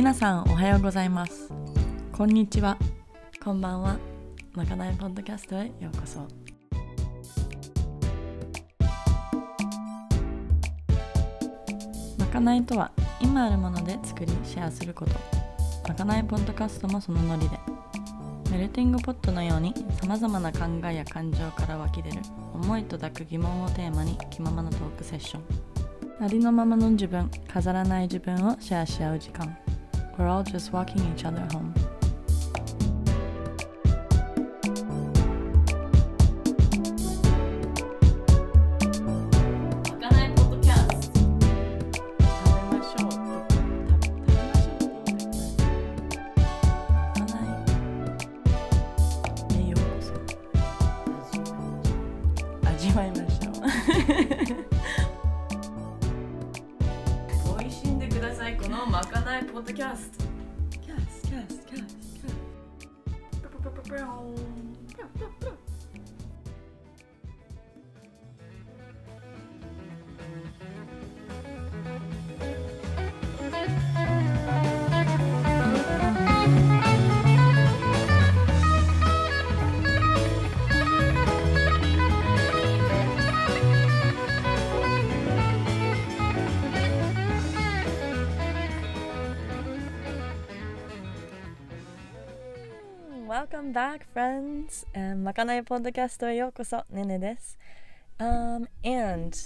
[0.00, 1.52] 皆さんおはようございます。
[2.10, 2.78] こんにちは。
[3.44, 3.98] こんばんは。
[4.54, 6.26] まかないポッドキャストへようこそ。
[12.18, 12.90] まかないとは
[13.20, 15.12] 今あるもので作りシェアすること。
[15.86, 17.58] まかないポッドキャストもそのノリで。
[18.50, 22.22] メルティングポットのようにさまざまな考えや感情から湧き出る
[22.54, 25.42] 思いと抱く疑問をテーマに気ままなトークセッション。
[26.24, 29.58] ありのままの自分飾らない自分をシェアし合う時間
[30.20, 31.72] We're all just walking each other home
[93.70, 94.84] Welcome back, friends!
[94.94, 97.56] Um, まかないポッドキャストへようこそ、ねねです。
[98.18, 99.36] Um, and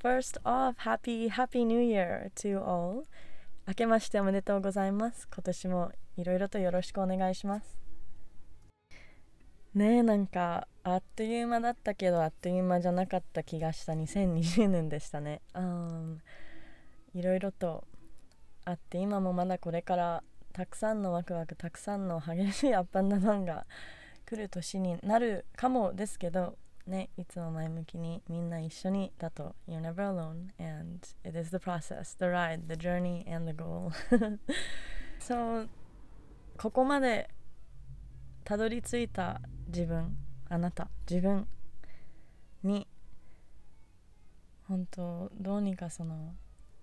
[0.00, 3.02] first off, happy, happy new year to all!
[3.66, 5.26] 明けましておめでとうございます。
[5.26, 7.76] 今年もいろいろとよろしくお願いします。
[9.74, 15.40] ねえ、なんか、あっという間だったけど、あっという間じゃなかった気がした2020年でしたね。
[15.52, 16.18] Um,
[17.12, 17.82] いろいろと
[18.66, 20.22] あって、今もまだこれから
[20.54, 23.66] たくさんのワクワクたくさんの激しいアップンダウンが
[24.24, 26.56] 来る年になるかもですけど
[26.86, 33.90] ねいつも前向きにみんな一緒にだと You're never alone and it is the process, the ride, the journey and the goal.
[35.18, 35.68] そう
[36.56, 37.28] ここまで
[38.44, 40.16] たどり着いた自分
[40.48, 41.48] あなた自分
[42.62, 42.86] に
[44.68, 46.36] 本当どうにかその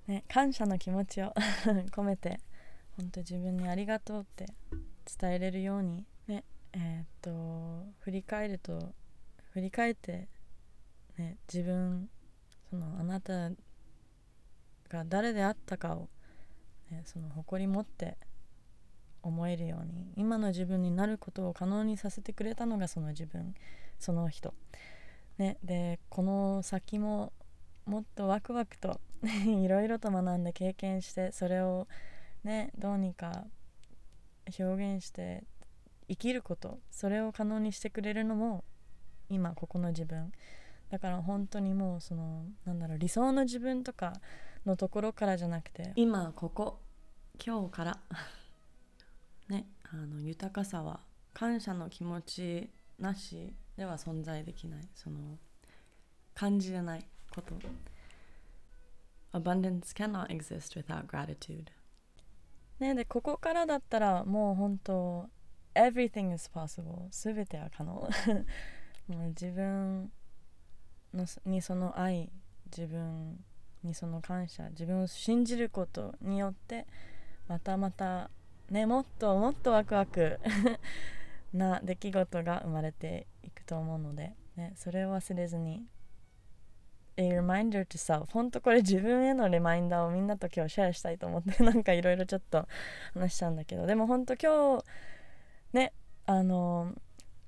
[0.08, 1.34] ね感謝の気持ちを
[1.96, 2.42] 込めて
[3.02, 4.46] 本当自分にありがとうって
[5.20, 8.94] 伝えれるようにねえーっと振り返ると
[9.54, 10.28] 振り返って
[11.18, 12.10] ね自分
[12.70, 13.50] そのあなた
[14.88, 16.10] が誰であったかを、
[16.92, 18.18] ね、その誇り持って
[19.24, 23.56] 思えるように今の自分になることを可能にさせてくれたのがその自分
[24.00, 24.54] その人。
[25.38, 27.34] ねでこの先も
[27.86, 29.02] もっとワクワクと
[29.48, 31.88] いろいろと学んで経験してそれを
[32.44, 33.46] ねどうにか
[34.60, 34.64] 表
[34.96, 35.44] 現して
[36.08, 38.64] 生きることそれを可能にしてくれるのも
[39.30, 40.32] 今ここの自分。
[40.90, 44.14] だから本当にもうそのなんだろう理想の自分とか
[44.66, 46.80] のところからじゃなくて今ここ
[47.44, 48.00] 今日から
[49.48, 51.00] ねあの豊かさは
[51.34, 52.70] 感謝の気持ち
[53.00, 54.88] なしでは存在できない。
[54.94, 55.38] その
[56.34, 57.56] 感じれないこと。
[59.34, 61.68] Abundance cannot exist without gratitude.
[62.82, 65.30] ね、でここからだったらもう本当
[65.76, 67.94] everything is possible すべては可能。
[69.08, 70.12] もう自分
[71.14, 72.32] のにその愛
[72.76, 73.44] 自分
[73.84, 76.88] にその感謝自分を信じることによって
[77.48, 78.32] またまた
[78.72, 80.40] ねもっともっとワクワク
[81.54, 85.86] な出来事が生まれていくと思うので、ね、それを忘れずに
[87.22, 88.32] A reminder to self.
[88.32, 92.68] 本当これ自分へのリマインダーをみんなと今日シェアしたいと思って なんかいろいろちょっと
[93.14, 93.86] 話したんだけど。
[93.86, 94.86] でも本当今日
[95.74, 95.94] ね
[96.26, 96.96] あの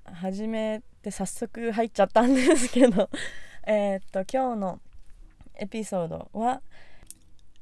[0.04, 3.10] 初めて早速入っちゃったんですけど。
[3.66, 4.80] えっと今日の
[5.54, 6.62] エピソードは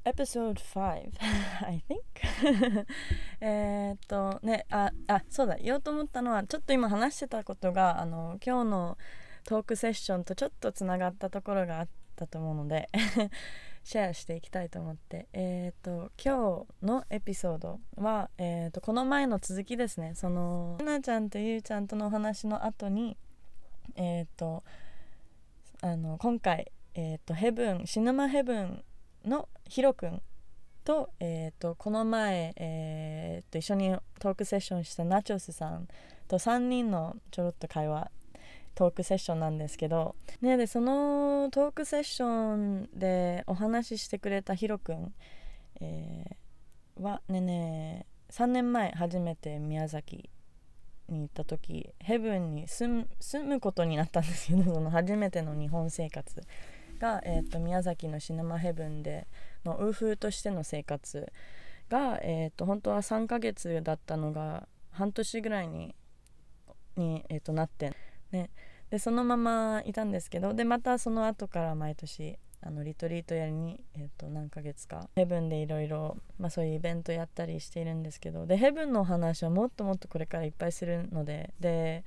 [0.05, 1.13] Episode 5
[1.65, 2.87] I think.
[3.41, 8.99] えっとねああそうだ言おうと思ったのはちょっと今話してたことがあの今日の
[9.45, 11.89] トークセッションとちょっとつながったところがあっ
[12.23, 12.89] たと思うので
[13.85, 15.27] シェアしていきたいと思って。
[15.33, 20.15] えっ、と今日のエピソードは、えー、とこの前の続きですね。
[20.15, 23.17] そのなちゃんとゆうちゃんとのお話の後に
[23.97, 24.63] えっ、と
[25.81, 28.85] あの今回、えー、とヘブンシネマヘブン
[29.25, 30.23] のヒロくん
[30.85, 35.89] と,、えー、とこの前、えー、と一緒にトークセッションしたナチョスさん
[36.29, 38.11] と3人のちょろっと会話
[38.75, 45.15] トークセッションなんですけど、ね、でそのトークセッションでお話ししてくれたヒロくん、
[45.81, 46.43] えー
[47.01, 50.31] はねね3年前初めて宮崎
[51.09, 53.07] に行った時ヘブンに住
[53.45, 56.43] むことになったんですけど その初めての日本生活
[56.99, 59.27] が、えーと、宮崎のシネマヘブンで
[59.65, 61.33] のウーフーとしての生活
[61.89, 65.95] が、えーと、本当は3ヶ月だったのが半年ぐらいに
[66.97, 67.95] に、えーとなって、
[68.33, 68.51] ね、
[68.91, 76.17] でそのままいたんですけどでまたその後から毎年あのリトリートやりに、えー、と何ヶ月かヘブンでいろいろ
[76.49, 82.05] そういうイベントやったりしているんですけどでヘブンの話はもっともっとこれからいっぱいするのでで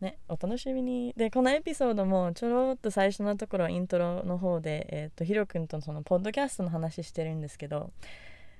[0.00, 1.14] ね、お楽しみに。
[1.16, 7.90] でこのエピソードもちょろっと最初のところイントロの方で、えーと、ヒロ君とそのポッドキャストの話してるんですけど、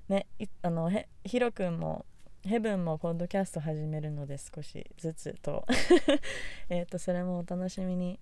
[0.09, 0.27] ね、
[0.63, 0.91] あの
[1.25, 2.07] ヒロ君も
[2.47, 5.67] ヘブンもポッドキャスト始めるので少しずつと。
[6.71, 8.21] えとそれもお楽しみに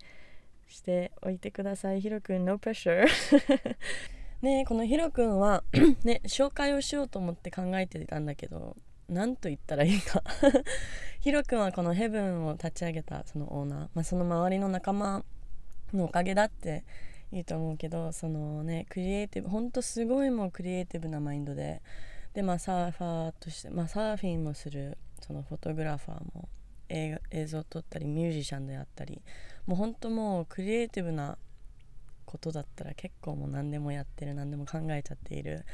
[0.66, 2.00] しておいてください。
[2.00, 3.06] ヒロ君 No pressure
[4.40, 5.62] ねこのヒロ君は
[6.04, 8.76] ね紹介をしようと思って考えてたんだけど
[9.10, 10.22] 何と言ったらいいか。
[11.20, 15.22] ヒロ君はこのヘブンを立ち上げたそのオーナー、まあ、その周りの仲間
[15.92, 16.84] のおかげだって
[17.30, 21.82] いいと思うけどそのねクリエイティブほんとすごいもうクリエイティブなマインドで
[22.34, 26.48] でまあサーファーとして、まあ、サーフィンもするそのフォトグラファーも
[26.88, 29.22] 映像を撮ったりミュージシャンであったり
[29.66, 31.38] もうほんともうクリエイティブな
[32.26, 35.64] ことだったら結構もう何でもやってる何でも考えちゃっている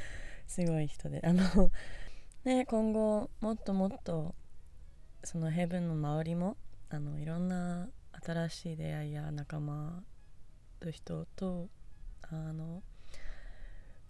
[0.47, 1.71] すごい人であの
[2.45, 4.35] ね今後もっともっと
[5.25, 6.57] そのヘブンの周りも
[6.91, 7.89] あのいろんな
[8.25, 10.03] 新しい出会いや仲間
[10.79, 11.69] と人と
[12.23, 12.83] あの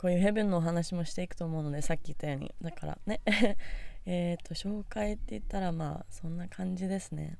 [0.01, 2.55] こういうヘブンのお話もしていくと思うのでさっき言ったように。
[2.63, 3.21] だからね。
[4.07, 7.37] えっと紹介って言ったらまあそんな感じですね。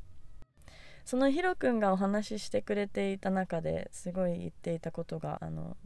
[1.07, 5.79] そのヒロ君がお話ししてくれていた中ですごい言っていたことがあの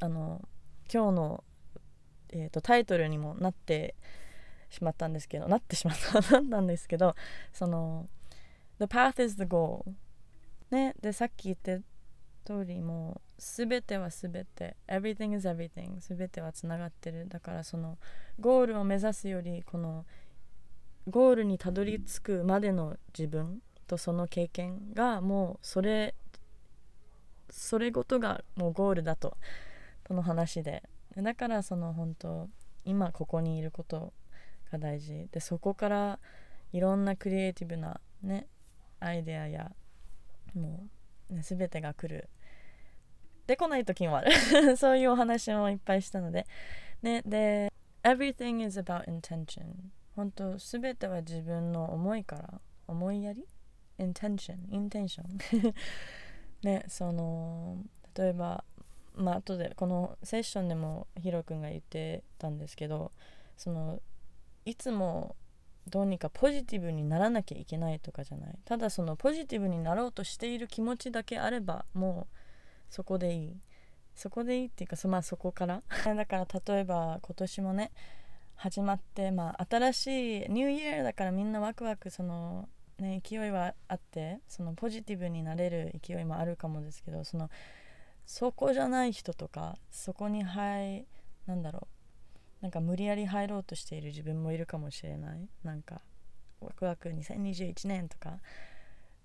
[0.00, 0.48] あの
[0.92, 1.44] 今日の、
[2.30, 3.94] えーと、タイトルにもなって
[4.68, 7.14] しまったんですけどなってしまったなんですけど
[7.52, 8.08] その
[8.80, 9.84] 「The path is the goal」
[10.72, 10.96] ね。
[11.00, 11.82] でさっき言って
[12.44, 14.76] 通りも全ては全て。
[14.88, 17.28] Everything is everything 全てはつながってる。
[17.28, 17.98] だからその
[18.40, 20.04] ゴールを目指すよりこの
[21.08, 26.14] ゴールにたどり着くまでの自分とその経験がもうそれ
[27.50, 29.36] それごとがもうゴールだと。
[30.04, 30.82] との話で。
[31.16, 32.48] だからその本当
[32.84, 34.12] 今ここにいること
[34.70, 35.28] が大事。
[35.32, 36.18] でそこから
[36.72, 38.46] いろんなクリエイティブなね
[39.00, 39.72] アイデアや
[40.54, 40.86] も
[41.30, 42.28] う、ね、全てが来る。
[43.46, 44.32] で来ない時もある。
[44.76, 46.46] そういうお話もいっぱいしたので。
[47.02, 47.72] ねで
[48.02, 49.64] Everything is about intention
[50.14, 53.46] 本当全ては自分の思いから思いやり
[53.98, 55.74] ？intention インテンション
[56.62, 57.78] ねその
[58.14, 58.64] 例えば
[59.14, 63.12] まあ後でこのセッションでもヒロ君が言ってたんですけど
[63.56, 64.00] その
[64.64, 65.36] いつも
[65.88, 68.58] どうにかポジティブにならなきゃいけないとかじゃない。
[68.64, 72.36] ただそのポジティブになろうとしている気持ちだけあればもう
[72.90, 73.56] そこでいい？
[74.14, 75.82] そこでいいっていうかそ,、まあ、そこから？
[76.14, 77.92] だから例えば今年もね
[78.54, 80.06] 始まって、まあ、新し
[80.46, 82.68] いニューイヤーだからみんなワクワクその
[82.98, 87.50] ね、勢いはあってそのポジティブになれる勢いもあるかもですけどその
[88.24, 91.06] そこじゃない人とかそこに入
[91.44, 91.88] なんだろ
[92.60, 95.48] うなんか無理やり入ろうとしている自分もいるかもしれない。
[95.62, 96.00] なんか
[96.60, 98.40] ワクワク2021年とか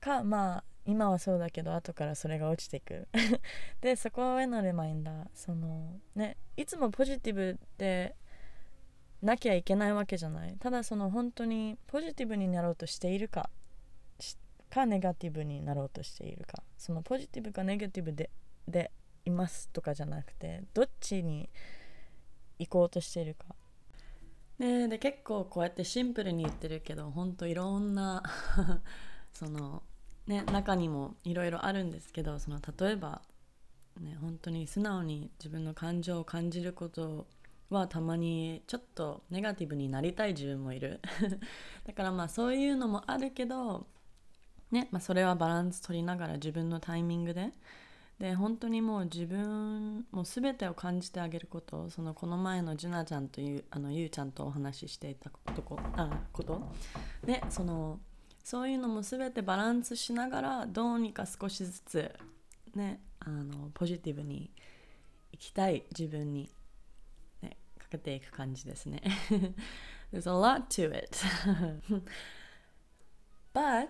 [0.01, 3.07] かまあ今はそうだけど後からそれが落ちていく。
[3.81, 8.15] でそこへのレマインダーそのねいつもポジティブで
[9.21, 10.55] なきゃいけないわけじゃない。
[10.59, 13.49] ただその本当にポジティブになろうとしているか
[14.69, 16.63] かネガティブになろうとしているか。
[16.77, 18.31] そのポジティブかネガティブで
[18.67, 18.91] で
[19.25, 21.49] いますとかじゃなくてどっちに
[22.57, 23.55] 行こうとしているか。
[24.57, 28.23] ねで結構こうやってシンプルに言ってるけどほんといろんな
[29.33, 29.83] その
[30.31, 33.21] ね中にもいろいろあるんですけどその例えば
[33.99, 37.27] ね本当に素直に自分の感情を感じること
[37.69, 40.99] はたまにちょっとネガティブになりたい自分もいる。
[41.85, 43.87] だからまあそういうのもあるけど
[44.71, 47.51] ね、まあ、それはバランス取りながら自分のタイミングで。
[48.19, 56.61] で本当にもう自分もう全てを感じてあげることそのこの前のジュナちゃんというあのゆうちゃんとお話ししていたことあこと。
[57.25, 57.99] でその
[58.43, 62.11] そういうのも全てバランスしながらどうにか少しずつ
[62.75, 64.51] ねあのポジティブに
[65.31, 66.49] 生きたい自分に、
[67.41, 69.01] ね、かけていく感じですね。
[70.11, 71.17] There's a lot to it.
[73.53, 73.87] But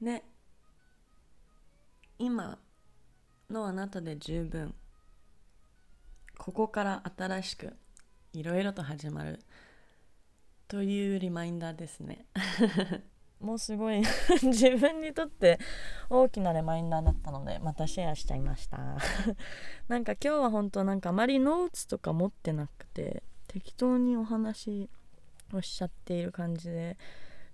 [0.00, 0.22] ね
[2.18, 2.58] 今
[3.50, 4.74] のあなたで十分
[6.38, 7.74] ここから新しく
[8.32, 9.40] いろいろと始まる
[10.68, 12.26] というリマインダーですね。
[13.40, 14.02] もうすごい。
[14.42, 15.58] 自分にとって
[16.08, 18.78] 大きなリマインダーだったのでまたシェアしちゃいました。
[19.88, 24.88] なんか今日は本当なんかあまり notes とか持ってなくて適当にお話
[25.52, 26.96] をしちゃっている感じで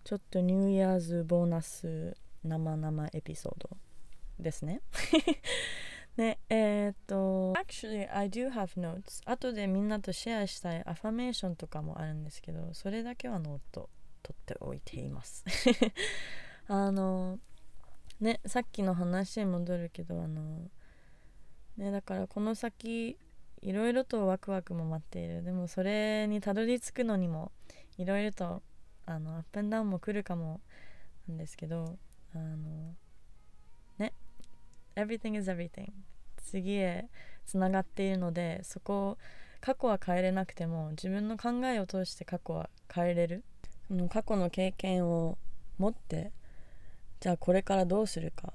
[0.04, 3.76] ちょっと New Year's bonus 生々エピソード
[4.38, 4.82] ですね。
[6.16, 13.88] ねえー、っと Actually I do have notes 後でみんなとシェアしたいアファメーションとかもあるんですけどそれだけはノート。
[14.22, 15.44] 取っておいています。
[16.68, 17.38] あの
[18.20, 20.70] ねさっきの話に戻るけどあの
[21.76, 23.18] ねだからこの先
[23.60, 25.42] いろいろとワクワクも待っている。
[25.44, 27.52] でもそれにたどり着くのにも
[27.98, 28.62] いろいろと
[29.06, 30.60] あのアップンダウンも来るかも
[31.28, 31.98] なんですけど
[32.34, 32.94] あの
[33.98, 34.12] ね
[34.96, 35.92] everything is everything.
[36.36, 37.08] 次へ
[37.46, 39.16] つながっているのでそこ
[39.60, 43.44] 過去は変えれなくても自分の考えを通して過去は変えれる。
[43.88, 45.38] その過去の経験を
[45.78, 46.32] 持って
[47.20, 48.52] じゃあこれからどうするか。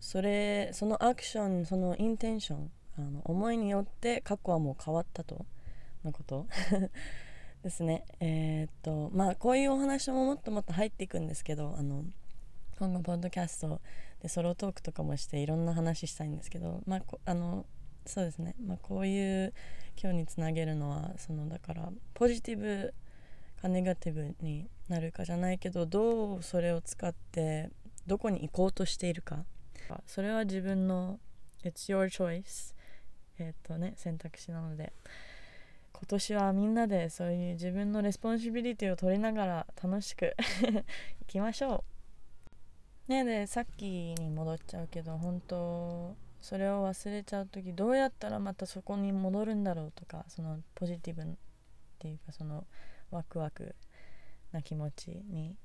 [0.00, 5.44] それそのアクションそのインテンションあの思いによって過去はもう変わったと
[6.04, 6.46] のこと。
[7.62, 8.04] ですね。
[8.20, 12.04] えー、っとまあこういうお話ももっともっと入っていくんですけどあの
[12.78, 13.80] 今後ポッドキャスト
[14.22, 17.66] でソロトークとかもしていろんな話したいんですけどまああの
[18.06, 19.52] そうですね、まあ、こういう
[20.00, 22.94] 今日につなげるのはそのだからポジティブ
[23.60, 27.70] かネガティブになるかじゃないけどどうそれを使って
[28.06, 29.44] どこに行こうとしているか。
[30.06, 31.18] それは自分の
[31.64, 32.74] It's your choice
[33.38, 34.92] えっ、とね選択肢なので。
[35.98, 40.36] 今年はみんなでそういう自分の responsibility を取りながら楽しく
[41.20, 41.84] いきましょ
[43.08, 43.10] う。
[43.10, 51.24] ねでさっきに戻っちゃうけど本当それを忘れちゃう時どうやったらまたそこに戻るんだろうとかそのポジティブっ
[51.98, 52.64] ていうかその
[53.10, 53.74] ワクワク
[54.52, 55.56] な気持ちに。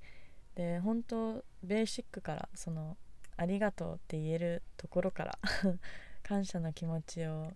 [0.55, 2.95] で本当ベーシックからその
[3.37, 5.39] ありがとうって言えるところから
[6.21, 7.51] 感謝の気持ちを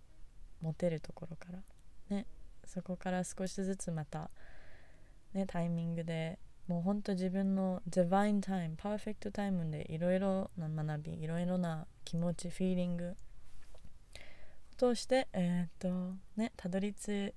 [0.62, 1.64] 持てるところから
[2.10, 2.26] ね
[2.66, 4.32] そこから少しずつまた
[5.34, 13.16] ねタイミングでもうほんと自分の divine time perfect time でいろいろな学びいろいろな気持ち feeling
[14.78, 17.34] 通してえー、っとねたどり着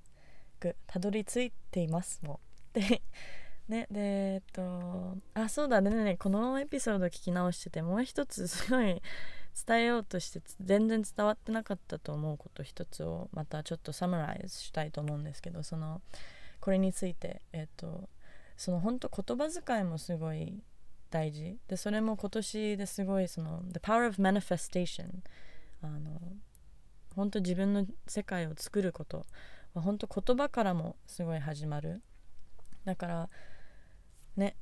[0.60, 2.38] くたどり着いていますも
[2.72, 3.02] で
[3.68, 4.00] ねで
[4.34, 5.90] えっとあそうだね。
[5.90, 9.00] ねこのエピソード聞き直しててもう一つすごい
[9.66, 16.02] 伝えようとして全然伝わってなかったと思うこと一つをまたちょっと summarize したいと思うんですけどその
[16.60, 18.08] これについてえっ、と
[18.56, 20.62] その本当言葉遣いもすごい
[21.10, 21.58] 大事。
[21.66, 25.08] でそれも今年ですごいその The power of manifestation
[25.82, 26.20] あの
[27.16, 29.26] 本当自分の世界を作ること。
[29.74, 32.02] は本当言葉からもすごい始まる。
[32.84, 33.28] だから
[34.36, 34.56] ね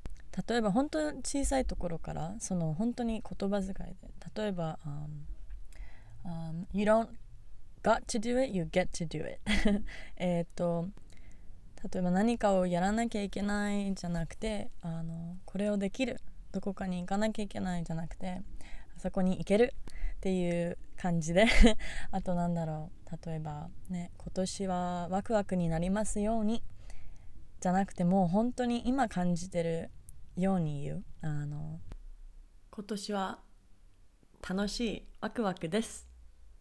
[0.48, 7.08] 例えば本当小さいところからその本当に言葉遣いで例えば、um, um, You don't
[7.82, 9.40] got to do it, you get to do it.
[10.16, 10.88] えっと
[11.92, 16.20] 例えば何かをやらなきゃいけないじゃなくてあのこれをできる。
[16.50, 18.40] どこかに行かなきゃいけないじゃなくて
[18.96, 19.74] あそこに行ける
[20.16, 21.46] っていう感じで。
[22.10, 22.97] あとなんだろう。
[23.24, 26.62] 例えばね今年はワクワクになりますように
[27.60, 29.90] じゃなくてもう本当に今感じてる
[30.36, 31.04] ように言う。
[31.22, 31.80] あの
[32.70, 33.38] 今年は
[34.48, 36.08] 楽しいワクワクです。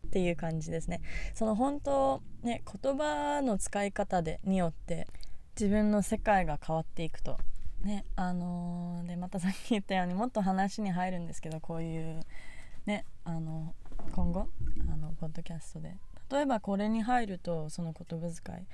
[0.08, 1.02] っていう感じですね。
[1.36, 5.08] その本当ね言葉の使い方でによって
[5.60, 7.38] 自分の世界が変わっていくと。
[7.82, 12.22] ねあのー、でまたさっき言ったようにもっと話に入るんですけどこういう
[12.88, 13.76] ねあの
[14.14, 14.48] 今後
[14.92, 15.96] あのポッドキャストで
[16.32, 18.68] 例えばこれに入るとその言葉遣い。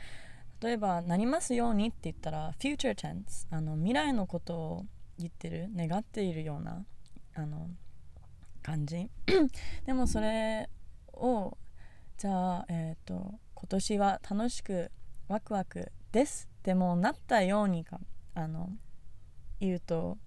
[0.62, 4.86] 例えば「なりますように」って言ったら future tense あの未来のことを
[5.20, 6.86] 言ってる願っているような
[7.36, 7.70] あの
[8.62, 9.10] 感じ。
[9.86, 10.70] でもそれ
[11.14, 11.58] を
[12.18, 14.92] じゃあ、えーと、今年は楽しく
[15.28, 18.00] ワクワクですってもなったようにか
[18.34, 18.70] あの
[19.60, 20.18] 言うと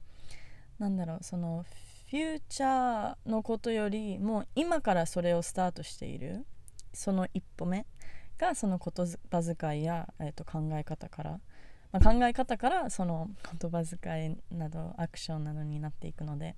[0.79, 1.65] なんだろうその
[2.11, 6.45] フューチャーのことよりもう今からそれをスタートしている。
[6.97, 7.87] その一歩目
[8.39, 11.41] がその言葉遣いや、えー、と考え方から、
[11.93, 16.57] まあ、考え方からその言葉遣いなどアクションなどになっていくので、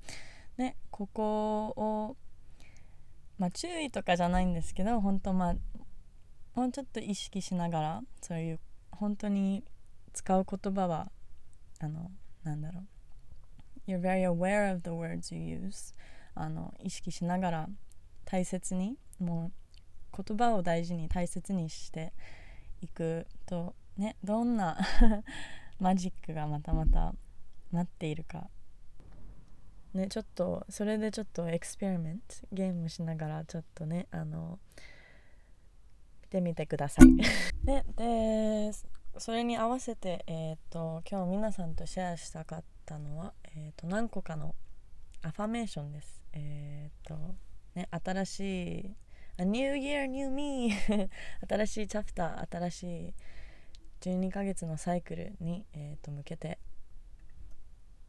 [0.57, 2.17] ね、ここを、
[3.39, 5.55] まあ、注意とかじゃないんですけど本当まあ
[6.55, 9.65] もうちょっと意識しながらそういう本当に
[10.13, 11.11] 使う言葉は
[11.81, 12.11] あの
[12.43, 12.87] なんだろう。
[13.91, 15.95] You're very aware of the words you use
[16.35, 17.69] あの意識しながら
[18.25, 19.53] 大切にもう
[20.27, 22.13] 言葉を大事に大切にして
[22.81, 24.79] いくとねどんな
[25.79, 27.15] マジックがまたまた
[27.71, 28.49] 待っているか
[29.95, 34.59] ねちょっとそれでちょっとエクスペリメントゲームしながらちょっとねあの
[36.23, 37.07] 見てみてください
[37.65, 38.73] ねで
[39.19, 44.55] それに合わせて、えーと、今日皆さんとシェアしたかったのは、えーと、何個かの
[45.23, 46.23] アファメーションです。
[46.33, 47.35] え、ー、と
[47.75, 48.41] ね新し
[48.79, 48.97] い
[49.39, 50.73] A New Year New Me
[51.49, 53.15] 新しいチャプター新しい
[54.01, 56.59] 12ヶ月のサイクルに、えーと向けて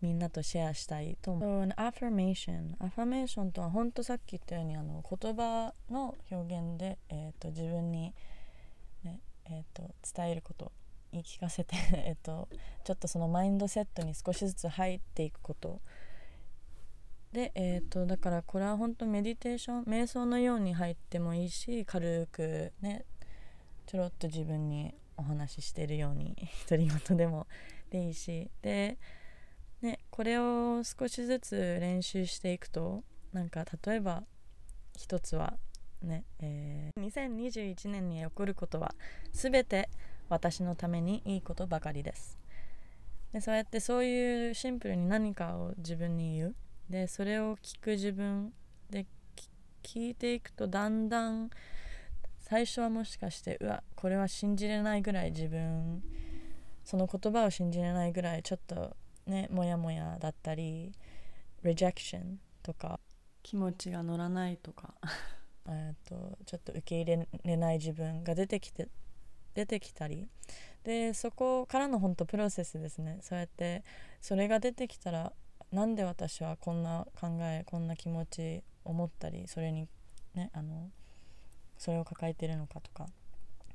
[0.02, 1.62] みんなとシェアしたいと思う。
[1.62, 2.76] So, an affirmation。
[2.80, 8.14] アファメーションとは本当さっき言ったようにあの言葉の表現で、えーと、自分に、
[9.04, 10.72] ねえーと、伝えること
[11.12, 12.48] 言い聞かせて えと
[12.84, 15.82] ちょっとそのマインドセットに少しずつ入っていくこと
[17.34, 23.06] で、えーと、だからこれは本当メディテーション瞑想のように入ってもいいし軽くね
[23.86, 26.36] ちょろっと自分にお話ししてるように
[26.68, 27.48] 独り言でも
[27.92, 28.98] でいいしで
[29.82, 34.24] ね、これを少しずつ練習していくとなんか例えば
[34.98, 35.54] 一つは
[36.02, 38.94] ね、えー、2021年に起こることは
[39.32, 39.90] 全て
[40.28, 42.38] 私のためにいいことばかりです。
[43.32, 46.56] でそうやってそういうシンプルに何かを自分に言う。
[46.90, 48.52] でそれを聞く自分
[48.90, 49.06] で
[49.84, 51.50] 聞いていくとだんだん
[52.40, 56.02] 最初はもしかしてうわこれは信じれないぐらい自分
[56.84, 58.96] その言葉を信じれないぐらいちょっと
[59.28, 60.92] ねモヤモヤだったり
[61.64, 63.00] rejection とか。
[63.42, 64.94] 気持ちが乗らないとか。
[65.68, 68.88] えとちょっと受け入れれない自分が出てきて
[69.54, 70.28] 出てきたり。
[70.84, 73.20] でそこからの本当プロセスですね。
[73.22, 73.84] そうやって
[74.22, 75.34] それが出てきたら
[75.72, 79.88] なんで私はこんな考えこんな気持ち思ったりそれに
[80.34, 80.90] ねあの
[81.78, 83.08] それを抱えてるのかとか。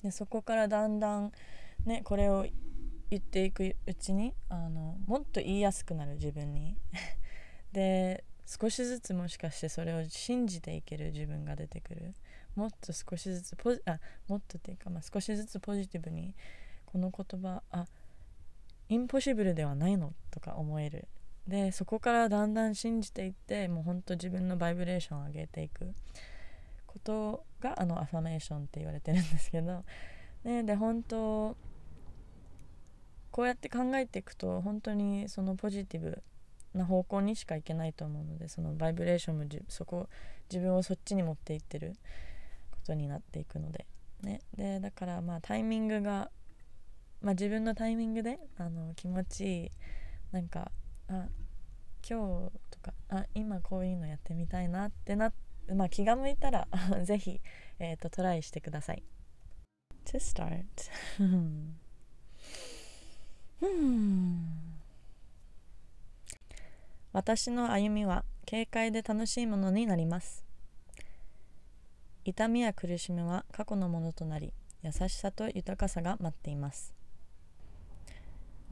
[0.03, 1.33] でそこからだんだん
[1.87, 2.47] ねこれを
[3.11, 6.77] 言っていくうちにあのもっと言いやすくなる自分に。
[7.73, 12.15] で少しずつもしかしてそれを信じていける自分が出てくる。
[12.55, 16.37] もっと少しずつポジあもっとっていうか、まあ、少しずつポジティブに
[16.87, 17.87] この言葉あ
[18.89, 21.09] インポッシブルではないのとか思える。
[21.49, 25.95] でそこからだんだん信じていってもうほんと自分のバイブレーションを上げていく。
[26.95, 29.85] ことがあのアファメーションって言われてるんですけど、
[30.45, 31.57] ね、で本当
[33.33, 36.23] こうやって考えていくと本当にそのポジティブ
[36.73, 40.09] な方向にしかいけないと思うのでそのバイブレーションもそこ
[40.51, 41.95] 自分をそっちに持っていってる
[42.71, 43.87] ことになっていくので,、
[44.23, 46.31] ね、でだからまあタイミングが、
[47.23, 49.71] まあ、自分のタイミングであの気持ちいい
[50.31, 50.71] なんか
[51.09, 51.27] あ
[52.09, 55.33] 今日とかあ今こういうのやってみたいなってな
[55.75, 56.69] まあ気が向いたら
[57.05, 57.41] ぜひ、
[57.79, 59.03] えーとトライしてください。
[60.05, 60.65] To start.
[67.13, 70.45] 私の歩みは軽快で楽しいものになります。
[72.27, 76.95] 痛みや苦しみは過去のものとなり優しさと豊かさが待っています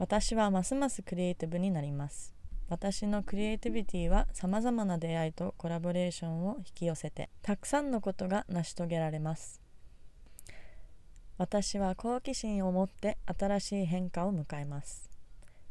[0.03, 2.35] 私はますますクリエイティブになります。
[2.67, 9.61] 私のクリエイティビティはさまざまな出会いとコラボレーションを引き寄せてたくさんのことが成し遂げられます。
[11.37, 15.09] 私は好奇心を持って新しい変化を迎えます。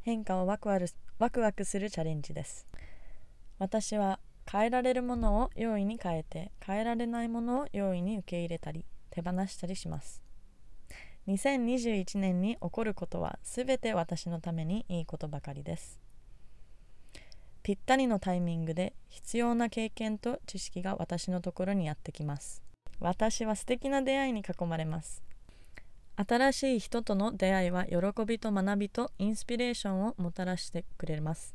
[0.00, 0.86] 変化をワクワク
[1.18, 2.66] ワクワクするチャレンジです。
[3.58, 4.18] 私は
[4.50, 10.21] 変えられるものを容易に変えて変えられないものを容易に受け入れたり手放したりします。
[11.28, 16.00] 2021年に起こることは全て私のためにいいことばかりです。
[17.62, 22.62] ぴったりのタイミングで必要な経験と知識が私のところにやってきます。
[22.98, 25.22] 私は素敵な出会いに囲まれます。
[26.16, 31.54] 新しい人との出会いは喜びと学びとインスピレーションをもたらしてくれます。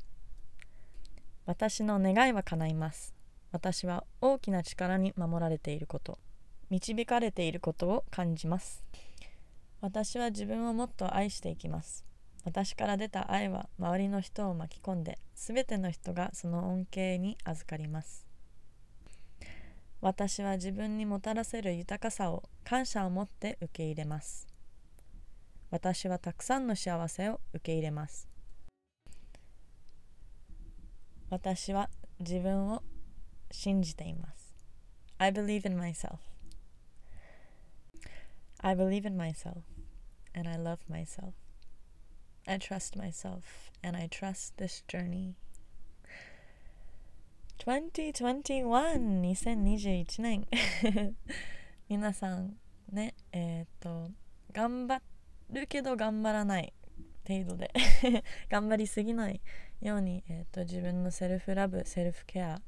[1.45, 3.13] 私の願いは叶います。
[3.51, 6.19] 私は大きな力に守られていること
[6.69, 8.83] 導かれていることを感じます。
[9.81, 12.03] 私は自分をもっと愛していきます。
[12.43, 18.25] 私から出た愛は周りの人を巻き込んで全ての人がその恩恵に預かります。
[19.99, 24.47] 私は自分にもたらせる豊かさを感謝を持って受け入れます。
[25.69, 28.29] 私はたくさんの幸せを受け入れます。
[31.29, 32.81] 私は自分を
[33.51, 34.55] 信じています。
[35.17, 36.19] I believe in myself.
[38.61, 39.63] I believe in myself
[40.33, 41.33] and I love myself
[42.47, 45.35] I trust myself and I trust this journey
[47.59, 50.47] 2021!2021 年
[51.89, 52.57] 皆さん
[52.91, 54.11] ねえっ、ー、と
[54.51, 55.01] 頑張
[55.51, 56.73] るけど頑張らない
[57.27, 57.71] 程度で
[58.49, 59.41] 頑張りすぎない
[59.81, 62.61] ように、えーと、自分のセルフラブセルフケア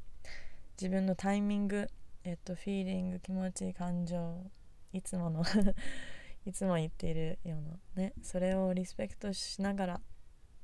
[0.79, 1.89] 自分のタイミング、
[2.23, 4.51] えーと、フィーリング気持ち感情
[4.93, 5.43] いつもの
[6.45, 10.01] いつも言っているようなねそれをリスペクトしながら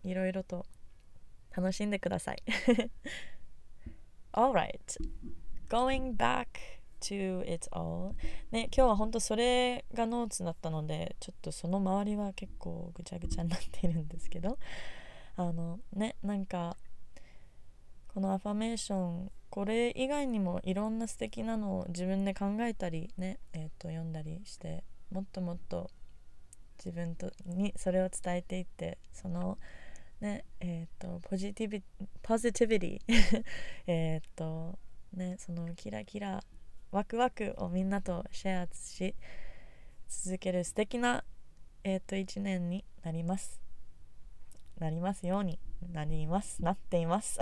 [0.03, 0.65] いろいろと
[1.55, 2.43] 楽しんでください。
[4.33, 4.99] Alright.
[5.69, 6.47] Going back
[7.01, 8.13] to it all.
[8.51, 14.57] ね今日は本当それがノーツだったのでちょっとその周りは結構ぐちゃぐちゃになっているんですけど。
[15.37, 16.77] あのねなんか
[18.15, 25.91] このアファメーションこれ以外にもいろんな素敵なのを自分で考えたりね、えー、と読んだりしてもっともっと
[26.77, 29.57] 自分とにそれを伝えていってその
[30.21, 31.83] ねえっ、 ー、とポジティビ
[32.21, 33.43] ポジティビティ
[33.87, 34.79] えっと
[35.11, 36.41] ねそのキラキラ
[36.91, 39.13] ワクワクをみんなとシェアし
[40.07, 41.25] 続ける素敵な
[41.83, 43.59] えっ、ー、と1年になります。
[44.79, 45.59] なりますように。
[45.93, 47.39] なりますなっています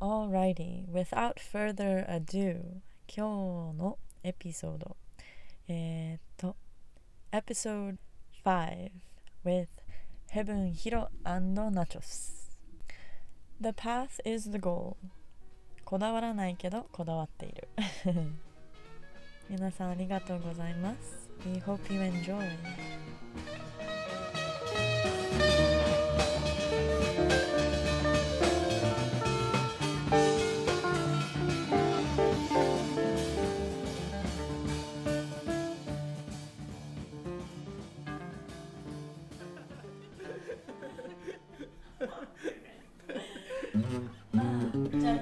[0.00, 2.60] Alrighty without further ado
[3.08, 4.96] 今日のエピソード
[5.68, 6.56] えーっ、と
[7.32, 7.96] Episode
[8.44, 8.90] 5
[9.44, 9.68] with
[10.32, 12.50] Heaven Hiro and Nachos
[13.60, 14.96] The path is the goal
[15.84, 17.68] こだわらないけどこだわっている
[19.48, 22.44] 皆さんありがとうございます We hope you enjoy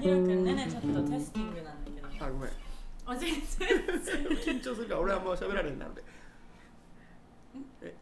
[0.05, 1.83] ヒロ君ねねちょっとテスティングなん。
[1.83, 2.51] だけどあごめん。
[3.07, 3.41] あ全然。
[4.37, 6.05] 緊張するから俺はもう喋られへんなので。
[7.81, 7.95] え？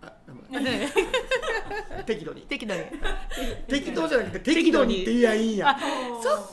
[0.00, 0.10] あ
[2.06, 2.40] 適度に。
[2.42, 2.80] 適度に。
[3.68, 5.02] 適当じゃなくて適度に。
[5.02, 5.76] って言えばいいんや。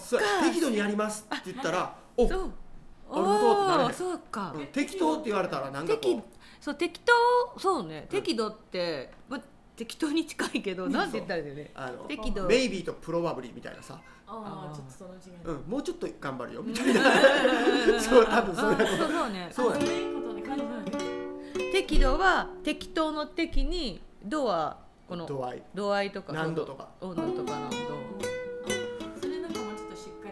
[0.05, 0.27] そっか。
[0.43, 4.67] 適度にやりますって言ったらおってなれへんそうか、うん。
[4.67, 6.23] 適当って言われたらなんかこ適う
[6.59, 8.07] そう適当そうね。
[8.09, 9.39] 適度って、ま、
[9.79, 11.71] 適当に近いけど なんて言ったらいいんだよね。
[11.73, 12.43] あの適度。
[12.43, 16.61] メイビーとプロバブリーみたいなさ、あーああちょっとその違いうん、もうちょっと頑張るよ。
[16.61, 17.01] みたいな。
[17.97, 19.49] そう多分そういうそうそうね。
[19.51, 28.38] そうやそういうことで感じる適度は適当の適に度はこの度合い度合いとか難度とか温度とか難度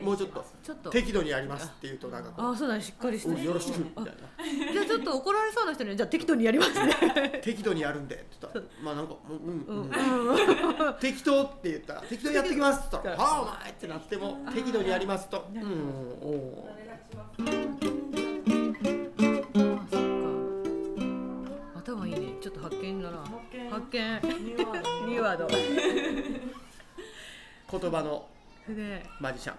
[0.07, 0.89] もうちょっとちょっと。
[0.89, 4.11] 適度にやりますっていうとなんかこあそうだねしっかりしうておよろしくみたいな。
[4.71, 7.41] じゃあちょっと怒られそうな人にはじゃあ適当にやりますね。
[7.43, 9.89] 適度にやるんでって言ったらまあなんかうんうん、うん。
[9.89, 15.45] うん、適当って言ったら適当にやってきますって言ったらはあお前ってなっても適度にやりますと。
[15.53, 15.61] うん
[16.21, 17.43] おおあ
[19.91, 20.07] そっか。
[21.79, 22.19] 頭いいね。
[22.39, 23.17] ちょっと発見だな。
[23.69, 24.21] 発見。
[24.45, 25.07] ニューワード。
[25.07, 25.47] ニューワード。
[27.69, 28.25] 言葉の
[28.69, 29.55] ねマジシャン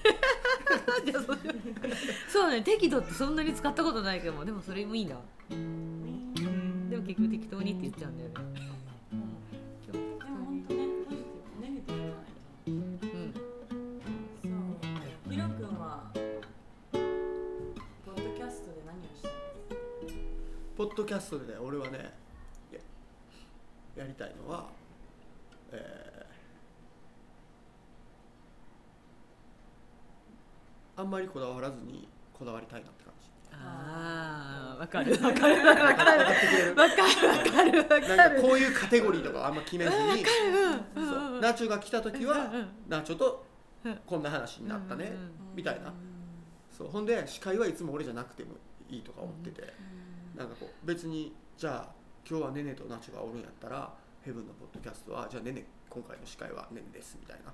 [1.04, 1.38] じゃあそう
[2.28, 2.62] そうね。
[2.62, 5.16] 適度ってそんなに使ったことないけどもでもそれもいいな。
[5.48, 5.56] で
[6.96, 8.34] も結局適当にって言っちゃうんだよね。
[9.12, 9.22] 今
[9.92, 10.04] でも
[10.46, 12.12] 本当ねポジティブネガティブじゃない
[12.66, 13.10] 日うんそう
[15.32, 16.10] ヒロ君は
[18.04, 19.34] ポッドキャストで何をしてる
[20.76, 22.12] ポッドキャストでね俺はね
[22.72, 22.78] や
[24.02, 24.66] やりたいのは
[25.72, 26.20] えー
[31.00, 33.28] あんまりこだわらずにこだわりたいなって感じ。
[33.52, 35.12] ああわかる。
[35.22, 35.94] わかるわかる。
[35.94, 36.76] わかるわかる。
[36.76, 36.88] わ
[37.44, 40.24] かるわかるなんかこういうカテゴリーとかあんま決めずに。
[41.40, 42.52] ナチョが来た時は
[42.88, 43.46] ナチョと
[43.84, 43.96] うん。
[44.06, 45.12] こんな話になったね
[45.54, 45.92] みたいな。
[46.70, 46.88] そう。
[46.88, 48.56] ほんで司会はいつも俺じゃなくても
[48.88, 49.72] いいとか思ってて。
[50.36, 51.92] なんかこう別にじゃあ
[52.28, 57.52] 今日はねねとナチョがおるんやったらヘブンのポッドキャストはじゃあねね今回の司会はねねですみたいな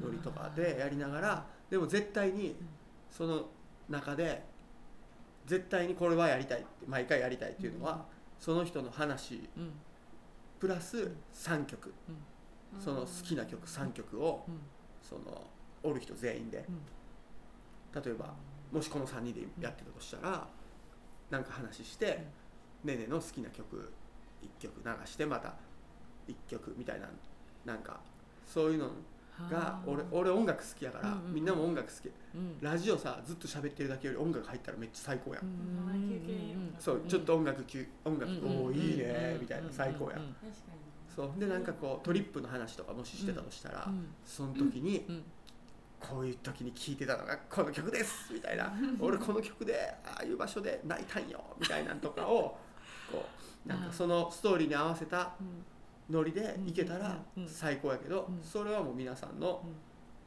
[0.00, 2.56] ノリとかでやりながらでも絶対に
[3.10, 3.46] その
[3.88, 4.44] 中で
[5.46, 8.04] 絶対にこれはやりたいって毎回やりたいっていうのは
[8.38, 9.72] その人の話うん。
[10.58, 11.92] プラス3曲。
[12.78, 14.60] その好きな曲3曲をうん。
[15.02, 15.44] その
[15.82, 16.64] おる人全員で。
[17.94, 18.34] 例えば
[18.72, 20.46] もしこの3人でやってたとしたら
[21.30, 22.26] なんか話して
[22.84, 23.92] ねねの好きな曲
[24.42, 25.54] 1曲流してまた
[26.28, 27.08] 1曲みたいな
[27.64, 28.00] なんか
[28.46, 28.90] そういうの
[29.50, 32.10] が俺俺音楽好きやからうんうんみんなも音楽好き。
[32.34, 32.58] うん。
[32.60, 35.44] ラジオさずっと喋ってるだけより音楽入ったらめっちゃ最高やん。
[35.44, 36.74] うん。
[36.78, 40.20] そうちょっと音楽きゅ音楽うんおおいいねみたいな最高やん。
[40.20, 40.36] うん
[41.14, 41.30] そう。
[41.40, 45.22] でなんかこうトリップの話とかもししてたとしたらうんその時にうん
[45.98, 48.72] こういう時に聴いてたのがこの曲ですみたいな。
[49.00, 52.58] 俺この曲でああいう場所で泣いたんよみたいなんとかを
[53.10, 53.24] こ
[53.64, 55.32] うなんかそのストーリーに合わせた
[56.10, 58.42] ノリでいけたら最高やけどうん。
[58.42, 59.74] それはもう皆さんのうん。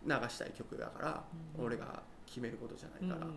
[0.08, 1.24] 流したい曲だから
[1.58, 1.66] うん。
[1.66, 3.28] 俺が決めることじゃないから。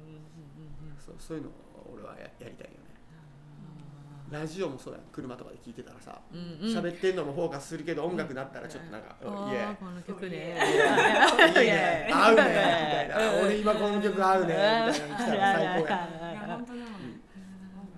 [1.04, 1.52] そうそういうのを
[1.94, 2.76] 俺はややりたいよね。
[2.76, 5.02] うんラジオもそうやん。
[5.12, 6.76] 車とかで聴いてたらさうんうん。
[6.76, 9.58] 喋ってんのもフォーカスするけど音楽だったらちょっとなんか「あおいいえ。
[9.66, 10.56] ーこの曲ね。
[10.56, 14.46] いいね合うね」みたいな「俺今この曲合うね」
[14.88, 16.60] みたいなの来たら最高や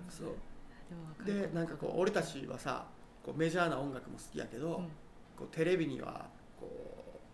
[0.08, 1.24] そう。
[1.24, 2.84] でなんかこう俺たちはさ
[3.24, 4.84] こうメジャーな音楽も好きやけど、うん。
[5.36, 6.26] こうテレビには
[6.60, 6.68] こ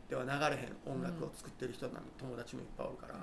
[0.09, 3.15] うでは流れへん音楽を作ってる人なの友達もいっぱいおるから、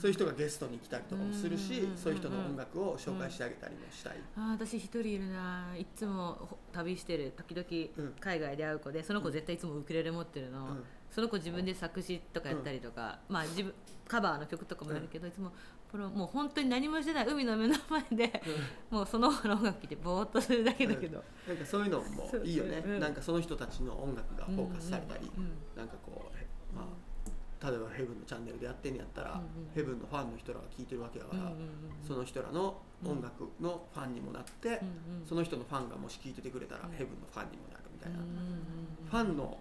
[0.00, 1.98] そういう人がゲストに来たりとかもするし、うんうんうんうん。
[1.98, 5.74] そういう人の音楽を紹介してあげたりもしたい、あー私一人いるな。
[5.76, 8.14] いつもほ旅してる時々うん。
[8.20, 10.84] 海外で会う子でその子絶対いつもウクレレ持ってるの、うん。
[11.10, 13.74] その子自分で作詞とかやったりとか、まあ自分
[14.08, 15.52] カバーの曲とかもやるけど、いつも
[15.94, 18.42] プロもう本当に何もしてない海の目の前で
[18.90, 29.70] もうその音楽聴いてぼーっとするだけだけど、なんかそういうのもいいよね、そううんなんかその人たちの音楽がフォーカスされたり、うんうんなんかこう、へまあ、例えばヘブンのチャンネルでやってんやったら、うんうん。
[29.72, 31.68] ヘブンのファンの人らが聴いてるわけだから、うんうんうん
[32.02, 34.74] その人らの音楽のファンにもなって、うん
[35.22, 39.56] うんその人のファンがもし聴いててくれたら、うんヘブンのファンにもなるみたいな、うんうんうんファンの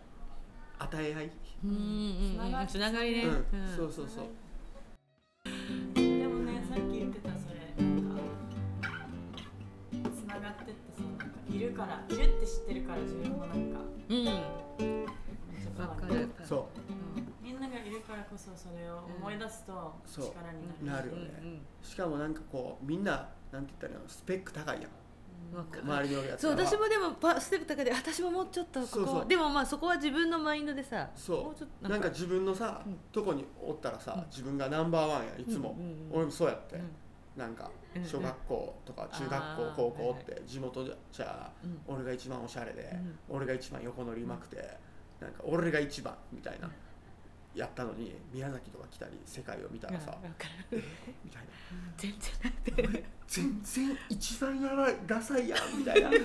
[0.80, 1.32] 与え合い、
[1.64, 1.80] うんうんう
[2.50, 2.60] ん。
[2.60, 2.68] うん。
[2.68, 3.60] つながりね、うん。
[3.62, 3.78] うん。
[3.78, 4.26] そうそうそう
[5.48, 8.18] でもねさっき言ってたそれなんか
[10.10, 13.80] つながってってそのなんかいるからいるって知ってるから自分もなんか
[14.10, 14.14] う。
[14.16, 14.26] ん
[15.78, 16.70] わわかるそ
[17.42, 21.40] みんながいるからこそそれを思い出すと力になるなるよね。
[21.42, 24.08] うんうんうしかもなんかこうみんななんて言ったらいいの？
[24.10, 24.92] スペック高いやん
[25.84, 26.30] 周りにおる。
[26.30, 28.94] やつそう私もでもパステップ高で私ももうちょっとここ。
[28.94, 29.28] そうそう。
[29.28, 31.44] でもまあそこは自分のマインドでさそう。
[31.46, 32.10] もうちょっとなんか。
[32.10, 32.98] 自分のさ、うん。
[33.12, 34.26] とこにおったらさ、うん。
[34.30, 36.92] 自分がナンバーワンやいつも、うんうんうん俺もそうやって、うん。
[37.38, 41.82] なんかうん小学校とか中学校、高校って地元じゃうん。
[41.88, 42.90] 俺が一番おしゃれで、
[43.30, 43.36] うん。
[43.38, 44.78] 俺が一番横乗りうまくて、
[45.20, 46.70] なんか俺が一番みたいな、
[47.56, 50.84] やったのに宮崎とか来たり世界を見たらさ、わかる。
[51.24, 51.48] みたいな
[51.98, 52.14] 全
[52.78, 53.04] 然。
[53.26, 56.10] 全然一番やばいダサいやんみたいな。
[56.12, 56.18] な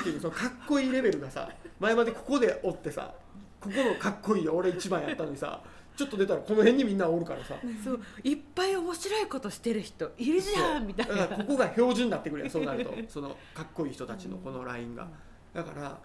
[0.00, 3.14] んていうのそのかっこいいレベルがさ前までここでおってさ
[3.60, 5.62] ここのかっこいいよ俺一番やったのにさ
[5.96, 7.54] ちょっと出たらこの辺にみんなおるからさ。
[7.82, 11.14] そういっぱい面白いことしてる人いるじゃんみたいな。
[11.14, 12.94] だからここが標準になってくるやんそうなると。
[13.08, 15.08] そのかっこいい人たちのこのラインが。
[15.54, 15.98] だから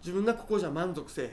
[0.00, 1.30] 自分がここじゃ満足せえへん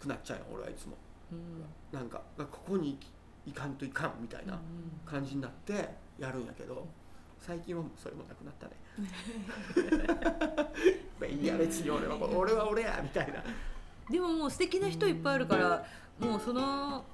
[0.00, 0.96] くなっちゃうよ俺はいつも。
[1.32, 1.64] うん。
[1.92, 2.98] なんかここに
[3.46, 4.58] 行かんといかんみたいな
[5.06, 6.86] 感じになってやるんやけど
[7.40, 8.72] 最近はそれもなくなったね。
[11.20, 13.42] まあいいや別に俺は俺は俺やみたいな。
[14.10, 15.84] でももう素敵な人いっぱいいるから
[16.18, 17.04] もうその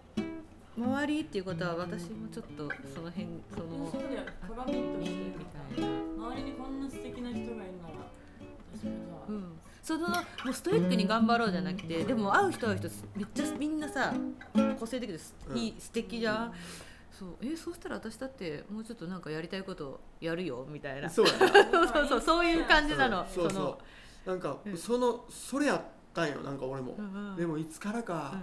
[0.77, 5.87] 周りっていうことは私もちょっとその辺そのそうだよ鏡としてみたいな。
[6.25, 7.65] 周りにこんな素敵な人がいるなら
[8.75, 9.61] 私もさ、うん。
[9.83, 10.17] そのも
[10.51, 14.15] うストイックに頑張ろうじゃなくてでも会う人会う人めっちゃみんなさ
[14.81, 15.59] 個性的です、うん。
[15.59, 16.53] いい素敵じゃん
[17.19, 17.29] そう。
[17.43, 21.09] えそうしたら私だってもうちょっとなんかやりたいことやるよみたいな。
[21.09, 23.79] そう そうそうそうそういう感じなの、そうその
[24.27, 24.77] うなんかうん。
[24.77, 26.95] そのそれやったんよなんか俺も。
[26.99, 27.37] うんうん。
[27.37, 28.35] でもいつからか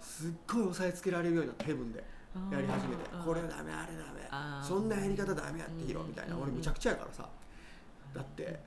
[0.00, 2.04] すっごい押さえつけられるようになってヘブンで
[2.36, 3.10] うんやり始めて。
[3.12, 3.24] うん。
[3.24, 4.64] これダメあれダメ。
[4.66, 6.36] そんなやり方ダメやってヒロみたいな。
[6.36, 7.28] うん俺むちゃくちゃやからさ。
[8.14, 8.60] だって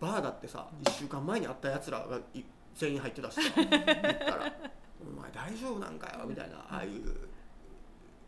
[0.00, 2.42] バーだってさ1週間前に会ったやつらがい
[2.74, 3.52] 全員入ってたしさ。
[3.56, 3.86] 言った
[4.36, 4.52] ら
[5.00, 6.56] 「お前大丈夫なんかよ」みたいな。
[6.58, 7.31] ああいう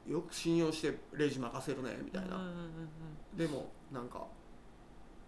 [0.06, 2.36] よく信用してレジ任せるねみたいな。
[2.36, 2.88] うんうんうん
[3.36, 4.24] でもなんか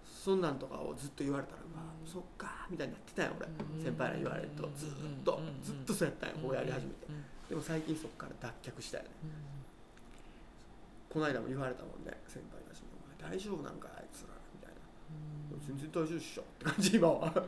[0.05, 2.07] そんなんとかをずっと言われたら「うわうん。
[2.07, 3.47] そっか」みたいになってたよ俺。
[3.49, 4.91] うん先輩ら言われるとずっ
[5.25, 5.41] と。
[5.63, 7.07] ずっとそうやったんよこうやり始めて。
[7.09, 9.11] うんでも最近そっから脱却したよね。
[9.25, 9.31] うん
[11.09, 14.77] この間も言われたもんね先輩たちに「お前大丈夫なんかあいつら」みたいな
[15.67, 17.47] 「全然大丈夫っしょ」って感じ今は。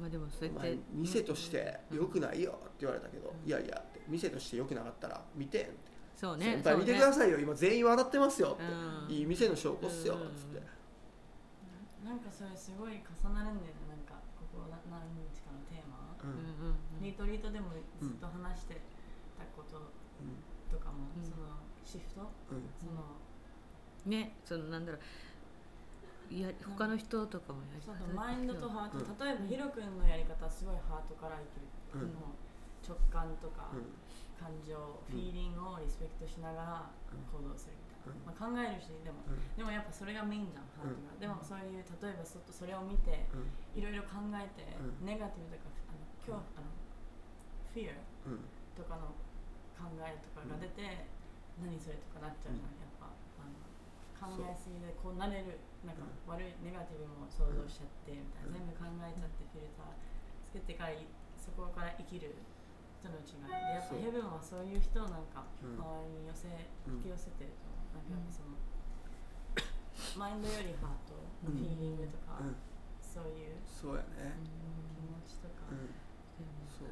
[0.00, 5.72] まあでもそうおやって前店として良くないよって言われたけど「いやいや」店として良くなかったら見て。
[6.16, 6.62] そうね。
[6.62, 7.38] 先輩見てくださいよ。
[7.38, 8.54] 今全員笑ってますよ。
[8.54, 9.10] ってうん。
[9.10, 10.14] いい店の証拠っすよ。
[10.14, 10.62] っつって。
[12.04, 13.88] なんかそれすごい重なるんだよね。
[13.88, 18.74] なんかここな何日かのテーマ、ううんリートリートでもずっと話して
[19.36, 19.90] たこと
[20.70, 21.24] とかも、うん。
[21.24, 22.20] そのシフト？
[22.52, 22.68] うん。
[22.78, 23.18] その、
[24.06, 24.36] ね。
[24.44, 25.00] そのなんだろう。
[26.34, 29.04] いや他の人とかもやりそうそうマインドとハート、うん。
[29.18, 32.43] 例えばヒロ君のやり方はすごいハートから生きる、うんもう
[32.84, 33.96] 直感とか、うん。
[34.34, 34.76] 感情
[35.08, 36.90] フィーリングをリスペクトしながら
[37.32, 39.24] 行動するみたいな、まあ、考えるしでも。
[39.24, 39.40] うん。
[39.56, 41.22] でもやっぱそれがメインじゃんハートが、うん。
[41.22, 43.48] でもそういう例えばそそれを見てうん。
[43.72, 45.06] いろいろ考えて、うん。
[45.06, 48.44] ネガティブとかあの今日あのううん。
[48.76, 49.16] とかの
[49.74, 51.08] 考えとかが出て、
[51.58, 53.10] 何それとかなっちゃうじゃんやっぱ。
[53.40, 58.60] あの考えすぎでこうなれるなんか悪いネガティブも想像しちゃってみたいな。
[58.60, 59.96] 全部考えちゃってフィルター
[60.44, 62.36] つけてからいそこから生きる
[63.04, 65.76] 人の違いでやっぱヘブンはそういう人をなんかうん。
[65.76, 66.48] 周りに寄せ
[66.88, 67.04] うん。
[67.04, 67.68] 引き寄せてると
[68.08, 68.56] なんかその、
[70.16, 71.14] マインドよりハート
[71.46, 72.56] のフィーリングとか、うん。
[72.98, 74.34] そういうそうやね。
[74.96, 75.92] 気持ちとか、うん。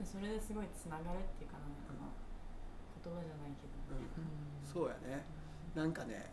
[0.04, 1.66] それですごいつながるっていうかな。
[1.66, 1.90] んか、
[3.02, 4.62] 言葉じゃないけど、うん。
[4.62, 5.24] そうやね。
[5.74, 6.30] なんかね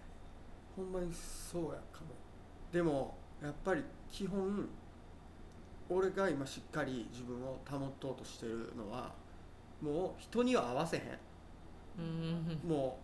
[0.76, 2.14] ほんまにそうやかも。
[2.72, 4.68] でもやっぱり基本
[5.90, 9.12] 俺が今しっかり自分を保とうとしてるのは
[9.82, 11.04] もう人には合わせへん。
[11.98, 12.70] うん。
[12.70, 13.00] も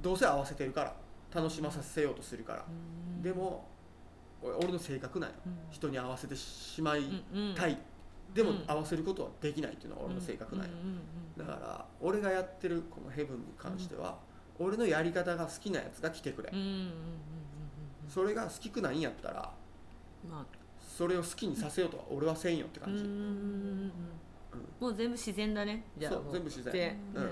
[0.00, 0.94] うどうせ合わせてるから
[1.34, 2.64] 楽しまさせようとするから。
[3.22, 3.68] でも
[4.42, 5.36] 俺俺の性格なんよ。
[5.70, 7.24] 人に合わせてしまい
[7.56, 7.78] たい。
[8.34, 8.64] でもうん。
[8.66, 10.72] 合わせることはできないっていうのが俺の性格なんよ。
[11.36, 14.18] だから俺がやってるこのヘブンに関しては
[14.58, 16.52] 俺のやり方が好きなやつが来てくれ。
[18.08, 19.52] それが好きくないんやったら
[20.24, 20.62] うんまあ。
[20.80, 23.02] それを好きにさせようとは俺はせんよって感じ、
[24.80, 25.84] もう全部自然だね。
[25.96, 26.12] じゃあ。
[26.12, 26.72] そうも全部自然。
[26.72, 27.24] でうん。
[27.24, 27.30] ね。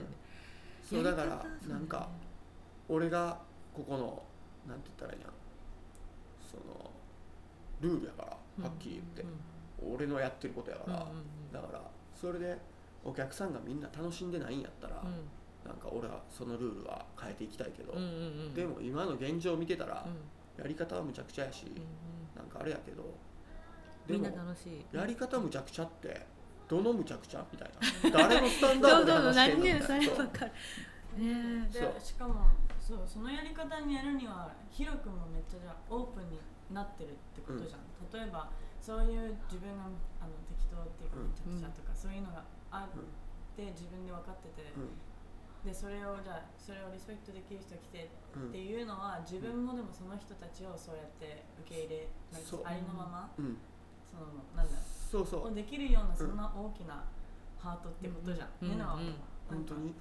[0.89, 2.09] そうだからなんか
[2.89, 3.39] 俺が
[3.75, 4.23] ここの
[4.69, 5.29] なんて言ったらいいんや。
[6.51, 6.91] その
[7.81, 9.35] ルールやからはっきり言って、
[9.81, 11.07] 俺のやってることやから、
[11.53, 11.81] だから
[12.15, 12.59] それで
[13.05, 15.03] お客さんがみんな楽しんでないんやったら、
[15.65, 17.95] なんか俺はそのルールは変えていきたいけど、
[18.55, 20.05] でも今の現状を見てたら、
[20.59, 21.67] やり方はむちゃくちゃやし、
[22.37, 23.03] なんかあれやけど。
[24.07, 24.85] でみんもな楽しい。
[24.97, 26.27] やり方むちゃくちゃって
[26.71, 27.71] どのむちゃくちゃみたい
[28.11, 28.11] な。
[28.31, 30.07] 誰のスタンダードで話してんのみたいな。
[30.07, 30.53] そうかる
[31.19, 32.47] ねでそうしかも
[32.79, 36.39] そうそのやり方にやるにはヒロ君もめっちゃじゃあオープンに
[36.71, 37.83] なってるってことじゃん、
[38.15, 38.49] 例えば
[38.81, 39.91] そういう自分が
[40.23, 41.29] あの適当っていうかうん。
[41.29, 43.11] めちゃくちゃとか、そういうのがあっうん。
[43.59, 44.95] て自分で分かってて、うん。
[45.67, 52.63] でそれをじゃあそれをリスペクトできる人が来てうんっていうのは自分もでもその人たちをそうやって受け入れなんかそう。
[52.65, 53.59] ありのままうん。
[54.07, 54.79] そのなんだ
[55.11, 55.47] そうそう。
[55.49, 57.03] をできるようなそんな大きな
[57.59, 59.15] ハートってことじゃん、うんっていうのはうん
[59.49, 59.95] 本当に。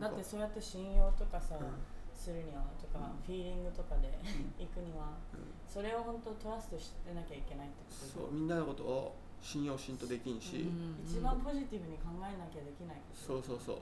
[0.00, 1.66] だってそうやって信用とかさ、うん。
[2.14, 3.26] するにはとか、うん。
[3.26, 4.18] フィーリングとかで
[4.58, 5.40] 行くにはうん。
[5.68, 8.06] それを本当トラストしてなきゃいけないってこと？
[8.24, 8.32] そう。
[8.32, 10.66] みんなのことを信用しんとできんし、
[11.06, 13.26] 一番ポジティブに考えなきゃできないこと？
[13.26, 13.76] そうそうそう。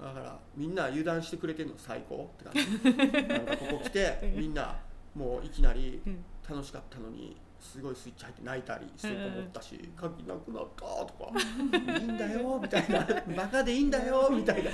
[0.00, 3.26] だからみんな油断してくれてるの最高って感じ。
[3.28, 4.78] なんかここ来てみんな
[5.16, 6.00] もういきなり
[6.48, 11.30] 楽しかったのにすごいスイッチ入って泣いたりしてると思ったし「鍵なくなった」とか
[11.98, 14.70] 「いいんだよ」みたいな「バカでいいんだよ」みたいな。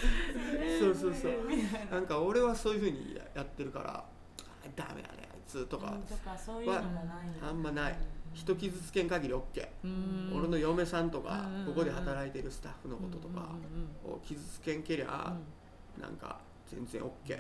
[0.78, 1.32] そうそうそう
[1.90, 2.00] な。
[2.00, 4.04] んか俺はそういうふうにやってるから
[4.76, 5.90] 「ダメだねあいつ」とか。
[5.92, 6.90] うんとかそういうのがない。
[7.42, 7.96] あんまない。
[8.34, 10.32] 人傷つけん限り OK うん。
[10.36, 13.48] 俺の嫁さんとかうんここで働いてるスタッフのこととか
[14.04, 15.34] を傷つけんけりゃ
[16.00, 17.30] なんか全然 OK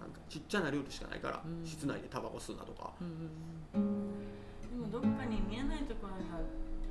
[0.00, 1.64] なんかちっちゃなルールしかないからうん。
[1.64, 2.92] 室内でタバコ吸うなとか
[4.92, 6.38] どっかに見えないところには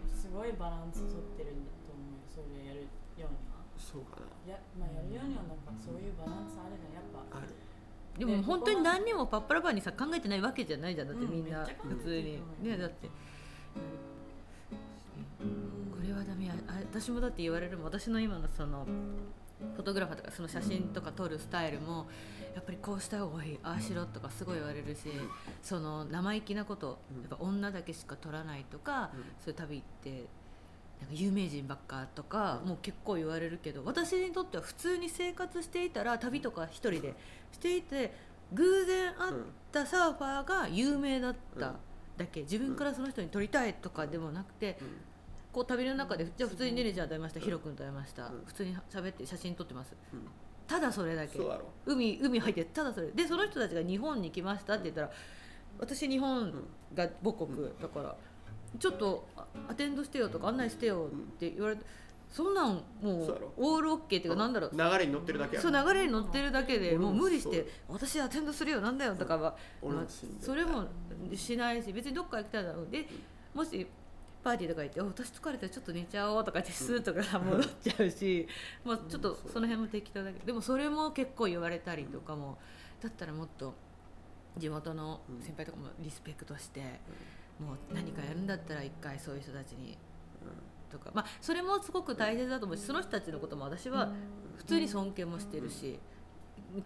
[0.09, 2.89] すごいバランス取ってるんだと思うよそれをやる。
[3.21, 7.53] ようにはそうかなや,、まあ、やるようにはなんかそういうバランスあるじゃんやっぱある。
[8.17, 13.07] でも本当に何にもパッパラパーにさ考えてないわけじゃないじゃんだってみんなめっちゃ考えてる普通にねだって。
[13.07, 13.13] こ
[16.01, 16.53] れはダメや。
[16.67, 18.87] あ私もだって言われるも私の今のその
[19.75, 22.07] フォトグラファーとかその写真とか撮るスタイルも
[22.55, 25.01] やっぱりこうした方がいいああしろとかすごい言われるし
[25.61, 27.21] その生意気なことうん。
[27.21, 29.23] やっぱ女だけしか撮らないとかうん。
[29.43, 30.09] そういう旅行って
[30.99, 32.69] なんか有名人ばっかとかうん。
[32.69, 37.15] もう結構言われるけど私にとっては普通に生活していたら旅とか一人で
[37.53, 38.13] していて
[38.53, 39.33] 偶然会っ
[39.71, 41.75] たサーファーが有名だった
[42.17, 44.87] だけ自分からその人に撮りたいとかでもなくてうん
[45.51, 48.27] こう旅の中でじゃあ普通にねねちゃんと会いましたヒロ君と会いました。
[48.27, 48.43] うん。
[48.45, 49.95] 普通に喋って写真撮ってます。
[50.13, 50.27] うん。
[50.67, 51.37] ただそれだけ。
[51.37, 53.07] そうだろ海海入ってただそれ。
[53.11, 55.11] でその人たちが日本に来ましたって言ったら
[55.79, 56.53] 私日本
[56.93, 58.15] が母国だから
[58.79, 61.83] ちょっとあアテンドしてよとか案内してよって言われて
[62.29, 64.71] そんなんもそうオールオッケーっていうかなんだろう。
[64.71, 69.57] 流れに乗ってるだけやそう流れに乗ってるだけで俺ももう無理して私アテンドするよなんだよとかは。
[69.81, 70.85] 俺まあも死んでそれも
[71.35, 72.87] しないし別にどっか行きたいだろう。
[72.89, 73.05] で
[73.53, 73.85] もし
[74.43, 78.47] パーティーとか行って「お私疲れたらちょっと寝ちゃおう」とかってスーとか戻っちゃうし、
[78.83, 82.57] まあ、ちょっとその辺も適当だけどでもそれも結構言われたりとかも
[83.01, 83.73] だったらもっと
[84.57, 86.81] 地元の先輩とかもリスペクトして
[87.59, 89.97] もう何かやるんだったら一回そういう人たちに
[90.91, 91.11] とか。
[91.13, 94.11] まあそれもすごく大切だと思うしその人たちのことも私は
[94.57, 95.99] 普通に尊敬もしてるし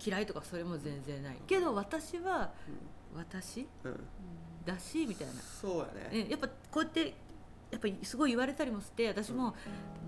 [0.04, 1.38] 嫌いとかそれも全然ない。
[1.48, 2.52] けど私は
[3.16, 3.68] 私
[4.66, 6.24] だしみたいな、そうやね。
[6.24, 7.14] ね、やっぱこうやって
[7.76, 9.54] やっぱりすごい言われたりもして私も、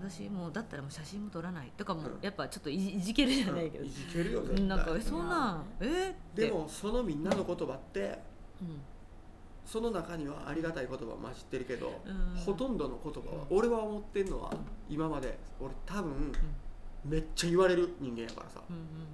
[0.00, 1.70] 私もうだったらもう写真も撮らない。
[1.76, 2.18] とかもうん。
[2.22, 3.84] やっぱちょっといじけるじゃないけど。
[3.84, 4.64] い、じけるよ絶対。
[4.64, 5.64] なんかえそんなん。
[5.80, 6.16] え？
[6.34, 8.18] でもそのみんなの言葉って
[8.62, 8.80] うん。
[9.66, 12.40] その中にはありがたい言葉混じってるけど、うん。
[12.40, 14.50] ほとんどの言葉は俺は思ってんのは
[14.88, 15.38] 今まで。
[15.60, 16.32] 俺多分
[17.04, 18.62] めっちゃ言われる人間やからさ。
[18.70, 19.08] うんうんうんうん。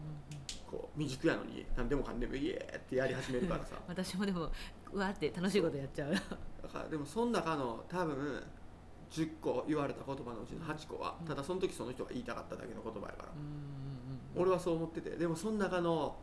[0.70, 3.74] こう未熟やのに何でもかんでもイエーってやり始めるからさ。
[3.88, 4.52] 私もでも
[4.94, 6.12] うわーって楽しいことやっちゃう。
[6.12, 8.42] だからでもその中の多分
[9.10, 13.28] 10個言われた言葉のうちの8個はただその時その人が言いたかっただけの言葉やから。
[14.36, 16.16] 俺はそう思っててでもその中の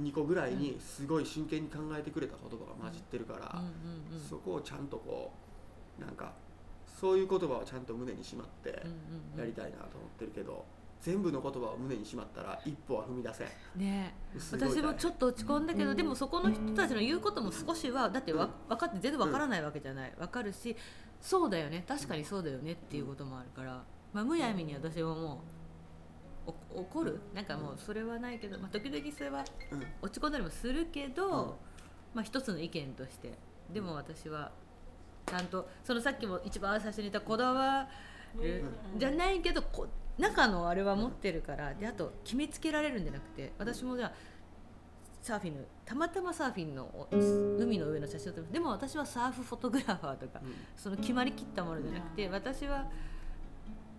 [0.00, 3.62] 2個ぐらいにすごい真剣に考えてくれた言葉が混じってるから、
[4.28, 5.32] そこをちゃんとこ
[5.98, 6.32] うなんか
[7.00, 8.70] そういう言葉をちゃんと胸にしまって
[9.38, 10.64] やりたいなと思ってるけど、
[11.02, 13.48] 全部の言葉を胸にしまったら一歩は踏み出せん。
[13.76, 14.14] ね
[14.52, 20.12] 私もちょっと落ち込んだけどでもそこの人たちの言うことも少しはだってわ分かって全然分からないわけじゃない。
[20.16, 20.76] 分かるし
[21.20, 21.84] そうだよね。
[21.86, 23.82] 確かにそうだよねっていうこともあるから、
[24.12, 25.42] まあ、むやみに私はも
[26.46, 27.20] うお怒る？
[27.34, 29.82] なんかもうそれはないけど、まあ、時々それはうん。
[30.02, 31.32] 落ち込んだりもするけど、うん。
[32.14, 33.32] まあ、一つの意見として。
[33.72, 34.52] でも私は
[35.26, 37.88] ちゃんとそのさっきも一番最初に言ったこだわ
[38.40, 38.64] る、
[38.98, 39.86] じゃないけどこ
[40.18, 44.12] 中のあれは持ってるからであと決めつけられるんじゃなくて私もじゃあ
[45.22, 47.08] サーフィンのたまたまサーフィンのお
[47.62, 48.46] 海の上の写真を撮る。
[48.50, 50.54] でも私はサーフフォトグラファーとかうん。
[50.76, 52.86] その決まりきったものじゃなくて私は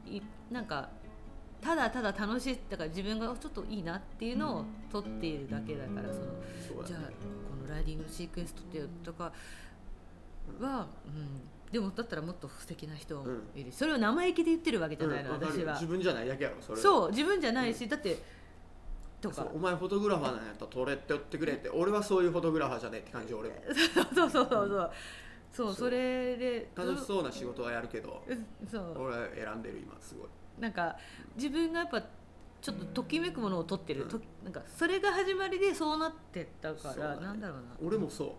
[0.05, 0.89] いなんか
[1.61, 9.31] ただただ楽しいだから自分がちょっといいなっていうのを撮っているだけだからそのじゃあこのライディングのシークエンス撮ってよとか
[10.59, 11.41] は、うん、
[11.73, 15.73] でもだったらもっと素敵な人もいる、それを生意気で言ってるわけじゃないの、私は。
[15.73, 16.79] 自分じゃないだけやろそれ。
[16.79, 18.21] そう自分じゃないし、だって
[19.19, 19.47] とか。
[19.51, 21.69] お前フォトグラファーなんやったら撮れって言ってくれって。
[21.69, 23.55] 俺はそういうフォトグラファーじゃねえって感じ俺も。
[24.13, 24.91] そうそうそうそう
[25.51, 25.73] そう。
[25.73, 28.95] それで楽しそうな仕事はやるけどうんそう。
[28.99, 30.27] 俺は選んでる今すごい。
[30.59, 30.95] なんか
[31.35, 32.03] 自分がやっぱ
[32.61, 34.09] ちょっとときめくものを撮ってる、うん。
[34.09, 37.63] となんかそれが始まりでそうなってったから、なんだろうな。
[37.83, 38.35] 俺もそ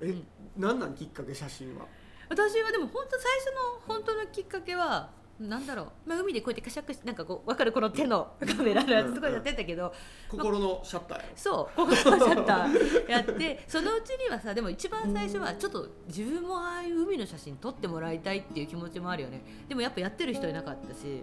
[0.00, 0.06] う。
[0.06, 0.26] え、うん。
[0.56, 1.86] なんなんきっかけ写真は？
[2.28, 3.46] 私はでも本当最初
[3.86, 5.10] の本当のきっかけは
[5.40, 9.92] なんだろう、まあ、海でこうやってカシャカシャなんかこう分かるこの手のカメラのやつすごいやってたけど、
[10.28, 11.30] 心のシャッターやろ。
[11.36, 19.42] そうここのシャッターやって そのうちにはさでも一番最初はちょっと自分もああいう海の写真撮ってもらいたいっていう気持ちもあるよね。
[19.68, 21.22] でもやっぱやってる人いなかったし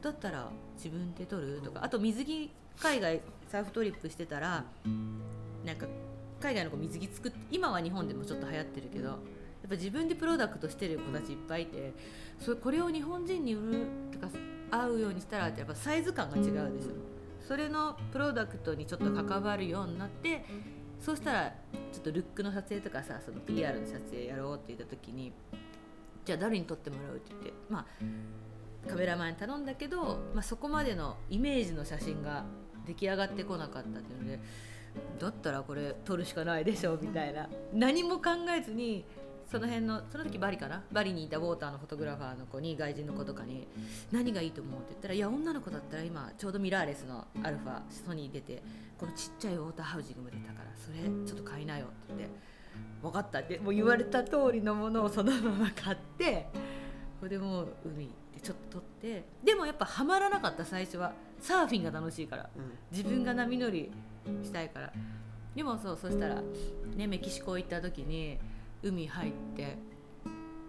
[0.00, 4.64] だったら自分で撮るとかあと水着海外サーフトリップしてたら
[5.66, 5.86] なんか
[6.40, 9.18] 海外の子水着作って今は日本でもちょっと流行ってるけど
[9.62, 11.92] やっぱ自分でプロダクトしてる子たちいっぱいいて
[12.38, 14.28] それこれを日本人に売るとか
[14.70, 16.92] 合うようにしたらやっぱサイズ感が違うでしょ
[17.46, 20.44] それのプロダクトにちょっと関わるようになって
[21.00, 21.54] そうしたら
[21.92, 25.32] ちょっとルックの撮影とかさその PR の撮影やろうって言った時に
[26.24, 27.86] じゃあ誰に撮ってもらうって言ってまあ
[28.88, 32.44] カメラマンに頼んだけど、まあ、そこまでのイメージの写真が
[32.86, 34.40] 出来上がってこなかったっていうので
[35.18, 37.48] だったらこれ撮るしかないでしょみたいな。
[37.72, 39.04] 何も考えずに
[39.50, 40.82] その辺のその時バリかな？
[40.92, 43.66] バリにいたウォーターのフォトグラファーの子に外人の子とかに
[44.12, 48.62] 何がいいと思うって言ったらいや女の子だったら今ちょうどミラーレスのアルファソニー出て
[48.96, 52.34] このちっちゃいウォーターハウジングも出たからそれちょっと買いなよって言って
[53.02, 53.40] 分かった。
[53.40, 56.46] ってもう言われた通りのものをそのまま買って
[57.18, 61.12] それでもう海でちょっと撮ってでもやっぱハマらなかった最初は。
[61.40, 62.50] サーフィンが楽しいから。
[62.54, 62.72] うん。
[62.92, 63.90] 自分が波乗り
[64.42, 64.92] したいから。
[65.56, 66.42] でもそうそしたら
[66.94, 68.38] ねメキシコ行った時に
[68.82, 69.78] 海入って。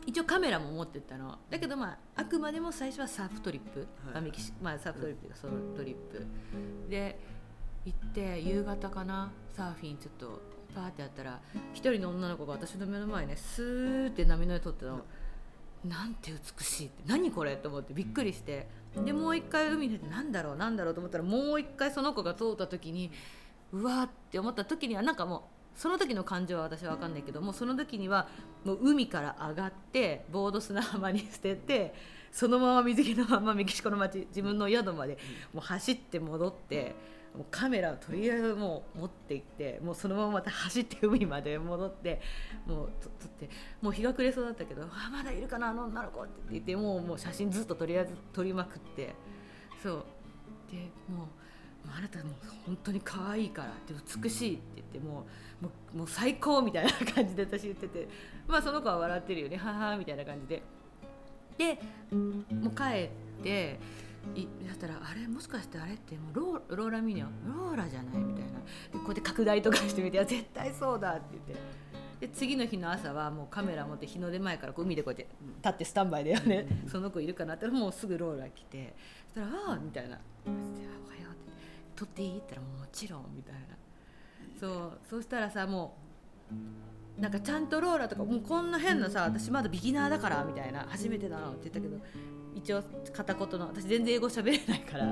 [0.07, 1.37] 一応カメラも持ってったの。
[1.49, 4.31] だけどまああくまでも最初はサーフトリップ、はい
[4.61, 6.25] まあサーフトリップがソロトリップ。
[6.89, 7.19] で
[7.85, 9.31] 行って夕方かな。
[9.55, 10.41] サーフィンちょっと
[10.73, 11.39] パーってやったら
[11.73, 15.01] 一人の女の子が私の目の前ねスーって波の上撮ってたの、
[15.85, 17.03] なんて美しいって。
[17.05, 18.67] 何これと思ってびっくりして。
[19.05, 23.11] でもう一回海に出てなんだろうなんだろうと思ったらもう一回その子が通った時に
[23.71, 25.41] うわーって思った時にはなんかもう
[25.75, 28.27] その時の感情は私は分かんないけどもうその時には
[28.63, 31.93] もう海から上がってボード砂浜に捨てて
[32.31, 35.17] そのまま水着のままメキシコの街自分の宿まで
[35.53, 36.95] もう走って戻って
[37.35, 42.21] もうカメラをとりあえずもう持って行ってもうそのまままた走って海まで戻って
[42.67, 43.49] もうと撮って
[43.81, 49.15] もう日が暮れそうだったけど「あまだいるかなあの女の子」って言ってもうもう写真ずっととりあえず撮りまくって
[49.81, 50.03] そう
[50.71, 50.77] で
[51.09, 51.27] もう。
[51.89, 52.33] あなたもう
[52.65, 55.23] 本当に可愛いからで美しいって言ってもう
[55.61, 58.07] もうもう最高みたいな感じで私言ってて。
[58.47, 59.57] まあその子は笑ってるよね。
[59.57, 60.63] ははみたいな感じで。
[61.57, 61.79] で
[62.11, 63.09] もう帰っ
[63.43, 63.79] て
[64.35, 65.27] いだったらあれ？
[65.27, 67.29] もしかしてあれってもうローローラミニョン？
[67.47, 68.23] ローラじゃない？
[68.23, 68.59] みたいな。
[68.59, 71.81] でこうやって拡大とかしてみて絶対そうだって言って。
[72.21, 78.93] で次の日の朝はもうカメラ持って日の出前からこう海でこうやって立ってスタンバイだよね、その子いるかなってもうすぐローラ来て。
[79.33, 80.55] そしたら「ああ」みたいな「おは
[81.15, 81.51] よう」って
[81.97, 83.80] 「撮っていい?」って言ったら「もちろん」みたいな。
[84.61, 85.97] そうそうしたらさも
[87.17, 91.97] うなんかちゃんとローラとかもうこんな変なさ私まだビギナーだからみたいな初めてだなって言ったけど
[92.53, 95.11] 一応片言の私全然英語喋れないから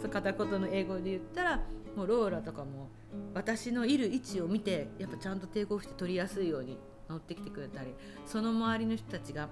[0.00, 1.60] そう片言の英語で言ったら
[1.94, 2.88] もうローラとかも
[3.34, 6.78] 私のいる位置を見てやっぱちゃんとテイクオフして撮りやすいように
[7.10, 7.94] 乗ってきてくれたり
[8.24, 9.48] その周りの人たちが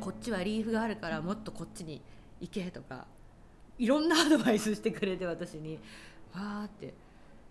[0.00, 2.02] こっちはリーフがあるからもっとこっちに
[2.40, 3.06] 行けとか
[3.78, 5.78] いろんなアドバイスしてくれて私に。
[6.34, 6.94] わーって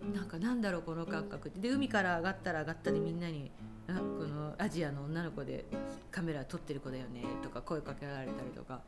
[0.01, 1.59] なんかなんだろうこの感覚って。
[1.59, 3.51] で海から上がったら上がったでみんなに
[3.87, 5.65] 「あこのアジアの女の子で
[6.11, 8.81] カメラ撮ってる子だよね」とか声かけられたりとか。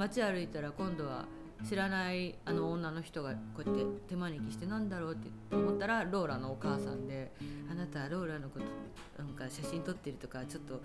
[0.00, 1.26] 街歩いたら今度は
[1.62, 7.30] 知らないあの女の人がこうやって手招きしてなんだろうって思ったらローラのお母さんで
[7.70, 10.80] 「あなたローラのことなんか写真撮ってるとかちょっと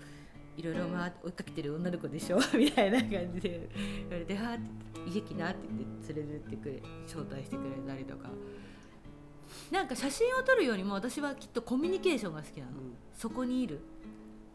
[0.58, 0.84] いろいろ
[1.24, 4.70] 追いかけてる女の子でしょ」 みたいな感じで言われて「はあ」って
[5.08, 8.28] 「家来な」って言って連れてってくれ招待してくれたりとか。
[9.70, 12.96] なんか写真を撮るよりも私はきっとコミュニケーションが好きなの、うん。
[13.12, 13.80] そこにいる。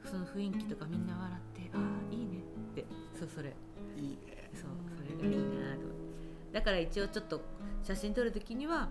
[0.06, 2.40] その雰囲気とかみんな笑って「ああいいね」
[2.72, 2.86] って。
[3.18, 3.54] そうそれ。
[3.98, 4.50] いいね。
[4.54, 5.82] そうそれがいいなと。
[5.82, 5.92] 思っ
[6.50, 7.42] てだから一応ちょっと
[7.84, 8.90] 写真撮る時には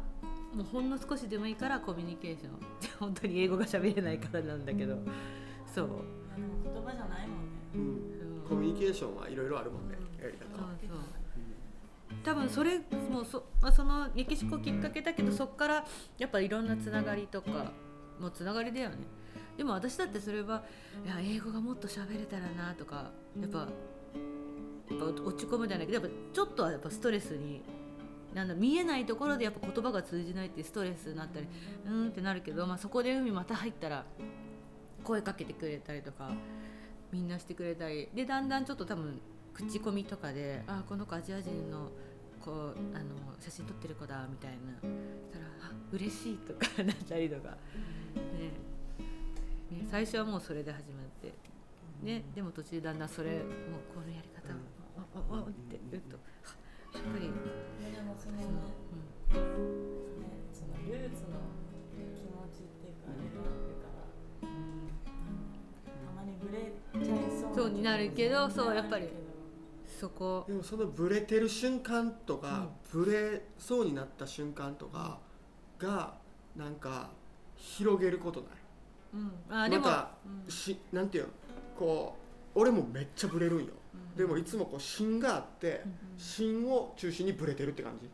[0.55, 2.51] もうほんの少しでもいいからコミュニケーション。
[3.01, 4.99] 本当に英語が喋れないからなんだけど。
[5.67, 5.89] そう。
[6.65, 7.53] 言葉じゃないもんね。
[7.75, 7.81] うん。
[7.83, 7.87] う。
[8.19, 11.20] んコミュニケーションはいろいろあるもんねやりそう方はそう
[12.23, 15.85] 多分それもうそ,、まあ、そのメキシコきっかけだけどそっから
[16.19, 17.73] やっぱいろんなつながりとか
[18.21, 18.97] もうつながりだよね。
[19.57, 20.63] でも私だってそれは
[21.05, 23.11] いや英語がもっと喋れたらなとか
[23.41, 23.69] やっぱやっ
[24.99, 27.63] ぱ落ち込むじゃないけどやっぱちょっとはやっぱストレスに
[28.35, 31.47] なんだ見えないところでやっぱ言葉が通じないってストレスになったり
[31.87, 34.05] うーんってなるけど、まあ、そこで海また入ったら
[35.05, 36.31] 声かけてくれたりとか
[37.13, 38.09] みんなしてくれたり。
[38.15, 39.21] でだんだんちょっと多分
[39.53, 41.91] 口コミとかで「あこの子アジア人の
[42.45, 44.81] こうあの写真撮ってる子だ」みたいな。
[44.81, 48.53] そしたら「あ嬉しい」とかなったりとか、ね。
[49.71, 51.33] ね最初はもうそれで始まって、
[52.03, 53.43] ね、でも途中だんだんそれもう
[53.95, 54.57] このやり方あ
[55.15, 56.17] ああって言うと
[56.93, 57.31] あやっぱり、
[57.95, 58.45] でもそのね
[59.35, 59.41] うん。
[60.21, 61.39] ねそのルーツの
[61.95, 64.49] 気持ちっていうかあれがあるから
[65.87, 66.73] たまにブレ
[67.05, 69.09] ちゃいそうになるけどそうやっぱり
[70.01, 70.45] そこ。
[70.49, 75.19] でもそのブレてる瞬間とか、ブレそうになった瞬間とか
[75.79, 76.15] が
[76.57, 77.11] なんか
[77.57, 78.51] 広げることない？
[79.13, 80.51] うん、あでも、またうん。
[80.51, 81.31] しなんていうの？
[81.79, 82.17] こ
[82.55, 84.17] う俺もめっちゃブレるんよ、うん。
[84.17, 85.83] でもいつもこう芯があって
[86.17, 88.11] 芯を中心にブレてるって感じ、うん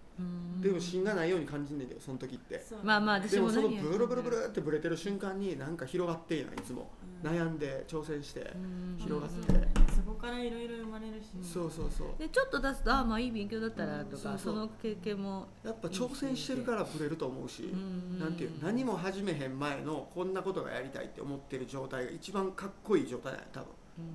[0.60, 2.64] でも芯がないように感じんねんけどその時って。
[2.82, 6.90] まあまあ私でもそのも何やブルブルブルってブレてる瞬間になんか広がってんやんいつも、
[7.22, 7.30] うん。
[7.30, 8.96] 悩んで挑戦して、うん。
[8.98, 9.86] 広がって。
[9.94, 11.26] そこからいろいろ生まれるし。
[11.42, 12.08] そうそうそう。
[12.18, 14.38] でちょっと出すとああまあいい勉強だったらとか、そうそう。
[14.38, 18.18] その経験もやっぱ挑戦してるからブレると思うし、ん。
[18.18, 23.68] なんていう何も始めへん前のこんなことがやりたいって思ってる状態が一番かっこいい状態なんや多分、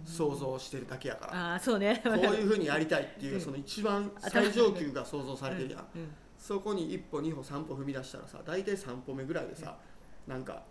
[0.06, 2.02] 想像してるだけやから、ああそうね。
[2.04, 3.42] こういうふうにやりたいっていううん。
[3.42, 6.02] その一番最上級が想像されてるやん、うん。
[6.02, 6.08] うん。
[6.38, 9.78] そこに一歩二歩三歩踏み出したらさ大体三歩目ぐらいでさ
[10.28, 10.64] なんか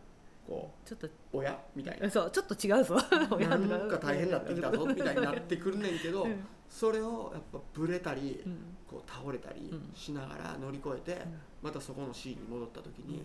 [0.47, 1.07] こちょっと。
[1.07, 2.11] う親みたいな。
[2.11, 2.97] そうちょっと違うぞ。
[3.31, 6.45] 親なんとか大変になってきたぞみたいになってくるねんけど、うん。
[6.69, 8.77] それをやっぱブレたり、うん。
[8.89, 9.93] こう倒れたりうん。
[9.95, 11.41] しながら乗り越えて、ん。
[11.63, 13.25] またそこのシーンに戻った時に、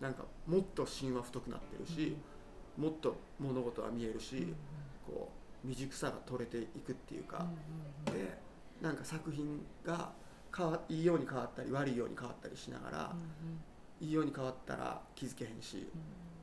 [0.00, 2.16] なんかもっと芯は太くなってるし、
[2.76, 4.52] もっと物事は見えるし、
[5.06, 5.30] こ
[5.64, 7.46] う未熟さが取れていくっていうか、
[8.06, 8.38] で
[8.80, 10.12] なんか作品が
[10.88, 13.12] いいように変わったり悪いように変わったりしながら、
[14.00, 15.88] いいように変わったら気づけへんし、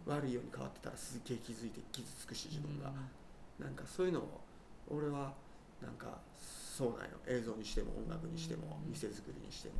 [0.05, 2.91] 悪いように変わってたらすっげえ気づいて傷つくし自分が、
[3.59, 4.41] なんかそういうのを
[4.89, 5.33] 俺は
[5.81, 7.17] なんかそうなんよ。
[7.27, 9.75] 映像にしても音楽にしてもうん店作りにしても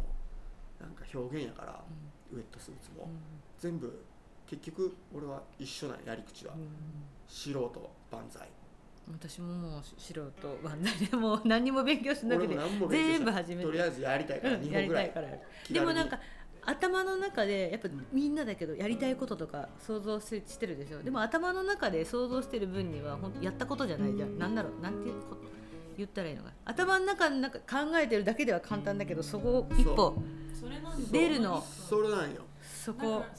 [0.79, 1.83] なんか表現やから、
[2.31, 3.09] ウェットスーツも、
[3.59, 4.05] 全部
[4.47, 6.53] 結局俺は一緒なんやり口は、
[7.27, 8.47] 素人万歳
[9.11, 10.23] 私ももう素人
[10.63, 12.57] 万歳でもう何にも勉強しなくて
[12.89, 15.41] 全部始めてとりあえずやりたいからうん2やりたい本ぐらい。
[15.69, 16.19] でもなんか
[16.65, 21.03] 頭の中でやっぱみんなだけどやりたいこととか想像ししてるでしょ。
[21.03, 24.37] でも頭の中で想像してる分にはほんやったことじゃないじゃん。
[24.37, 24.81] なんだろう。
[24.81, 25.37] なんていうこ
[25.97, 26.49] 言ったらいいのか。
[26.49, 30.15] な頭の中の中考えてるだけでは簡単だけどそこを一歩
[31.11, 31.61] 出るの。
[31.61, 32.41] それなんよ。
[32.63, 33.01] そこ。
[33.01, 33.29] だから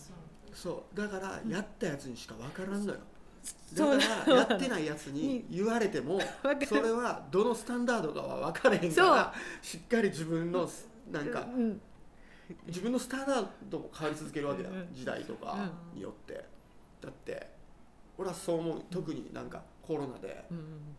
[0.53, 0.97] そう。
[0.97, 2.85] だからやったやつにしか分からんのよ。
[2.85, 2.99] そう
[3.75, 3.85] だ。
[3.87, 6.21] からやってないやつに言われても
[6.67, 10.69] それはどのスタンダードかは分からへんからしっかり自分の
[11.11, 11.81] なんかうん。
[12.67, 16.45] 自分のスタンダードも変わり続けるわけだうん時代とかによって。
[17.01, 17.49] だって
[18.17, 20.45] 俺はそう思う特になんかコロナで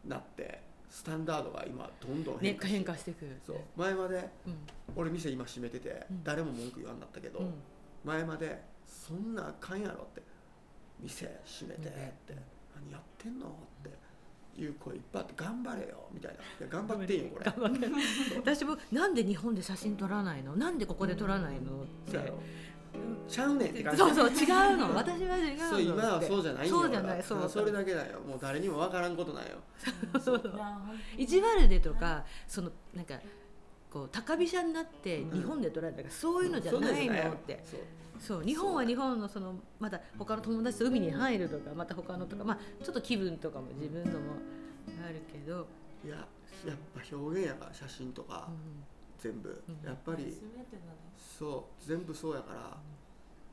[0.06, 3.40] なってスタンダードが今どんどんね変化して変化してくる。
[3.46, 3.58] そう。
[3.76, 4.56] 前までうん。
[4.96, 6.24] 俺店今閉めててうん。
[6.24, 7.54] 誰も文句言わんなったけど、うん。
[8.04, 10.22] 前までそんなあかんやろって
[11.02, 12.36] 店閉めてって
[12.76, 13.48] 何やってんの？
[13.48, 13.50] っ
[13.84, 16.38] ていう声いっぱいあって頑張れよみたいな。
[16.38, 17.46] いや頑張ってんよこれ。
[18.38, 20.56] 私もなんで日本で写真撮らないの？
[20.56, 21.84] なんでここで撮らないの？
[21.84, 22.34] って。
[23.28, 23.98] ちゃうねんって感じ。
[24.00, 24.44] そうそう違
[24.74, 24.96] うの。
[24.96, 27.50] 私は違うのそう今はそうじゃないそうじゃないそう。
[27.50, 28.22] それだけだよ。
[28.22, 29.58] もう誰にもわからんことないよ。
[30.22, 30.42] そう。
[30.42, 33.20] いや本当に意地悪でとかそのなんか
[33.92, 37.62] こう高飛車になってうん日本で撮られたからそういうのじゃないのって。
[37.70, 37.82] そう
[38.20, 44.36] そう日本は日本のそのまた他の友達と海に入るとかまた他のとかまあちょっと気分とかも自分のも
[45.06, 45.68] あるけど、
[46.06, 46.16] いや
[46.66, 48.84] やっぱ表現やから写真とかうん。
[49.20, 49.64] 全部。
[49.68, 49.88] うん。
[49.88, 50.38] やっぱり
[51.18, 52.60] そう全部そうやから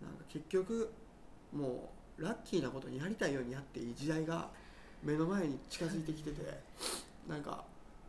[0.07, 0.93] なんか結局
[1.53, 4.49] もうラッキーなことにやりたいようにやっていい時代が
[5.03, 6.61] 目の前に近づいてきてて
[7.29, 7.65] なんか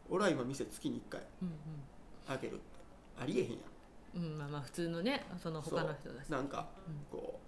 [0.09, 1.49] 俺は今店月に1回うん。
[2.27, 2.61] 開けるって。
[3.21, 3.59] ありえへんやん
[4.15, 6.29] うんうんまあまあ普通のねその他の人だし。
[6.29, 6.95] なんかうん。
[7.11, 7.39] こ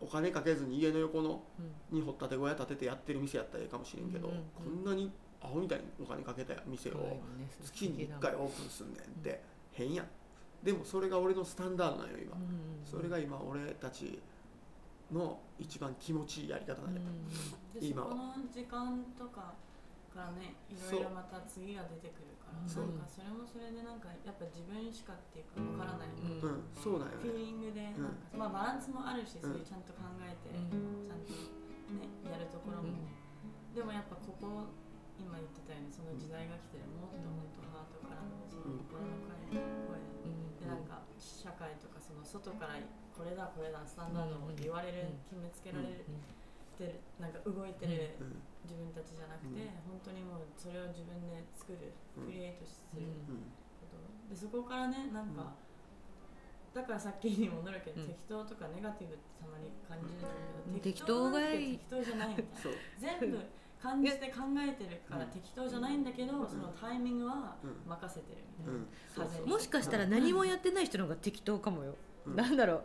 [0.00, 1.42] うお金かけずに家の横の
[1.90, 1.98] うん。
[1.98, 5.12] に掘ったて小屋建ててやってる店やったらいいかもしれんけど、うんうんこんなに
[5.42, 7.18] アホみたいにお金かけた店を
[7.62, 10.06] 月に1回オープンすんねんって変やん。
[10.62, 12.36] でもそれが俺のスタンダードなんよ今。
[12.36, 12.50] うんうん
[12.84, 14.18] それが今俺たち
[15.12, 17.00] の一番気持ちいいやり方なんや、
[17.74, 19.54] でそ今はこの時間とか
[20.12, 22.88] からねいろいろまた次が出てくるそう。
[22.96, 26.16] なんかそれもそれでなんかやっぱ自分しかっていうかわからない、
[26.72, 28.02] そうなんよフィーねリングでうん。
[28.02, 29.52] なんか、まあバランスもあるし、うん。
[29.52, 31.04] そういうちゃんと考えて、うん。
[31.04, 31.32] ちゃんと
[32.00, 32.96] ねやるところも、
[33.76, 34.72] でもやっぱここ
[35.20, 39.60] 今言ってたようにその時代が来てるもっともっとハートからのその心の声声。
[39.60, 40.56] うん。
[40.60, 42.80] でなんか社会とかその外から
[43.16, 45.40] これだこれだスタンダードを言われる、うん。
[45.40, 46.04] 決めつけられ
[46.76, 48.36] てる、なんか動いてるうん。
[48.68, 49.96] 自分たちじゃなくて、うん。
[49.96, 52.26] 本当にもうそれを自分で作る、うん。
[52.28, 53.02] クリエイトする
[53.80, 53.96] こと。
[54.28, 55.54] でそこからねなんか、
[56.74, 58.08] だからさっきに戻るけど、うん。
[58.08, 60.28] 適当とかネガティブってたまに感じる
[60.68, 60.76] うん。
[60.76, 61.78] んだけど、適当がいい。
[61.78, 63.38] 適当じゃないみたいな全部
[63.80, 65.30] 感じて考えてるからうん。
[65.30, 66.48] 適当じゃないんだけど、ん。
[66.48, 71.94] そのタイミングはうん任せてるみたいな、ううそうもしかしたら何もやってない人の方が適当かもよ、
[72.26, 72.36] うん。
[72.36, 72.82] なんだろう。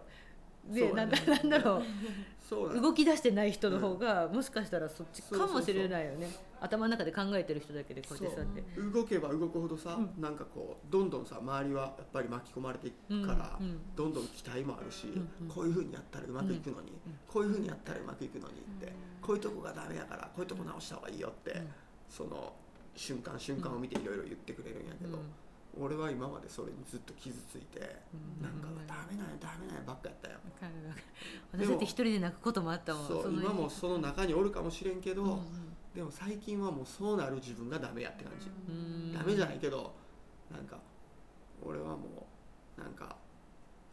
[0.70, 1.18] でなんだ
[1.60, 1.84] ろう
[2.56, 6.28] 動き出してない人の方が、もしかしたらそっちかもしれないよね。
[6.60, 8.62] 頭の中で考えてる人だけでこうやって座って
[9.00, 13.80] 動けば動くほどさ、うなんかこうどんどんさ周りはやっぱり巻き込まれていくから、うんうん。
[13.96, 15.48] どんどん期待もあるし、んうん。
[15.48, 17.20] こういうふうにやったらうまくいくのに、うん。
[17.28, 18.92] こういうふうにやったらうまくいくのにって、うん。
[19.22, 21.68] こういうとこがダメやからこういうとこ直した方がいいよって、うん。
[22.10, 22.54] その
[22.96, 25.24] 瞬間瞬間を見ていろいろ言ってくれるんやけど、うん
[25.80, 27.80] 俺は今までそれにずっと傷ついて、
[28.14, 28.44] うん。
[28.44, 30.38] なんかダメなんやダメなんやばっかやったよ、
[31.54, 35.40] 私だって一人で泣くこともあったもんそうの今もその中におるかもしれんけど、うん
[35.94, 39.14] でも最近はもうそうなる自分がダメやって感じ、うん。
[39.14, 39.94] ダメじゃないけど
[40.50, 40.78] なんか
[41.62, 42.28] 俺はも
[42.78, 43.18] うなんか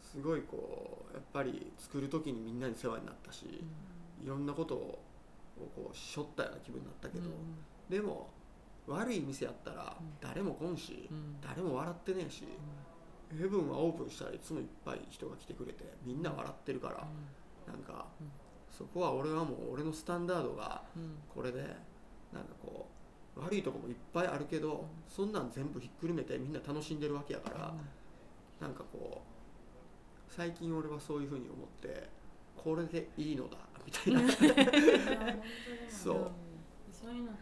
[0.01, 3.47] すごいこうやっぱり作る時にみんなに世話になったし、
[4.25, 5.01] いろんなことを
[5.57, 7.31] こうしょったような気分になったけど、
[7.91, 8.31] でも
[8.89, 10.13] 悪い店やったらうん。
[10.21, 11.41] 誰も来んし、うん。
[11.41, 12.45] 誰も笑ってねえし、
[13.37, 17.07] ヘブンはオープンしたらいつもいっぱい人が来てくれてみんな笑ってるから、
[17.73, 18.31] なんか、うん。
[18.71, 21.17] そこは俺はもう俺のスタンダードがうん。
[21.35, 21.61] これで
[22.33, 22.89] なんかこ
[23.37, 27.75] う悪いとこもいっぱいあるけど、そんなん全部ひっくるめてみんな楽しんでるわけやから、
[28.61, 32.09] なんかこう最近俺はそういうふうに思って
[32.57, 34.33] これでいいのだみたいな。
[35.89, 36.31] そう。
[36.93, 37.35] そういうのっ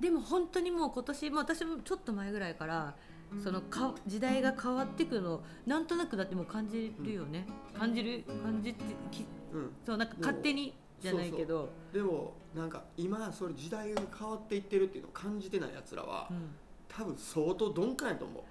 [0.00, 2.94] でも本当にもう今年、まあ、私もちょっと前ぐらいから
[3.42, 7.46] そのか時代が変わっていくのなんとなくだってもう感じるよね、
[7.78, 8.24] 感じる？
[8.42, 11.68] 感じてきうん、そうなんか勝手にじゃないけど。
[11.92, 16.50] でもなんか今それ時代が変わっていってるっていうのを感じてないやつらは、うん。
[16.88, 18.42] 多分相当鈍感やと思う。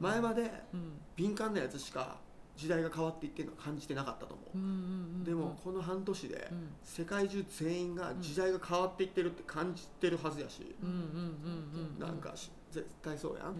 [0.00, 0.92] 前までうん。
[1.14, 2.16] 敏感なやつしか
[2.56, 4.72] 時代が変わっていってるのを感じてなかったと思う、うんうんう
[5.20, 6.68] んでもこの半年でうん。
[6.82, 13.54] 世界中全員が時代が変わっていってるって感じてるはずやし、うんうんうんうんなんかし絶対そうやん、うん。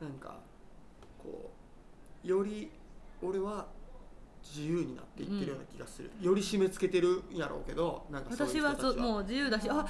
[0.00, 0.36] なんか
[1.22, 1.52] こ
[2.24, 2.70] うより
[3.20, 3.66] 俺は
[4.42, 9.86] 自由になっていってるような気がする、より締め付けてるんやろうけどなんかそういう私はもう自由だしあ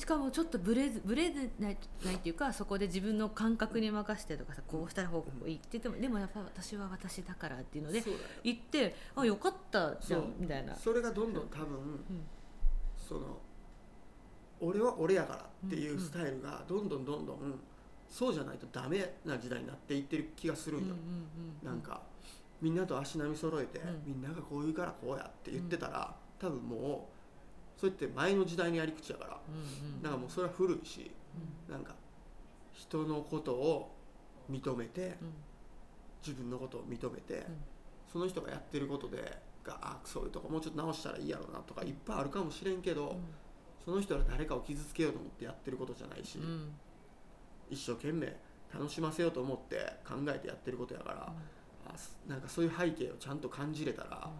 [0.00, 8.24] しかもちょっとブレずブレずないないっていうかそこで自分の感覚に任せてとかさこうした方がいいって言ってもでもやっぱ私は私だからっていうのでそうだよ。
[8.42, 10.74] 言ってあよかったじゃんみたいな。
[10.74, 12.00] それがどんどん多分、
[12.96, 13.38] その
[14.58, 17.60] 俺は俺やからっていうスタイルがどんどんどんどん
[18.08, 20.94] そうじゃないとダメな時代になっていってる気がするんよ、
[21.62, 22.00] なんか
[22.62, 24.02] みんなと足並み揃えて、うん。
[24.06, 27.19] みんながこう言うからこうやって言ってたら、多分もう
[27.80, 29.40] それって前の時代のやり口やから。
[29.48, 30.02] うんうん。
[30.02, 31.10] なんかもうそれは古いし
[31.70, 31.94] なんか
[32.72, 33.96] 人のことを
[34.50, 35.32] 認めてうん。
[36.22, 37.46] 自分のことを認めて、
[38.12, 43.16] その人がやってることでがあそういうとこもうちょっと直したらいいやろなとかいっぱいあるかもしれんけど、
[43.82, 46.74] その人が誰かを傷つけようと思ってやってることじゃないし、うん。
[47.70, 48.36] 一生懸命
[48.70, 49.76] 楽しませようと思って
[50.06, 51.32] 考えてやってることやから、
[51.90, 54.30] あすなんかそういう背景をちゃんと感じれたら、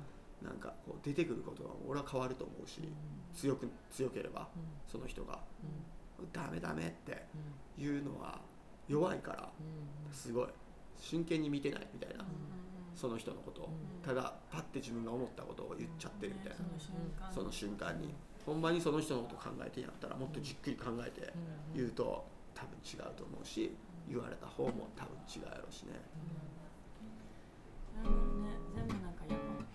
[0.43, 2.81] なんかこう出てくることが俺は変わると思うし、
[3.35, 4.49] 強く強ければ
[4.87, 5.39] その人が
[6.33, 7.27] 「ダメダメ」って
[7.79, 8.41] いうのは
[8.89, 9.53] 弱いから
[10.13, 10.49] すごい。
[11.01, 12.27] 真剣に見てないみたいな、
[12.95, 13.71] その人のことを、
[14.05, 18.15] ただパッて自分が思ったことを言っちゃってるみたいな、その瞬間その瞬間に。
[18.45, 21.33] ほんまにその人のこと考えてんやったらもっとじっくり考えて
[21.75, 23.71] 言うと多分違うと思うし
[24.09, 25.93] 言われた方も多分違うやろうしね。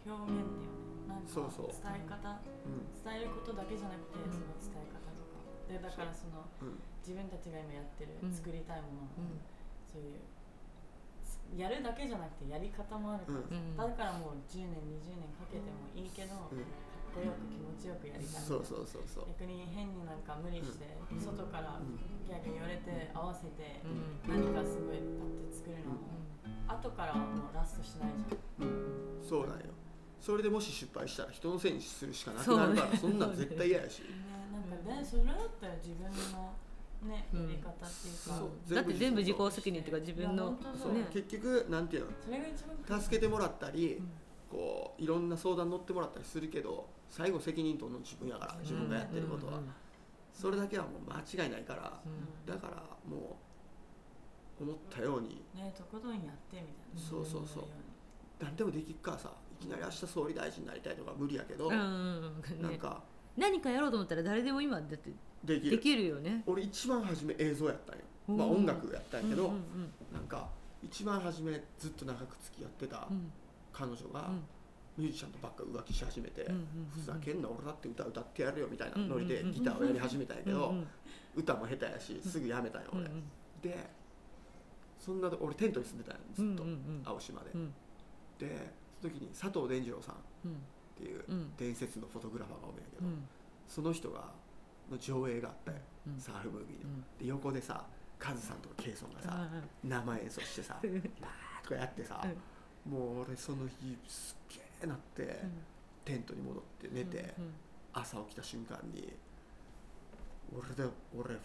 [0.06, 1.74] 表現だよねなんかそうそう。
[1.74, 2.18] 伝え方
[2.66, 2.86] うん。
[2.94, 5.42] 伝えることだけじゃなくてその伝え方とか。
[5.66, 6.80] でだからそのうん。
[7.06, 8.34] 自分たちが今やってるうん。
[8.34, 9.14] 作りたいもの、
[9.90, 10.22] そういう
[11.22, 13.78] つやるだけじゃなくてやり方もあるから、うん。
[13.78, 16.66] だからもう10年20年かけてもいいけど、うん。
[16.66, 18.42] かっこよく気持ちよくやりたい。
[18.42, 19.30] そうそうそうそう。
[19.38, 21.98] 逆に変になんか無理して、外からうん。
[22.26, 24.18] ギャグ言われて合わせて、うん。
[24.26, 26.10] 何かすごいパッて作るのも、
[26.68, 29.22] 後からはもうラストしないじゃん。
[29.22, 29.74] そうなんよ
[30.26, 34.00] それでもし失敗したら人のせいにするしかなくなるからそ,、んなん絶対嫌やし。
[34.00, 34.08] ね、
[34.52, 36.02] なんかね、それだったら自分
[36.34, 36.54] の
[37.04, 37.44] ね、うん。
[37.44, 40.58] やり方っていうか、そうだって全部自己責任っていうか自分の
[41.14, 42.12] 結局なんていうの？
[42.26, 44.10] それが一番助けてもらったり、ん。
[44.50, 49.60] こういろんな相談乗ってもらったりするけど最後責任取るの自分やから自分がやってることは、
[50.34, 52.02] それだけはもう間違いないから、
[52.52, 53.38] だからも
[54.60, 55.46] う思ったように。
[55.54, 56.64] ね、とことんやってみたい
[56.96, 57.00] な。
[57.00, 57.64] そうそうそう。
[58.40, 59.30] 何でもできっからさ。
[59.30, 62.62] いきなり明日総理大臣になりたいとか無理やけど、うんうんうん。
[62.62, 63.02] ねなんか
[63.38, 65.12] 何かやろうと思ったら誰でも今だって
[65.44, 65.72] できる。
[65.72, 66.44] できるよね。
[66.46, 69.62] 俺一番初め映像やったんよ、うんまあ音楽やったんやけど、うんうん
[70.14, 70.50] なんか
[70.84, 73.32] 一番初めずっと長く付き合ってたうん。
[73.74, 74.44] 彼女がうん。
[74.98, 79.54] ミュージシャンとばっか浮気し始めて、うんうんうんふざけんな俺だって歌歌ってやるよみたいなノリでうんうんうん。
[79.56, 80.88] ギターをやり始めたんやけど、うんうん
[81.38, 83.24] 歌も下手やしすぐやめたんよ俺、うんうん
[83.62, 83.90] で
[84.98, 87.02] そんな俺テントに住んでたんよずっと、うんうんうん。
[87.04, 87.74] 青島で、うん。
[88.40, 88.72] で
[89.02, 90.58] その時に佐藤伝次郎さんっうん。
[90.98, 91.56] ていううん。
[91.58, 93.28] 伝説のフォトグラファーがおるんやけど、うん。
[93.68, 94.32] その人が
[94.92, 95.78] の上映があったよ、
[96.08, 96.20] うん。
[96.20, 97.86] サーフムービーの、うんで横でさ
[98.18, 99.50] カズさんとかケイソンがさ、あ
[99.84, 101.02] 生演奏してさバー
[101.64, 102.26] とかやってさ、
[102.90, 105.44] もう俺その日すっげえなって、
[106.06, 107.36] テントに戻って寝て、
[107.94, 109.12] 朝起きた瞬間に
[110.56, 111.36] 俺で俺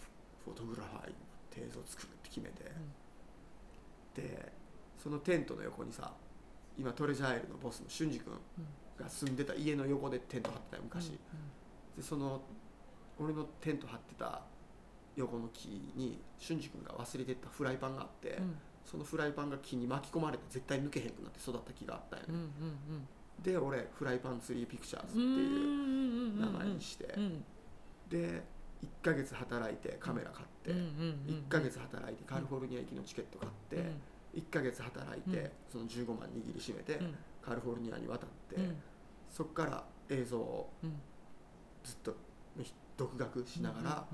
[0.45, 1.13] フォトグラファーになっ
[1.49, 2.71] て映像作るって決めて、
[4.15, 4.51] で
[4.97, 6.13] そのテントの横にさ
[6.77, 8.33] 今トレジャーアイルのボスの俊二君
[8.99, 11.11] が住んでた家の横でテント張ってたよ昔、
[11.95, 12.41] でその
[13.19, 14.41] 俺のテント張ってた
[15.15, 18.55] 横の木に俊二君が忘れてったフライパンがあって、うん。
[18.85, 23.07] そのフライパンが木に巻き込まれて絶対抜けへんくなって育った木があったんやね、うんうん
[23.41, 27.43] で俺フライパンツリーピクチャーズってうんいう名名前にして、うん
[28.07, 28.43] で
[28.83, 33.77] 1ヶ月働いてカメラ買って、うんうん1ヶ月働いてカリフォルニア行きのチケット買って、
[34.33, 35.51] 1ヶ月働いて、うん。
[35.69, 37.15] その15万握りしめて、うん。
[37.41, 38.75] カリフォルニアに渡って、うん。
[39.29, 41.01] そっから映像をうん。
[41.83, 42.15] ずっと
[42.97, 44.07] 独学しながら、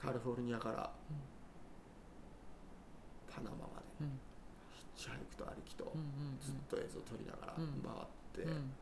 [0.00, 0.90] カリフォルニアから
[3.30, 4.18] パナマまでうん。
[4.72, 5.92] ヒッチハイクと歩きと
[6.40, 7.82] ずっと映像撮りながらうん。
[7.82, 8.72] 回って、っうん。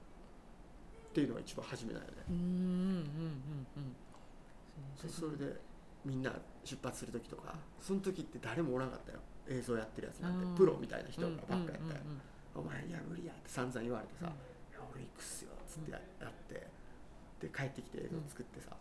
[1.12, 2.14] ていうのが一番初めなんよね、
[5.08, 5.60] それで
[6.04, 6.30] みんな
[6.62, 10.54] 出発する時とかその時って誰もおらんかったよ映像やってるやつなんうん。
[10.54, 14.32] てプロみたいな人がばっかやったお前いや無理やって散々言われてさ、
[14.92, 16.66] 俺行くっすよっつってややって
[17.40, 18.76] で帰ってきて映像作ってさ、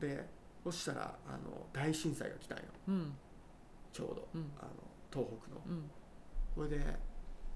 [0.00, 0.26] で
[0.64, 2.64] そしたらあの大震災が来たんよ。
[2.88, 3.12] うん。
[3.92, 4.50] ちょうど、うん。
[4.58, 4.70] あの
[5.12, 5.60] 東北の。
[5.68, 5.90] うん。
[6.54, 6.84] それで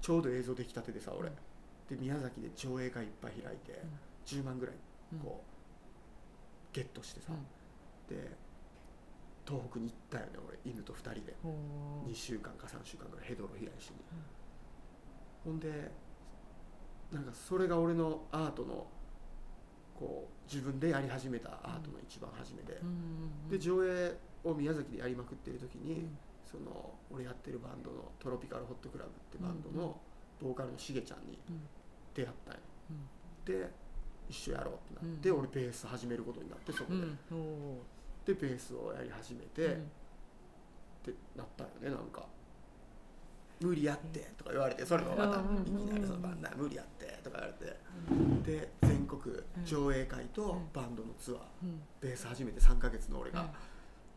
[0.01, 1.29] ちょうど映像出来たてでさ俺、
[1.89, 3.81] で宮崎で上映会いっぱい開いて、
[4.25, 4.75] 10万ぐらい
[5.13, 5.19] うん。
[5.19, 5.43] こ
[6.71, 8.15] う、ゲットしてさ、うん。
[8.15, 8.37] で
[9.49, 11.35] 東北に行ったよね俺犬と2人で。
[11.41, 11.49] ほ
[12.05, 12.09] う。
[12.09, 13.95] 2週間か3週間ぐらいヘドロ飛来しに、
[15.43, 15.91] ほんで
[17.11, 18.85] なんかそれが俺のアートの
[19.97, 23.49] こう自分でやり始めたアートの一番初めで、うん。
[23.49, 26.17] で上映を宮崎でやりまくってる時に、うん。
[26.45, 29.99] その俺やってるバンドのトロピカルホットクラブってバンドの
[30.41, 31.61] ボーカルのしげちゃんにうん。
[32.13, 32.61] 出会ったんよ、
[33.45, 33.71] で
[34.27, 35.39] 一緒やろうってなって、うん。
[35.39, 36.99] 俺ベース始めることになってそこで、
[38.33, 42.25] でベースをやり始めうて、ってなったよねなんか
[43.61, 47.79] 「無理やって」とか言われてそれもまたうんいきなりそのバンダー無理やってとか言われて。
[48.45, 51.81] で全国国上映会とバンドのツアー、うん。
[51.99, 53.47] ベース始めて3ヶ月の俺が、うん。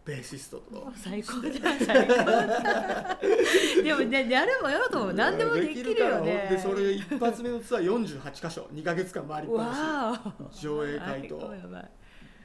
[0.04, 2.14] ベーシストと最高じゃん最高。
[2.14, 5.14] じゃん でもねやればやろうと思う。
[5.14, 6.48] 何でもできるよね。
[6.50, 9.68] でそれ一発目のツアー48箇所2ヶ月間回りっぱな
[10.10, 11.54] わし上映会と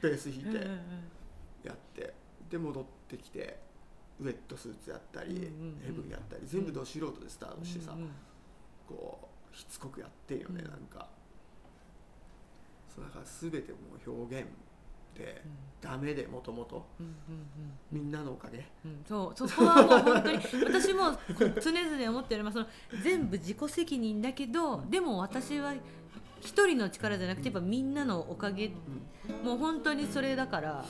[0.00, 0.66] ベース弾いて
[1.68, 2.14] やって
[2.50, 3.58] で戻ってきて
[4.20, 8.10] ウェットスーツやったり、うんうんうんヘブンやったり全部ど素人でスタートしてさ、うんうん
[8.88, 10.70] こうしつこくやってんよね、うん。
[10.70, 11.08] なんか。
[12.94, 14.48] そうだから全てもう表現
[15.14, 15.42] で
[15.80, 16.86] ダメでもともと
[17.92, 18.66] みんなのおかげ。
[18.84, 18.90] うん。
[18.92, 21.18] うんそうそこはもう本当に私も
[21.60, 22.66] 常々思ってるのはその
[23.02, 25.74] 全部自己責任だけどでも私は
[26.40, 28.70] 一人の力じゃなくてやっぱみんなのおかげ。
[29.44, 30.84] もう本当にそれだから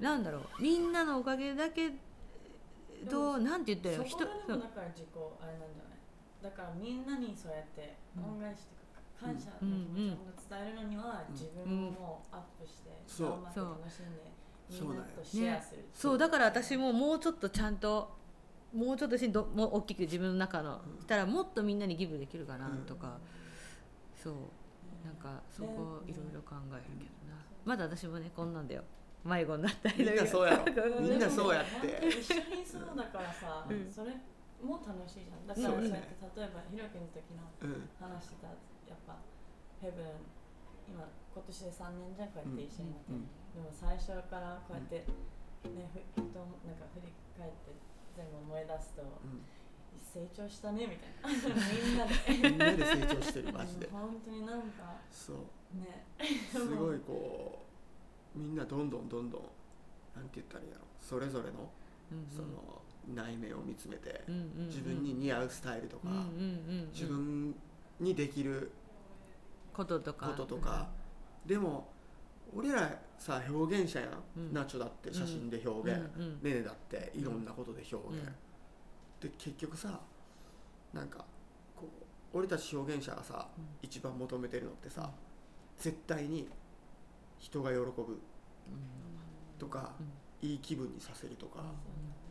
[0.00, 0.62] なんだろう。
[0.62, 1.92] みんなのおかげだけ
[3.08, 5.06] どなんて言ったそこ人がでもだから自己
[5.40, 5.98] あれなんじゃない？
[6.42, 12.90] だからみんなにそうやって恩返しとか感謝の気持ちを伝えるのには自分もアップして
[13.22, 14.32] 頑張って楽しんで
[14.70, 16.18] みんなとシェアするそう。
[16.18, 18.16] だから私ももうちょっとちゃんと
[18.72, 23.18] もうちょっとしんどもう大きく自分の中のしたらもっとみんなにギブできるかなとか、
[24.22, 24.34] そう。
[25.02, 27.40] なんかそこいろいろ考えるけどな。
[27.64, 28.82] まだ私もねこんなんだよ
[29.24, 30.64] 迷子になったりみんなそうやろ。
[30.64, 32.08] う んみんなそうやって。
[32.08, 33.90] 一緒にそうだからさ、うん。
[33.90, 34.16] それ
[34.62, 35.46] も楽しいじゃん。
[35.46, 35.88] だからそうね。
[35.88, 38.54] そうやって例えばひろきの時のうん話してたや
[38.94, 39.16] っぱ
[39.80, 40.06] ヘブン
[40.88, 45.02] 今今年で3年じゃんこうやって一緒になって、うんでも最初からこうやって
[45.68, 47.74] ね、ふ人なんか振り返って
[48.16, 49.42] 全部思い出すとうん。
[50.00, 51.54] 成長したねみたいな。
[51.70, 52.14] みんなで。
[52.48, 53.86] みんなで成長してるマジで。
[53.90, 55.36] うん本当になんかそう。
[55.76, 56.06] ね。
[56.50, 57.69] すごいこう
[58.34, 59.42] みんなどんどんどんどん
[60.16, 60.82] なんて言ったらいいやろ。
[61.00, 61.70] それぞれの
[62.28, 62.82] その
[63.14, 64.22] 内面を見つめて
[64.68, 66.08] 自分に似合うスタイルとか
[66.92, 67.54] 自分
[67.98, 68.70] にできる
[69.72, 70.26] こととか。
[70.28, 70.88] こととか。
[71.46, 71.88] でも
[72.54, 74.52] 俺らさ表現者やん、うん。
[74.52, 76.00] ナチョだって写真で表現、
[76.42, 78.16] ねねだっていろんなことで表現、
[79.22, 79.30] うん。
[79.30, 80.00] で結局さ
[80.92, 81.24] なんか
[81.76, 81.88] こ
[82.34, 83.64] う俺たち表現者がさ、うん。
[83.82, 85.10] 一番求めてるのってさ
[85.78, 86.48] 絶対に
[87.40, 88.20] 人が喜ぶ。
[89.58, 89.92] とか、
[90.40, 91.60] いい気分にさせるとか、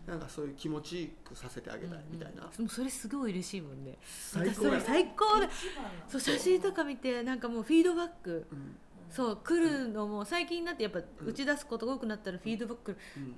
[0.07, 3.97] なんかそういう気持ちよくさせてあげたいみたいな、もうそれすごい嬉しいもんね。
[4.01, 4.53] 最高や。
[4.53, 5.89] 私それ最高で一番の。
[6.07, 8.47] そう写真とか見てなんかもうフィードバック。
[8.51, 8.75] うん。
[9.09, 13.35] そう来るのも最近になってやっぱ打ち出すことが多くなったらフィードバックうん。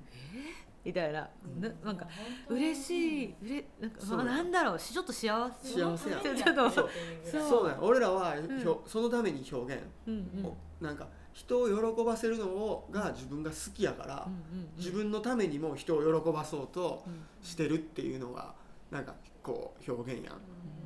[0.84, 1.62] みたいな、うん。
[1.62, 2.06] ななんか
[2.48, 4.78] 嬉しい、うれなんかまあなんだろう。
[4.78, 5.80] しちょっと幸せ。
[5.80, 6.20] 幸せや。
[6.20, 6.70] ちょちょっと。
[6.70, 6.90] そう。
[7.30, 7.78] そうそうだよ。
[7.82, 10.46] 俺らは、んひょそのために表現うんうん。
[10.46, 14.68] を、なんか人を喜ばせるのをが自分が好きやから、うんうんうん。
[14.76, 18.54] 自分のためにも人を喜ばそうとうんしてるっていうのが
[18.90, 20.36] なんかこう表現やん。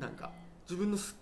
[0.01, 0.31] なんか
[0.69, 1.17] 自分のす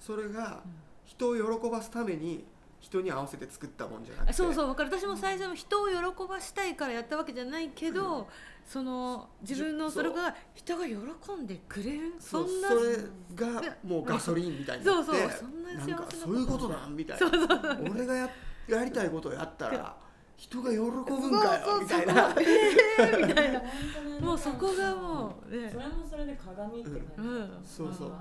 [0.00, 0.62] それが
[1.04, 2.44] 人を喜ばすために
[2.80, 4.32] 人に合わせて作ったもんじゃなくて。
[4.32, 4.90] そうそう分かる。
[4.90, 5.94] 私も最初の人を喜
[6.28, 8.28] ばしたいからやったわけじゃないけど、
[8.64, 10.94] その自分のじそれが人が喜
[11.42, 13.00] んでくれるそそなうんそ
[13.38, 17.78] れがもうガソリンみたいになってそうそうそんな幸せなそういうことなんみたいな。
[17.90, 18.30] 俺がや
[18.68, 19.96] やりたいことをやったら
[20.36, 22.36] 人が喜ぶんかよそうそうみたいな。
[22.38, 23.62] えーみたいな。
[24.20, 25.70] もうそこがもうね。
[25.70, 27.06] それもそれで鏡って感じ。
[27.06, 27.64] だったうん。
[27.64, 28.12] そうそう。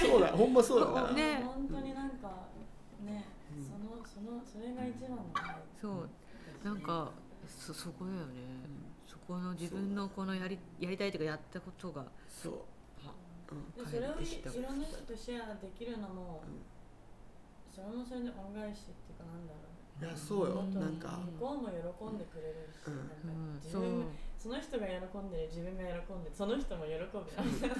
[0.00, 1.42] そうだ ほんまそうだな、ね。
[1.44, 2.28] 本当になんか
[3.04, 3.24] ね、
[3.56, 3.64] うん。
[3.64, 6.08] そのそのそれが一番の愛そう。
[6.64, 7.10] なんか
[7.48, 8.42] そそこだよね、
[9.06, 12.52] そこの自分のこのやりやりたいというかやったことがそう、
[13.50, 13.84] うん。
[13.84, 16.79] でそれをいろんな人とシェアできるのも、うん
[17.80, 20.64] それもそれで恩返しっていうかなんだろういやそうよ。
[20.64, 21.20] うんなんか。
[21.40, 22.96] 向こうも喜んでくれるし、うん。
[22.96, 23.54] なんかうん。
[23.56, 23.82] 自そう。
[23.82, 24.04] 分
[24.40, 27.20] その人が喜んでる自分が喜んでその人も喜ぶ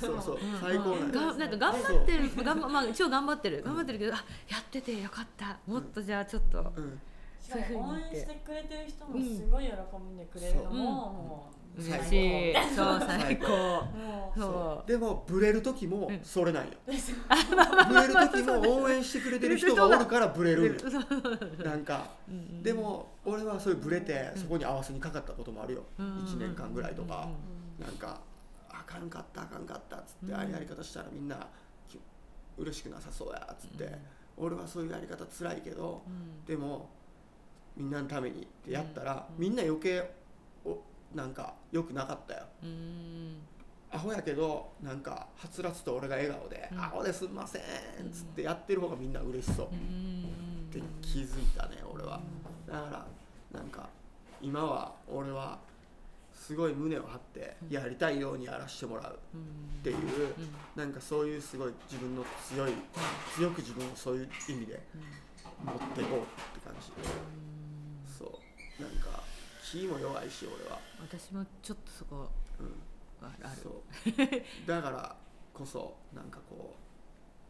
[0.01, 0.37] そうそう。
[0.41, 0.61] うん。
[0.61, 1.13] 最高なん。
[1.13, 3.63] だがなんか頑張ってる頑張まあ一応頑張ってる。
[3.63, 4.17] 頑張ってるけど、あ
[4.49, 5.59] やっててよかった。
[5.67, 7.01] もっとじゃあちょっと、うん。
[7.41, 10.75] しかも応援してくれてる人もすごい喜んでくれるのも、うん。
[10.85, 12.05] もう嬉最高。
[12.09, 12.75] しい。
[12.77, 13.47] そう最高。
[13.49, 14.39] もう。
[14.41, 14.89] そう。
[14.89, 16.21] でもブレる時もうん。
[16.23, 16.73] それなんよ。
[16.87, 20.77] ブレる時も応援してくれてる人がおるからブレる
[21.65, 22.11] なんか。
[22.29, 22.63] うんうん。
[22.63, 25.85] でも俺はそういうブレてそこに合わせにかかったこともあるよ。
[25.99, 27.27] うん1年間ぐらいとか。
[27.27, 28.21] うんなんか
[28.69, 30.35] あかんかったあかんかったっつってうん。
[30.35, 31.47] ああいうやり方したらみんな
[31.89, 31.99] き
[32.59, 34.21] 嬉しくなさそうやっつって。
[34.37, 36.45] 俺はそういうやり方辛いけどうん。
[36.45, 36.89] でも
[37.77, 40.05] みんなのためにってやったらうんみんな余計お
[41.15, 42.41] なんか良くなかったよ。
[42.63, 43.37] うん。
[43.93, 47.63] アホやけどなんかはつらつと俺が笑顔で「うんアホですんません」
[48.07, 49.69] っつってやってる方がみんな嬉しそう。
[49.73, 50.69] うん。
[50.71, 52.21] って気づいたね俺は。
[52.67, 53.07] だか
[53.53, 53.89] らなんか
[54.41, 55.59] 今は俺は
[56.33, 59.41] すごい胸を張ってやりたいようにやらせてもらううん
[59.81, 60.51] っていう、うん。
[60.77, 62.73] なんかそういうすごい自分の強い
[63.35, 64.81] 強く自分をそういう意味で
[65.65, 66.93] 持っていこうって感じ。
[68.19, 68.25] そ
[68.79, 68.83] う。
[68.83, 69.20] なんか
[69.71, 73.63] 気も弱いし俺は、私もちょっとそこうん、はある。
[73.63, 74.67] そう。
[74.67, 75.17] だから
[75.55, 76.75] こそなんかこ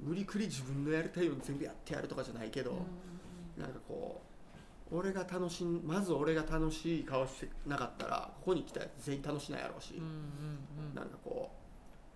[0.02, 2.72] う無理くり自分のやりたいように全部やってやるとかじゃないけど、
[3.56, 4.20] なんかこ
[4.92, 9.94] う俺が楽しんまず俺が楽しい顔してなかったらここに来たやつ全員楽しないやろうし、
[10.94, 11.50] なんかこ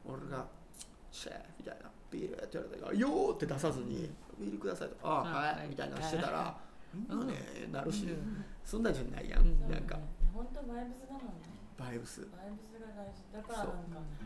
[0.06, 0.46] う俺が
[1.10, 6.58] 「シェー」みたいな「ビール」って言われたから「よー」って出さずに「ビールください」とか「あはい」みたいなのしてたら
[7.10, 9.98] 「うんまあね」なるし、うんそんなんじゃないやん、うんなんか
[10.32, 11.54] 本当バイブスだもんね。
[11.78, 12.26] バイブス。
[12.34, 13.22] バイブスが大事。
[13.30, 14.18] だからなんか、ね、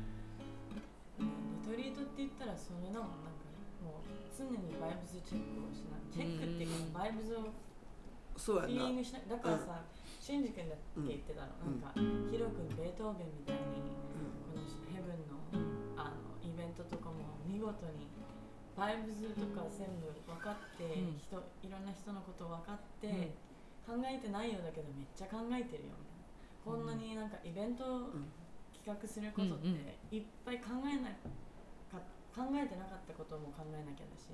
[1.20, 3.44] リトリートって言ったらそれだもんなんか
[3.84, 6.00] もう常にバイブスチェックをしな。
[6.08, 7.52] チェックっていううんかバイブスを
[8.40, 9.84] そうやフィーリングしなだからさ、
[10.16, 12.00] シンジ君だって言ってたの、うんなんか
[12.32, 13.84] ヒロ君ベートーベンみたいに
[14.48, 15.44] このヘブンの
[16.00, 18.08] あのイベントとかも見事に
[18.78, 21.20] バイブスとか全部分かって、うん。
[21.20, 23.47] 人いろんな人のこと分かって、うん
[23.88, 26.28] 考えてないようだけどめっちゃ考えてるよみたいな。
[26.60, 28.12] こんなになんかイベント
[28.76, 31.08] 企画することっていっぱい考えな
[31.88, 31.96] か
[32.36, 34.28] 考えてなかったことも考えなきゃだし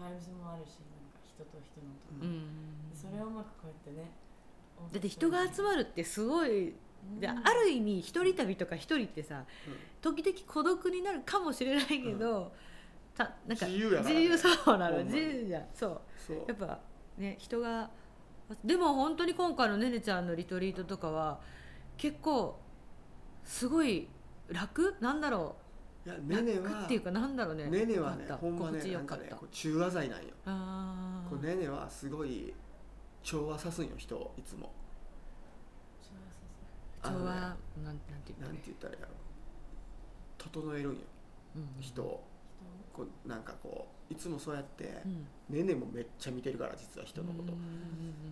[0.00, 2.48] バイブスもあるしなんか人と人のとか、うん。
[2.96, 4.08] それをうまくこうやってね
[4.92, 6.72] だって人が集まるってすごい。
[7.18, 9.44] である意味一人旅とか一人ってさ
[10.02, 12.52] 時々孤独になるかもしれないけど、
[13.16, 14.20] たなんか自由やからね。
[14.20, 15.04] 自由そうなの。
[15.04, 15.64] 自由じゃん。
[15.74, 16.00] そう。
[16.26, 16.44] そう。
[16.46, 16.78] やっぱ
[17.16, 17.88] ね人が
[18.64, 21.40] でも本当に今回のねねちゃんのリトリートとかは
[21.96, 22.58] 結構
[23.44, 24.08] すごい
[24.48, 24.96] 楽？
[25.00, 25.56] なんだろ
[26.04, 27.66] いやうねねは楽っていうかなんだろうね？
[27.66, 30.28] ねねはねほんまねなんかねこう中和剤なんよ。
[30.46, 31.30] あー。
[31.30, 32.52] こうねねはすごい
[33.22, 34.72] 調和さすんよ人をいつも。
[37.02, 37.24] 調和なん
[37.84, 39.12] なんていうなんのて言ったらいいやろ。
[40.38, 40.98] 整えるんよ。
[41.56, 42.24] うん人を。
[42.92, 45.56] こうなんかこういつもそうやってうん。
[45.56, 47.52] ねねもめっちゃ見てるから実は人のこと。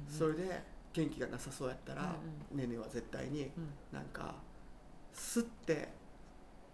[0.09, 0.63] それで
[0.93, 2.15] 元気がなさそうやったら
[2.53, 3.51] ねねは絶対にうん。
[3.93, 4.35] なんか
[5.13, 5.89] スッて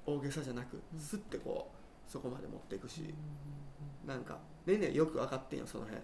[0.07, 0.99] 大げさじゃなくうん。
[0.99, 1.71] スッてこ
[2.09, 6.03] うそこまで持っていくしうんなんかねねよく分かってんよその辺。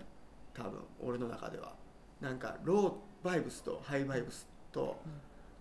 [0.53, 1.75] 多分俺の中では。
[2.21, 5.13] なんかローバイブスとハイバイブスとうん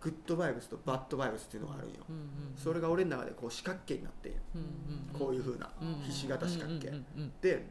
[0.01, 1.95] グッドバイブスとバッドバイブスっていうのがあるんよ。
[2.09, 2.23] うんうん
[2.55, 4.37] それが俺の中でこう四角形になってんよ。
[4.55, 4.63] うんう
[5.17, 6.87] んこういう風なうんひし形四角形。
[6.87, 7.65] うんうんで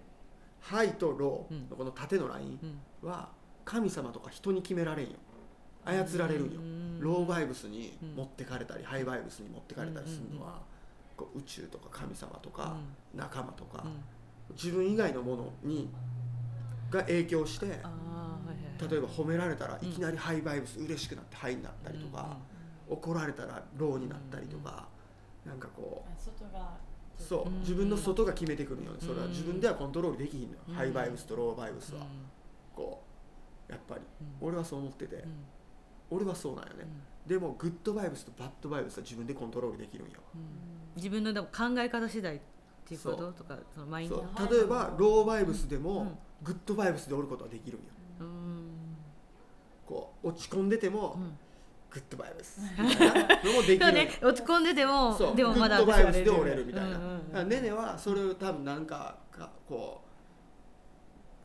[0.60, 2.80] ハイとローのこの縦のラインうん。
[3.02, 3.28] うんは
[3.64, 5.12] 神様とか人に決められんよ。
[5.84, 6.60] 操られるんよ。
[6.60, 8.14] うんローバイブスにうん。
[8.16, 10.60] 持ってかれたりハイバイブスに持ってかれたりするのは
[11.16, 12.76] こう宇宙とか神様とか
[13.14, 14.54] 仲間とかうん。
[14.54, 15.88] 自分以外のものに
[16.90, 17.80] が影響して
[18.80, 22.36] 例えば褒められたらいきなりハイバイブス嬉しくなってハイになったりとか
[22.88, 24.86] 怒られたらローになったりとか
[25.44, 26.76] なんかこう外が
[27.18, 27.60] そううん。
[27.60, 29.24] 自分の外が決めてくるよねそれは。
[29.24, 29.30] うん。
[29.30, 30.74] 自分ではコントロールできひんのようん。
[30.74, 32.02] ハイバイブスとローバイブスは。
[32.02, 32.06] うん。
[32.74, 33.02] こ
[33.68, 34.00] うやっぱり。
[34.40, 34.48] うん。
[34.48, 35.16] 俺はそう思ってて。
[35.16, 35.44] うん。
[36.10, 36.86] 俺はそうなんよね。
[37.26, 40.20] でもグッドバイブスとバッドバイブスは自分でコントロールできるんよ。
[40.34, 40.40] うん。
[40.96, 42.40] 自分のでも考え方次第っ
[42.86, 44.54] ていうこととかそのマインそドう。
[44.54, 45.82] 例えばローバイブスでうん。
[45.82, 47.86] もグッドバイブスでおることはできるんよ。
[47.90, 47.97] うん
[49.86, 51.38] こう落ち込んでてもうん。
[51.90, 52.60] グッドバイブス。
[52.78, 53.92] みたいなのもできる。
[53.92, 54.18] ね。
[54.22, 60.02] 落ち込んでてもでもまだグッドバイブスで折れるみたいな、うんうんねねはそれを多分なんかかこ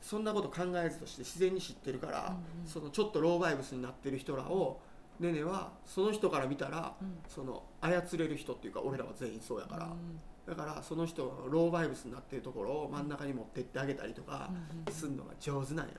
[0.02, 2.68] うそんなこと考えずとして自然に知ってるから、うんうん。
[2.68, 4.82] そのちょっとローバイブスになってる人らを
[5.20, 7.20] ねねはその人から見たらうん。
[7.30, 15.94] その操れる人っていうか俺らは全員そうやから、うんだからその人のローバイブスになってるところを真ん中に持ってってあげたりとかうんうんすんのが上手なんや、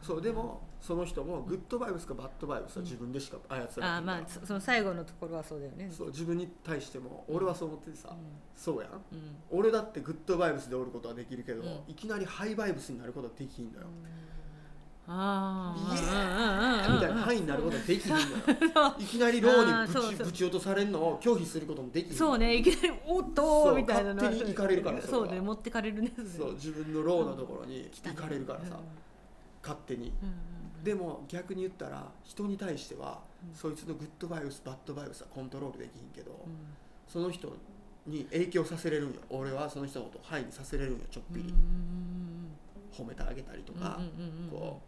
[0.00, 3.74] そうでもその人もグッドバイブスかバッドバイブスは自分でしか操られない。
[3.74, 5.90] から、あーまあそその最後のところはそうだよね。
[5.90, 8.14] そう自分に対しても俺はそう思っててさ、う
[8.54, 8.90] そうやん。
[8.90, 9.00] んうん。
[9.50, 11.80] 俺だってグッドバイブスでおることはできるけど、うん。
[11.88, 13.86] いきなりハイバイブスになることはできひんのよ、
[15.06, 18.24] ああみたいなハイになることはできひんのよ。
[18.98, 28.78] いきなりローにぶちぶち落とされるのを拒否することもできひんのそうねいきなりおっとみたいな勝手に行かれるからそそうね持ってかれるねそう自分のローのところに行かれるからさ、
[29.62, 30.12] 勝手に。
[30.22, 30.34] うんうん
[30.84, 33.54] でも逆に言ったら人に対しては、うん。
[33.54, 36.52] そいつのグッドバイブスバッドバイブスはコントロールできひんけど、うん。
[37.08, 37.50] その人
[38.06, 39.20] に影響させれるんよ。
[39.30, 42.50] 俺はその人のことをハイにさせれるんよちょっぴり、うん
[42.92, 44.82] 褒めてあげたりとか、うんうんうんうんこ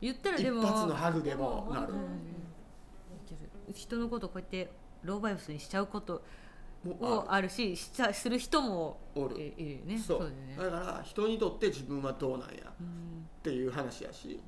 [0.00, 1.92] 言ったう一らでも発のハグでもなる。
[1.92, 2.28] うん
[3.74, 4.70] 人のことをこうやって
[5.02, 6.22] ローバイブスにしちゃうこと
[6.82, 9.38] もをああるししちゃする人もるおる。
[9.38, 9.98] いいるよね。
[9.98, 10.18] そう。
[10.20, 10.56] だよね。
[10.56, 13.26] だから人にとって自分はどうなんやうん。
[13.38, 14.40] っていう話やし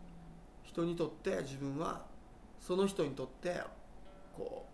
[0.63, 2.07] 人にとって自分は
[2.59, 3.61] その人にとって
[4.37, 4.67] こ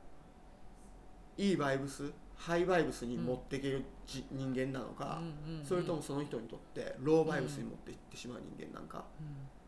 [1.38, 5.64] ういいバイブスハイバイブスに持っていけるじ、人間なのか、うんうんうん。
[5.64, 9.04] それともその人にとってローバイブスに持っていってしまう人間なんか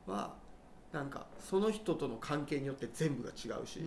[0.07, 0.35] は、
[0.93, 3.83] なんかその人との関係によって全部が違うし、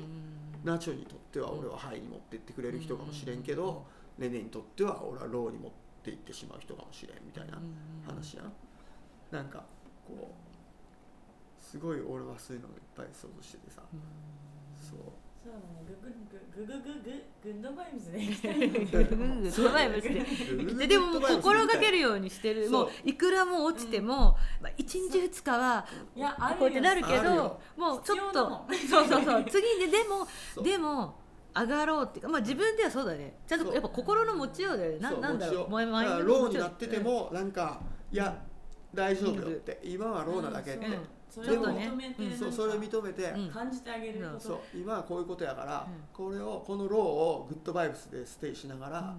[0.63, 3.85] ナチョにとっては俺はハイに持っていってくれる人かもしれんけど、
[4.19, 5.71] ネネにとっては俺はローに持っ
[6.03, 7.57] ていってしまう人かもしれんみたいな
[8.05, 8.53] 話やん、
[9.31, 9.63] なんか
[10.07, 13.81] こうすごい俺はそういうのをいっぱい想像しててさ、
[14.79, 14.99] そう
[15.43, 25.85] そうだねググググググググッドバイブスで行きたいんだけどうんグッドバイブスでででも心がけるようにしてるもういくらも落ちても、まあ、1日2日は
[26.15, 30.27] いやあるよこうやってなるけどあるよもうちょっ必要だともんそうそうそう次にでも
[30.57, 31.15] うでも
[31.55, 37.81] 上がろうっていうか、まあ、自分ではそうだねちゃんそうやっぱ心の持ちようだよねなそうなんだろうもちろんだからマインドの low になっててもなんか
[38.11, 38.37] いや
[38.93, 40.93] 大丈夫よって今は low なだけって、うん
[41.31, 43.49] それを認めて、うんそうそれを認めて、うん。
[43.49, 46.03] 感じてあげること、そう今はこういうことやから、うん。
[46.11, 49.15] これをこの low を good vibes で stay しながら、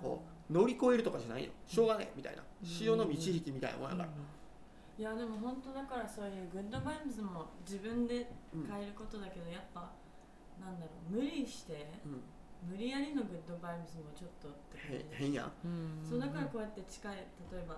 [0.00, 1.50] こう乗り越えるとかじゃないよ。
[1.66, 4.08] しょうがねえみたいな、うん潮の満ち引きみたいなもんやから、
[4.98, 9.90] いやでも本当だからそういうグッドバイブスも自分で変えることだけど、やっぱ
[10.60, 12.22] なんだろう無理してうん。
[12.66, 15.48] 無理やりのグッドバイブスもちょっとって感へじ変や
[16.08, 17.16] そうだからこうやって近い
[17.52, 17.76] 例えば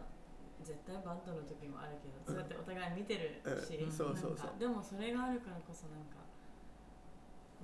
[0.64, 3.92] 絶対バンドの時もあるけど、そうやってお互い見てるし、うん。
[3.92, 4.56] そうそうそう。
[4.56, 6.22] なんかでもそれがあるからこそなんか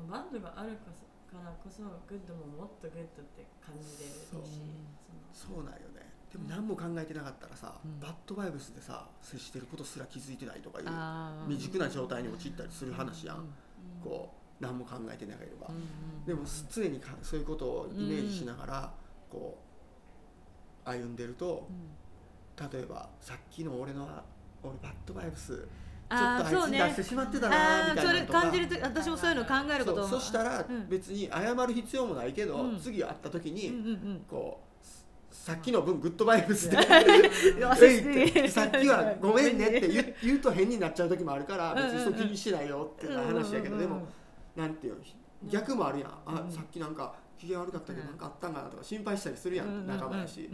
[0.08, 0.76] bad がある
[1.30, 4.42] からこそ good ももっと good って感じれるしそう。
[5.34, 5.60] その。
[5.60, 6.06] そうなんよね。
[6.30, 8.00] でも何も考えてなかったらさ、うん。
[8.00, 10.86] バッドバイブスでさ接してることすら気づいてないとかいう
[11.48, 13.52] 未熟な状態に陥ったりする話やん、うん。
[14.02, 15.68] こう何も考えてなければ、
[16.24, 18.92] でも常にかそういうことをイメージしながら、
[19.30, 19.58] こ
[20.86, 21.90] う歩んでるとうん
[22.72, 24.08] 例えばさっきの俺の
[24.62, 25.66] 俺バッドバイブス
[26.10, 28.42] ちょっとあいつに出してしまってたなみたいなのとか。
[28.42, 30.08] 感じると私もそういうの考えることも。
[30.08, 30.88] そしたらうん。
[30.88, 32.78] 別に謝る必要もないけど、うん。
[32.78, 34.74] 次会った時に、こう
[35.34, 36.76] さっきの分グッドバイブスで
[38.48, 44.06] さっきはごめんねって言う言うと変になっちゃう時もあるから別にそう気にしてないよって話やけどでも
[44.54, 45.00] なんていうの
[45.50, 46.10] 逆もあるやん。
[46.26, 46.50] あうん。
[46.50, 47.14] さっきなんか
[47.44, 48.08] 機嫌悪かったけどうん。
[48.10, 50.48] なんかあったんかなとか心配したりするやん仲間やし。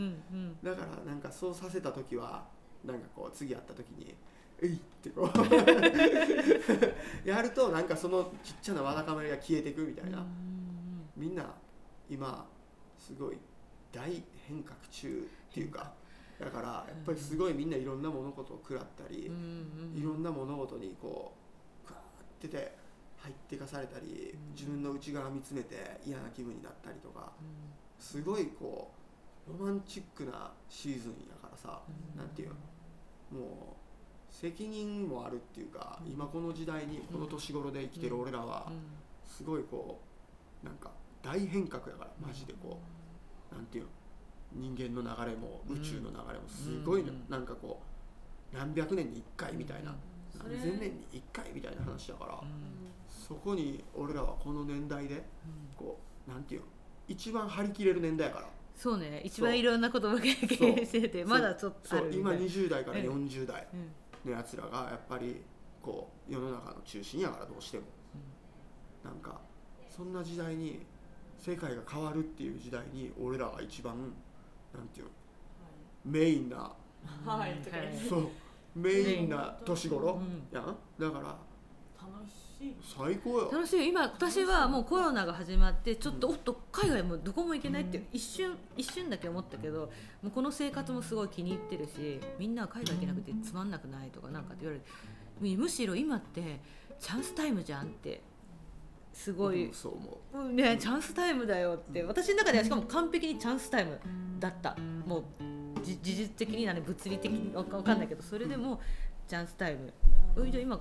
[0.62, 2.46] だからなんかそうさせた時は
[2.84, 4.14] なんかこう次会った時に
[4.62, 5.38] 「えい!」ってこう
[7.28, 10.24] やるとなんかそのちっちゃなわだかまりが消えていくみたいな。
[11.16, 11.44] みんな
[12.08, 12.46] 今
[12.98, 13.38] すごい
[13.92, 15.92] 大変革中っていうか
[16.38, 19.26] だからやっぱりすごいみんないろんな物事を食らったり
[19.94, 21.34] いろんな物事にこ
[21.84, 22.06] うグワーっ
[22.40, 22.74] てて
[23.22, 24.54] 入っていかされたりうん。
[24.54, 27.32] 自分の内側見つめて嫌な気分になったりとか
[27.98, 28.90] すごいこ
[29.48, 31.82] うロマンチックなシーズンやからさ
[32.16, 32.48] なんていう
[33.32, 33.40] の？
[33.40, 36.12] もう責任もあるっていうかうん。
[36.12, 38.70] 今この時代にこの年頃で生きてる俺らは
[39.24, 40.00] すごいこ
[40.62, 40.90] うなんか
[41.22, 42.78] 大変革やからマジでこ
[43.52, 43.90] うなんていうの？
[44.52, 45.76] 人間の流れもうん。
[45.76, 47.24] 宇宙の流れもすごいのうん。
[47.28, 47.80] なんかこ
[48.52, 49.94] う何百年に1回みたいな
[50.42, 52.40] 何千年に1回みたいな話だから
[53.30, 55.22] そこに俺らはこの年代で
[55.76, 56.66] こうなんていうの
[57.06, 58.46] 一番張り切れる年代やから。
[58.74, 59.22] そうね。
[59.24, 62.20] 一番いろんなことを経験しててまだちょっとあるそう。
[62.20, 63.06] 今みたい20代からうん。
[63.28, 63.68] 40代
[64.24, 64.30] うん。
[64.32, 65.42] のやつらがやっぱり
[65.80, 67.84] こう世の中の中心やからどうしても。
[69.04, 69.40] なんか
[69.88, 70.80] そんな時代に
[71.38, 73.96] 世界が変わるっていう時代に俺らが一番
[74.74, 75.10] なんていうの
[76.04, 76.72] メインな
[77.24, 77.56] はい。
[78.08, 78.28] そう。
[78.74, 80.56] メインな年頃うん。
[80.56, 80.76] やん。
[80.98, 81.38] だから楽
[82.60, 82.76] しい。
[82.96, 83.50] 最高よ。
[83.50, 89.90] 楽しい今私はもうコロナが始まってちょっと、おっと海外もどこも行けないって一瞬一瞬だけ思ったけど
[90.22, 96.60] もうこの生活もすごい気に入ってるしみんなは海外行けなくてつまんなくないとかなんかって言われるむしろ今って
[96.98, 98.20] チャンスタイムじゃんって
[99.12, 99.66] すごい。
[99.66, 100.48] う思うう。
[100.50, 102.02] んね、チャンスタイムだよって。
[102.04, 103.98] 私の中ではしかも完璧にチャンスタイム
[104.38, 104.76] だった。
[105.04, 105.24] もう
[105.82, 108.80] じ事実的になね物理的にわかわかんないけどそれでも
[109.26, 109.92] チャンスタイム。
[110.36, 110.80] うんじゃあ今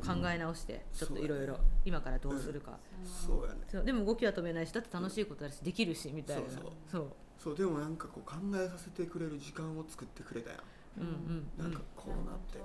[0.00, 3.60] 考え直してちょっといろいろ今からどうするか、そうやね。
[3.68, 3.84] そう。
[3.84, 6.42] でも動きは止めないしだって楽しいことだしできるしみたいな。
[6.90, 7.56] そうそう。
[7.56, 10.60] でもなんかこう考えさせてくれる時間を作ってくれたやん。
[11.00, 12.58] うんうんなんかコロナって。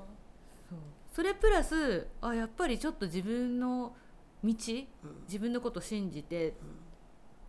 [0.70, 0.78] そう。
[1.14, 3.96] それプラスあやっぱりちょっと自分の
[4.44, 4.56] 道うん。
[5.26, 6.54] 自分のことを信じて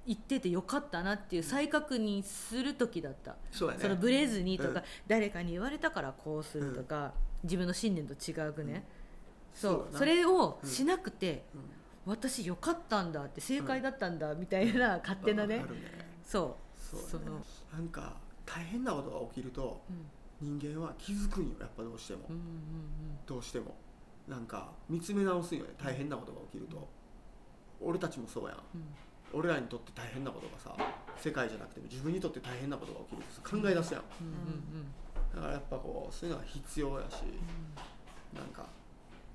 [0.06, 3.82] 行っててよかったなっていう再確認する時だった、そうやね。
[3.82, 4.82] そのブレずにとか、うん。
[5.06, 7.12] 誰かに言われたからこうするとか、
[7.44, 8.84] 自分の信念と違うくね、
[9.54, 11.60] そうそれをうんしなくて、うん。
[12.06, 15.64] 私よかったんだって正解だったんだみたいな勝手なね、
[16.24, 16.80] そう。
[16.80, 17.26] そうね。
[17.72, 18.16] なんか
[18.46, 20.58] 大変なことが起きるとうん。
[20.58, 22.20] 人間は気づくんよやっぱどうしても。
[23.26, 23.74] どうしても。
[24.26, 26.88] なんか見つめ直すんよね大変なことが起きると。
[27.80, 28.58] 俺たちもそうやん。
[29.32, 30.74] 俺らにとって大変なことがさ
[31.16, 34.02] 世界じゃなくても自分にとって大変なことが起きるとさ考え出すやん。
[35.36, 37.22] だからやっぱこうそういうのが必要やし
[38.34, 38.66] なんか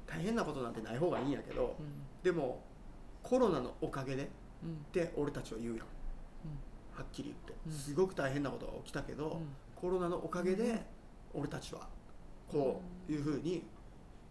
[0.07, 1.75] 大変なことなんてない方がいいんやけど
[2.23, 2.61] でも
[3.23, 4.27] コロナのおかげでっ
[4.91, 5.85] て俺たちは言うやん。
[6.95, 7.69] はっきり言って。
[7.71, 9.41] すごく大変なことが起きたけど
[9.75, 10.81] コロナのおかげで
[11.33, 11.87] 俺たちは
[12.49, 13.63] こういうふうに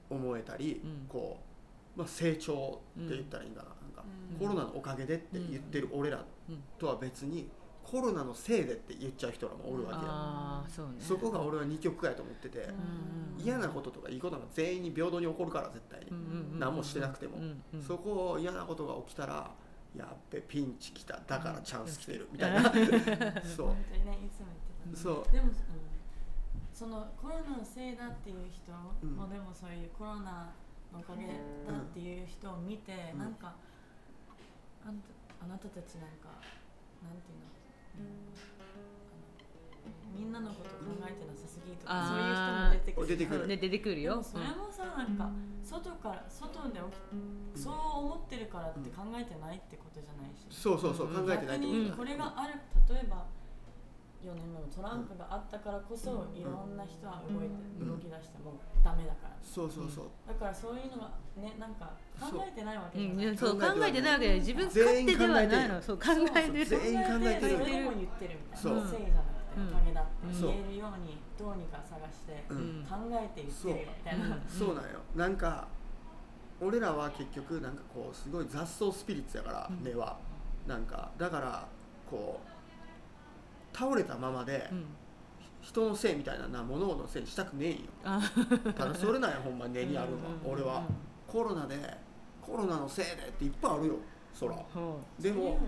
[0.09, 1.39] 思えたりこ
[1.97, 3.69] う、まあ、成長って言ったらいいんかな。
[3.69, 4.05] なんか
[4.39, 6.25] コロナのおかげでって言ってる俺ら
[6.79, 7.49] とは別に
[7.85, 10.93] コロナのせいでって言っちゃう人らもおるわけやそうね。
[10.99, 12.69] そこが俺は二極化やと思ってて
[13.39, 17.39] 嫌なこととかいいことが全員に平等に起こるから絶対に何もしてなくても
[17.87, 19.51] そこを嫌なことが起きたら
[19.97, 24.47] やっべピンチ来ただからチャンス来てるみたいなそう本当にねいつも
[24.85, 25.55] 言ってたそうでも、うん
[26.75, 30.51] そのコロナのせいだっていう人うんもでもそういうコロナ
[30.93, 31.31] のおかげだ
[31.79, 33.55] っていう人を見て、うんなんか
[34.85, 36.35] あんたあなたたちなんか
[36.99, 37.54] なんていうの
[40.15, 43.07] みんなのこと考えてなさすぎとかそういう人も出てくる。
[43.07, 43.47] 出てくる。
[43.49, 44.23] で出てくるよ。
[44.23, 45.17] それもさなん。
[45.17, 45.31] か
[45.63, 46.79] 外から外で
[47.55, 52.55] 起きそう思ってるからって考えてないってことじゃないし、そうそうそう考えてないって逆ことだにこれがある
[52.89, 53.27] 例えば
[54.25, 57.89] 4年目のトランプがあったからこそ、いろんな人は動いて、うん。
[57.89, 59.37] 動き出してもダメだから。
[59.43, 60.05] そうそうそう。
[60.27, 65.83] だからそういうのがねなんか考えてないわけじゃない、うん、そう考考えてないわけで自分勝手ではないの。
[65.83, 66.65] そう考えてる。
[66.65, 67.59] 全員考えてる。
[67.59, 68.77] それも言ってるみたいそう。
[68.77, 69.69] なせいじゃなくて、うん。
[69.69, 72.55] おかげだってうん言えるようにどうにか探して、う。
[72.55, 72.87] ん。
[72.89, 74.75] 考えて言ってるよみたいな、そう。
[74.75, 74.91] なんよ。
[75.15, 75.69] なんか
[76.61, 79.85] 俺らは結局なんかこうすごい雑草スピリッツやからうん。
[79.85, 80.17] 根は。
[80.67, 81.67] なんかだから
[82.09, 82.54] こう
[83.75, 84.85] 倒れたままでうん。
[85.61, 87.79] 人のせいみたいなな物のせいにしたくねえんよ。
[88.05, 88.21] あ。
[88.77, 90.83] ただそれなんや ほんま根にあるのはうん俺は。
[91.27, 91.97] コロナで
[92.43, 93.95] コロナのせいでっていっぱいあるよ
[94.33, 95.59] そらほでも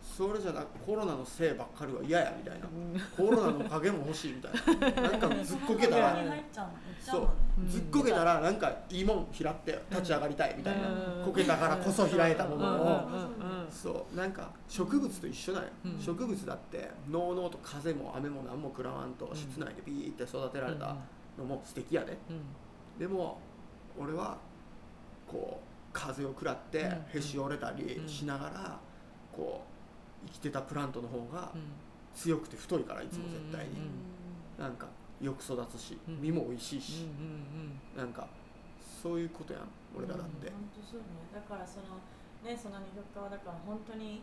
[0.00, 2.68] それじゃなくコロナのせいばっかりは嫌やみたいな。
[3.16, 5.02] コロナのおかげも欲しいみたいな。
[5.10, 6.64] なんかずっこけたらその中に入っちゃ
[7.16, 7.28] う
[7.66, 10.88] ずっこけたらなんかいいもん拾って立ち上がりたいみたいな。
[10.88, 11.24] うん。
[11.24, 13.08] こけたからこそ開いたものを。
[13.70, 14.16] そう。
[14.16, 15.98] なんか植物と一緒なんよ、うん。
[16.00, 20.96] 植物だってのうのうと風も雨も何も食らわんと室内でビーって育てられた
[21.36, 22.16] のも素敵やで。
[22.30, 22.98] うん。
[22.98, 23.40] でも
[23.98, 24.38] 俺は
[25.26, 27.18] こう風を食らってうん。
[27.18, 28.08] へし折れたりうん。
[28.08, 28.78] しながら
[29.32, 29.64] こ
[30.24, 31.62] う生きてたプラントの方がうん。
[32.14, 33.72] 強くて太いからいつも絶対に。
[34.58, 34.62] うん。
[34.64, 34.86] なんか
[35.20, 36.22] よく育つしうん。
[36.22, 38.28] 実も美味しいしうんなんか
[39.02, 40.50] そういうことやん俺らだって。
[40.50, 41.06] 本当そうね。
[41.34, 41.98] だからその
[42.44, 44.22] ねその二極化はだから本当に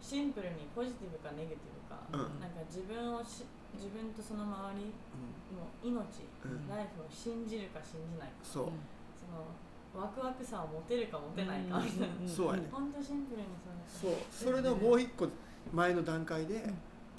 [0.00, 2.40] シンプルにポジティブかネガティブか、うん。
[2.40, 5.92] なんか自分をし自分とその周りうん。
[5.92, 6.68] の命、うん。
[6.68, 8.34] ライフを信じるか信じないか。
[8.44, 8.72] そう。
[9.16, 9.48] その
[9.92, 11.80] ワクワクさを持てるか持てないか。
[11.80, 12.68] みたいな、そうやね。
[12.72, 13.48] 本当シンプルに
[13.88, 14.52] そそう。
[14.52, 15.28] それのもう一個
[15.72, 16.64] 前の段階で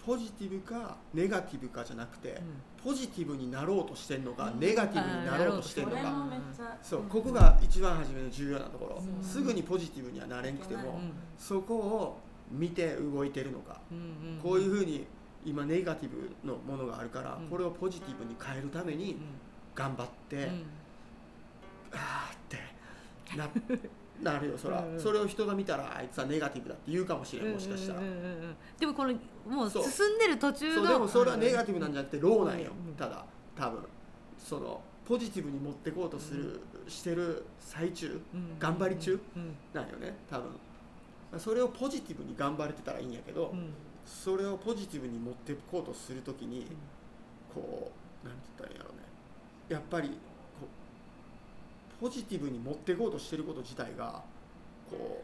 [0.05, 2.41] ポジティブかネガティブかじゃなくて
[2.83, 4.59] ポジティブになろうとしてんのかうん。
[4.59, 6.27] ネガティブになろうとしてんのか。
[6.81, 7.09] そううん。
[7.09, 9.01] ここが一番初めの重要なところ。
[9.01, 9.21] う。
[9.21, 11.13] んすぐにポジティブにはなれんくてもうん。
[11.37, 12.17] そこを
[12.51, 13.79] 見て動いてるのか。
[13.91, 15.05] うんこういうふうに
[15.45, 17.47] 今ネガティブのものがあるからうん。
[17.47, 19.17] これをポジティブに変えるために
[19.73, 20.65] 頑張ってうん
[21.93, 22.57] あーって
[23.37, 23.47] な
[24.23, 24.81] なるよそら。
[24.81, 24.99] うんうん。
[24.99, 28.13] それを人が見たらあいつはネガティブだって言うかもしれんもしかしたらうんうん。
[28.13, 29.13] うんうんでもこの
[29.47, 30.87] もう進んでる途中のそう。
[30.87, 33.25] でもそれはネガティブなんじゃなくてローなんようんただ。
[33.55, 33.83] 多分。
[34.37, 39.55] そのポジティブに持ってこうとするしてる最中うん頑張り中うん。
[39.73, 40.49] なんよね多分。
[41.39, 43.73] それをポジティブに頑張れてたらいいんやけど、うん。
[44.05, 46.67] それをポジティブに持ってこうとするときに、
[47.53, 47.91] こ
[48.23, 49.03] うなんて言ったらいいんやろうね。
[49.69, 50.11] やっぱり
[52.03, 54.21] ポジティブに持ってこうとしてること自体が
[54.91, 55.23] こ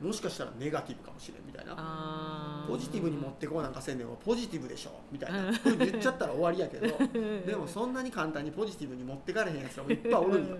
[0.00, 2.64] うもしかしたらネガティブかもしれんみたいな。
[2.66, 5.52] ポジティブに持ってこうなんかせんでもポジティブでしょみたいな。
[5.52, 6.86] ふうに言っちゃったら終わりやけど
[7.46, 10.56] でもそんなに簡単にポジティブに持ってかれへんやつらもいっぱいおるんよ。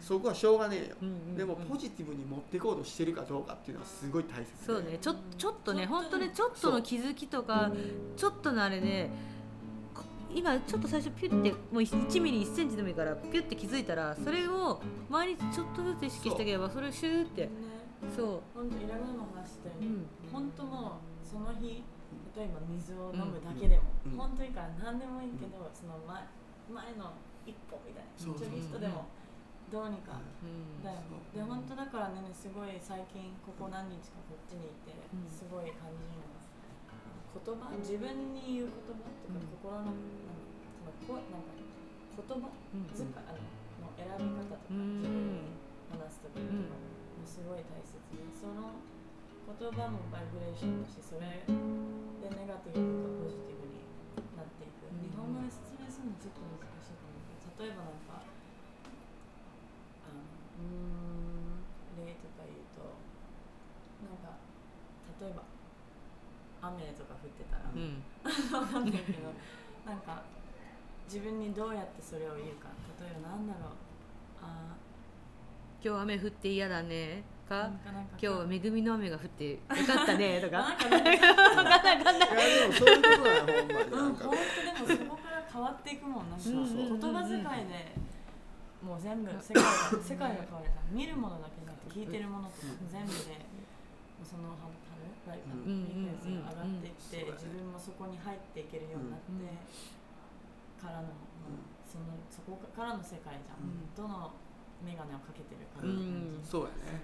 [0.00, 0.96] そこはしょうがねえよ。
[1.02, 1.36] うんうんうん。
[1.36, 4.46] でもポジティブに持ってこうとしてるかどうかっていうのはすごい大切で。
[4.64, 4.98] そうね。
[5.00, 7.72] ちょちょっとね本当ねちょっとの気づきとか
[8.16, 9.14] ちょっとのあれでこ
[10.34, 17.50] 今ちょっと最初ピュッてもう1ミリ1センチでもいいからピュッて気づいたらそれを毎日ちょっとずつ意識してあげればそれをシューってね。
[18.16, 18.40] そう。
[18.54, 20.06] 本当いろんなの話してる、うん。
[20.32, 21.84] 本当もうその日
[22.36, 24.12] 例えば水を飲むだけでも、うん。
[24.12, 26.24] うん本当にから何でもいいけど、その前
[26.70, 27.12] 前の
[27.44, 29.10] 一歩みたいなちょびっとでも
[29.70, 30.82] どうにか、うん。
[30.82, 30.96] だよ
[31.34, 35.28] で本当だからねすごい最近ここ何日かこっちにいて、うん。
[35.28, 36.24] すごい感じるの。
[36.32, 36.39] が
[37.30, 37.70] 言葉？
[37.78, 39.46] 自分に言う言葉とか、うん。
[39.54, 42.50] 心のなんかそのこなんか言葉？
[42.50, 45.00] うんずかあのの選び方とか、うん。
[45.00, 45.58] 自分に
[45.90, 46.74] 話す時とか、
[47.26, 48.78] すごい大切でその
[49.50, 53.82] 言葉もバイブレーションだしそれでネガティブとポジティブに
[54.38, 58.22] なっていく、うん日本語で説明するのちょっと難しいと思うけど例えばなんか
[60.06, 62.94] あのうーん例とか言うと
[64.06, 64.38] なんか
[65.18, 65.42] 例えば
[66.76, 68.02] 雨とか降ってたら、うん。
[68.54, 69.32] わかんないけど
[69.86, 70.22] なんか
[71.06, 72.68] 自分にどうやってそれを言うか
[73.00, 73.72] 例えばなんだろう。
[74.42, 74.76] あ
[75.82, 77.68] 今日雨降って嫌だねーか
[78.12, 80.58] 今日は恵みの雨が降ってよかったねとか。
[80.70, 84.30] なんかなんでもそういうことだよほんまにうなんでも
[84.86, 86.46] そこから変わっていくもんなんか。
[86.46, 88.10] 言葉遣いで
[88.80, 89.70] もう全部世界が
[90.00, 93.44] 世界が変わるさ見るものだけじゃなくて聞いてるものとか全部で
[94.22, 94.54] その
[95.30, 99.46] ハルライフうんフリークエンシーが上がっていってうんうん自分もそこに入っていけるようになってうん
[100.80, 101.14] からの
[101.46, 103.66] まあそのそこからの世界じゃん。
[103.66, 103.94] うん。
[103.96, 104.32] どの
[104.84, 106.40] 眼鏡をかけてるかうん。
[106.44, 107.02] そうやね。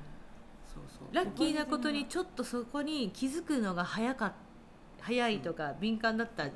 [0.66, 1.14] そうそう。
[1.14, 4.32] ラッキーなことにちょっとそこに気づくのが早かっ
[5.00, 6.48] 早いとか敏感だった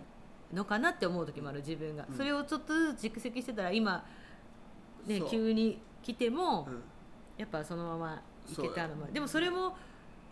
[0.52, 2.16] のかなって思う時もある自分が、うん。
[2.16, 4.05] それをちょっとずつ蓄積してたら今、
[5.06, 6.82] ね急に来ても、うん。
[7.36, 9.74] やっぱそのままいけたのもでもそれも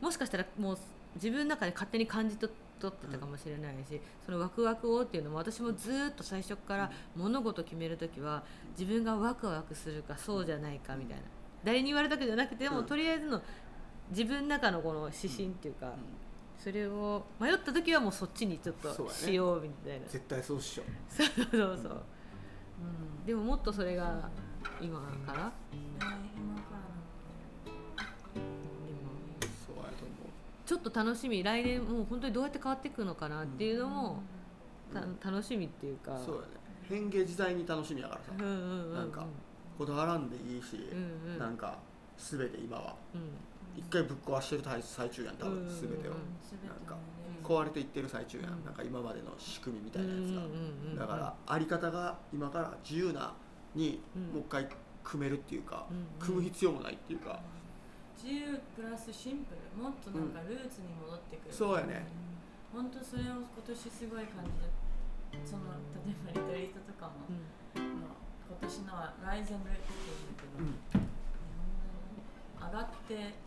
[0.00, 0.78] もしかしたらもう
[1.14, 8.44] 自分の中で勝手に感じ取取ってたかもしれないし、そのワクワクをっていうのも私もずーっと最初から物事決める時は
[8.78, 11.22] 自分がワクワクするかそうじゃないかみたいな。
[11.64, 12.86] 誰に言われたわけじゃなくても、うん。
[12.86, 13.42] とりあえずの
[14.10, 15.92] 自分の中のこの指針っていうか、うん。
[16.56, 20.06] それを迷った時はもうそっちにちょっとしようみたいな。
[20.06, 22.02] 絶対そうしよそうそうそう、
[23.26, 24.30] でももっとそれが
[24.80, 25.52] 今からね。
[26.36, 26.77] 今から？
[30.68, 34.22] ちょっと楽しみ来年もう本当にどうやって変わっていくのかなっていうのも、
[34.92, 35.18] たうん。
[35.18, 36.12] 楽しみっていうか。
[36.12, 36.46] うそうやね。
[36.86, 38.32] 変化自在に楽しみやからさ。
[38.38, 38.94] うんうんうんうん。
[38.94, 39.24] なんか
[39.78, 41.38] こだわらんでいいしうんうん。
[41.38, 41.78] なんか
[42.18, 43.80] 全て今はうん。
[43.80, 45.98] 一回ぶっ壊してる最最中やん多分うん全てをうん。
[46.42, 47.00] 全てなんかね
[47.42, 48.64] 壊れていってる最中やうんん。
[48.66, 50.20] なんか今までの仕組みみたいなやつが。
[50.20, 50.96] うんうんうんうん。
[50.98, 53.32] だからあり方が今から自由な
[53.74, 54.22] にうん。
[54.34, 54.68] もう一回
[55.02, 56.04] 組めるっていうかうんうん。
[56.18, 57.40] 組む必要もないっていうか
[58.18, 59.62] 自由プラスシンプル。
[59.78, 62.02] もっとなんかルーツに戻ってくる、そうやね。
[62.74, 64.66] 本当それを今年すごい感じ
[65.38, 67.46] てその例えばリトリートとかも、うん。
[68.02, 68.18] まあ
[68.50, 70.18] 今年のはライゼンルーツってい
[70.58, 71.06] うんうんだけど、日
[71.46, 72.26] 本語で
[72.58, 73.38] 上がって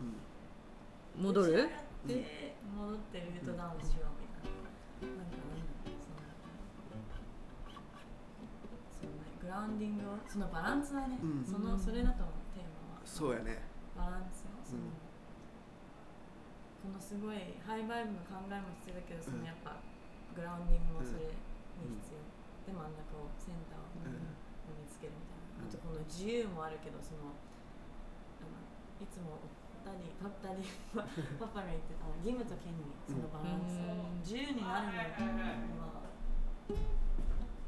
[1.20, 1.52] 戻る？
[1.52, 1.76] 上がっ
[2.08, 6.24] て戻ってルートダウンしようみたいな、なんかなんだろうその
[8.96, 11.44] そのねグラウンディングをそのバランスだね、うん。
[11.44, 13.04] そのそれだと思うテーマは。
[13.04, 13.68] そうやね。
[13.92, 14.88] バランスその、う。
[14.88, 14.96] ん
[16.82, 19.44] このすごい high vibe の考えも必要だけどそうん。
[19.44, 19.76] のやっぱ
[20.34, 21.36] grounding もそれに
[22.00, 22.24] 必要、
[22.66, 24.32] で真ん中を center をうん。
[24.80, 25.68] 見つけるみたいな、うん。
[25.68, 27.30] あとこの自由もあるけどその
[28.40, 28.56] あの
[28.98, 29.38] いつも
[29.84, 31.02] ダディパダディパ
[31.50, 34.22] パが言ってたの義務と権利そのバランス、うん。
[34.24, 36.02] 自由になるのは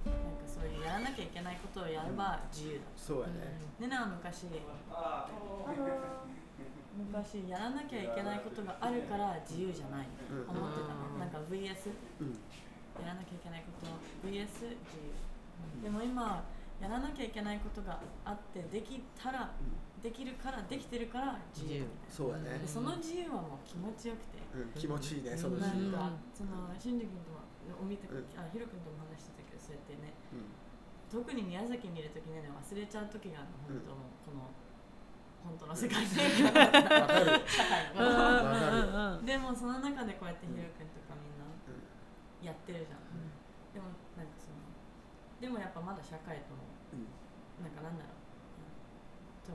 [0.05, 2.87] なんかそういうやらなきゃいけないことをやれば自由だ。
[2.97, 3.59] そうやね。
[3.79, 4.47] ねなは昔
[6.97, 10.07] 昔やらなきゃいけないことがあるから自由じゃない。
[10.31, 10.57] うん。
[10.57, 11.19] 思ってたうん。
[11.19, 11.91] なんか VS
[12.21, 12.39] うん。
[13.03, 13.91] やらなきゃいけないこと。
[14.29, 15.83] VS 自由。
[15.83, 16.45] でも今
[16.81, 19.51] やらなきゃいけないことがあってできたら
[20.03, 21.85] できるからできてるから自由。
[22.09, 22.59] そうやね。
[22.59, 24.39] でその自由はもう気持ちよくて。
[24.55, 24.71] うん。
[24.79, 27.43] 気持ちいいねその自由かうんその君とも
[27.81, 28.25] お見てうん。
[28.39, 30.15] あひろ君とも話してたけどそうやってね。
[30.31, 30.47] うん。
[31.11, 34.51] 特に宮崎にいる時ね忘れちゃう時があるのうん本当もうこの
[35.45, 36.33] 本当の世界社会
[39.23, 41.85] でもその中でこうやってひろ君とかみんなうん
[42.41, 43.05] やってるじゃん、
[43.73, 44.57] でもなんかその
[45.41, 46.65] でもやっぱまだ社会とも
[46.97, 47.05] うん
[47.61, 48.25] なんかなんだろう。
[49.45, 49.53] と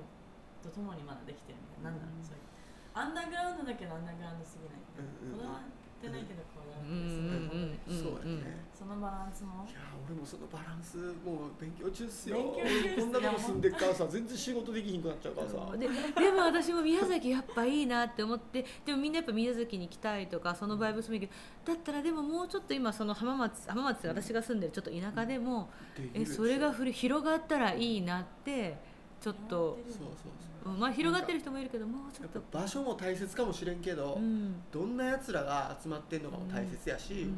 [0.69, 2.45] とともにまだできてるみたいな、なんだろうそういう。
[2.93, 5.39] アンダーグラウンドだけどアンダーグラウンドすぎない、うんうん。
[5.39, 5.69] こだわっ
[6.01, 12.55] てないけどこうそうやねそのバランスもいや俺もそのバランスもう勉強中っすよ。
[12.55, 15.77] 勉強中こんなとこ住んでっからさ全然仕事できひんくなっちゃうからさ。
[15.77, 21.33] ででも私も宮崎やっぱいいなって思ってでもみんなやっぱ宮崎に行きたいとかそのバイブスもいいけど
[21.65, 25.69] だったらでももうちょっと今その浜松浜松私が住んでるちょっと田舎でも
[26.13, 28.77] えそれがふり広がったらいいなって
[29.21, 30.07] ちょっとそうそうう。
[30.07, 32.41] んまあ広がってる人もいるけどもうちょっと。
[32.51, 34.55] 場所も大切かもしれんけど、うん。
[34.71, 37.37] どんなやつらが集まってんのかも大切やし、うん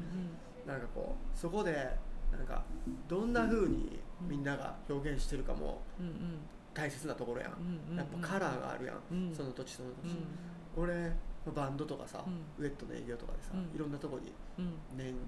[0.65, 1.71] なんかこうそこで
[2.31, 2.63] なんか
[3.07, 6.13] どんな風にみんなが表現してるかもうんうん。
[6.73, 9.35] 大切なところやん、うんうんやっぱカラーがあるやん、うん。
[9.35, 10.11] その土地その土地、
[10.77, 10.83] うん。
[10.83, 11.11] 俺
[11.53, 12.63] バンドとかさ、うん。
[12.63, 13.75] ウェットの営業とかでさ、うん。
[13.75, 14.73] いろんなとこにうん。
[14.95, 15.19] 年に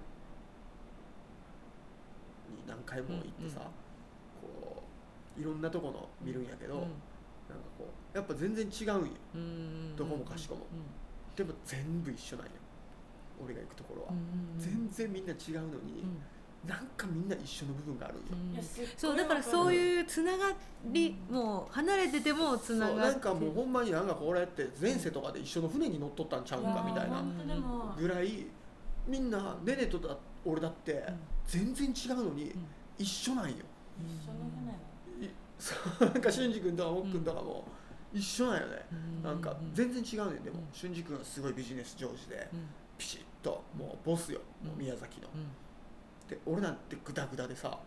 [2.68, 3.61] 何回も行ってさ、
[4.41, 4.84] こ
[5.38, 6.86] ういろんなとこの見るんやけど、
[7.49, 9.11] うんこうやっぱ全然違うんよ。
[9.36, 9.95] うん。
[9.95, 10.61] どこもかしこも。
[10.61, 10.80] うん
[11.36, 12.52] でも全部一緒なんよ。
[13.44, 16.70] 俺が行くところは、うん全然みんな違うのに、うん。
[16.70, 18.64] なんかみんな一緒の部分があるんよ、
[18.95, 20.53] そうだからそういうつなが
[20.86, 23.02] り、もう離れててもつながって。
[23.02, 27.22] なんかもうほんまになんかこれって前世とかで一緒の船に乗っとったんちゃうんかみたいな
[27.98, 28.45] ぐらい
[29.07, 30.15] みんなねねとだ
[30.45, 31.03] 俺だって
[31.48, 32.65] 全然違うのにん。
[32.98, 33.56] 一緒なんよ、
[33.99, 34.74] 一緒の船
[35.99, 37.65] なんか俊二君とかもっくんとかも
[38.13, 39.23] 一緒なんよね、うん。
[39.23, 40.39] なんか全然違うね。
[40.39, 40.67] んでもうん。
[40.71, 42.67] 俊二君はすごいビジネス上手でうん。
[42.97, 44.80] ピシッともうボスよ、もううん。
[44.80, 45.49] 宮崎の、うん。
[46.30, 47.77] で俺なんてグダグダでさも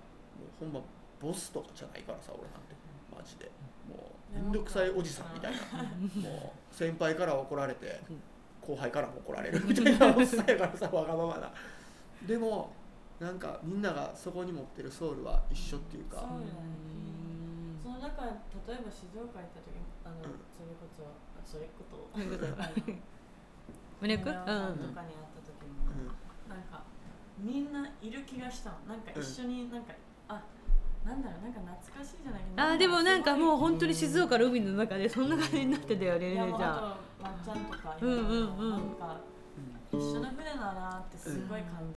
[0.61, 0.81] うほんま
[1.21, 2.77] ボスとかじゃないからさ俺なんて。
[3.17, 3.51] マジで。
[3.89, 5.59] もうめんどくさいおじさんみたいな。
[6.29, 8.21] もう先輩から怒られてうん。
[8.61, 9.65] 後輩からも怒られる。
[9.65, 11.53] みたいなおっさんやからさわがままな。
[12.27, 12.73] でも
[13.21, 16.19] なんかみんながそこに持ってるソウルは一緒っていうか。
[16.19, 16.47] そうよね。
[16.51, 16.63] その
[18.07, 19.75] だから例えば静岡行った時
[20.07, 20.47] あの、うん。
[20.55, 21.03] それこそ
[21.35, 22.55] あそれこそそういうこと？
[22.55, 22.95] あの
[23.99, 26.15] 胸く宮川さんとうんかに会った時も、うん。
[26.47, 26.87] なんか
[27.43, 28.77] みんないる気がしたの。
[28.87, 29.93] なんか一緒になんか、
[30.29, 30.41] あ
[31.05, 38.71] なんだろうなんか懐かしいじゃないけどあーでもなんかもうう本当に静岡の海の中でそんな感じになってたよねいやねねちゃんもうあとまっちゃんとかうんうんうん。
[38.71, 39.21] なんか
[39.93, 41.96] 一緒の船だなってすごい感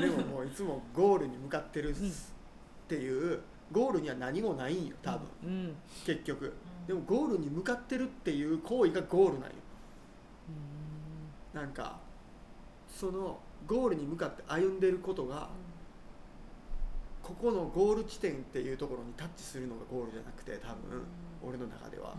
[0.00, 1.94] でももういつもゴールに向かってるっ
[2.88, 3.40] ていう
[3.72, 5.20] ゴールには何もないんよ多分。
[5.44, 5.76] うん。
[6.04, 6.52] 結局。
[6.86, 9.54] でもゴールに向かってるっていう行為がゴールなんよ。
[11.52, 11.98] なんか
[12.88, 15.48] そのゴールに向かって歩んでることが
[17.22, 21.02] ここのゴール地点っていうところにタッチするのがゴールじゃなくて多分
[21.42, 22.14] 俺の中では。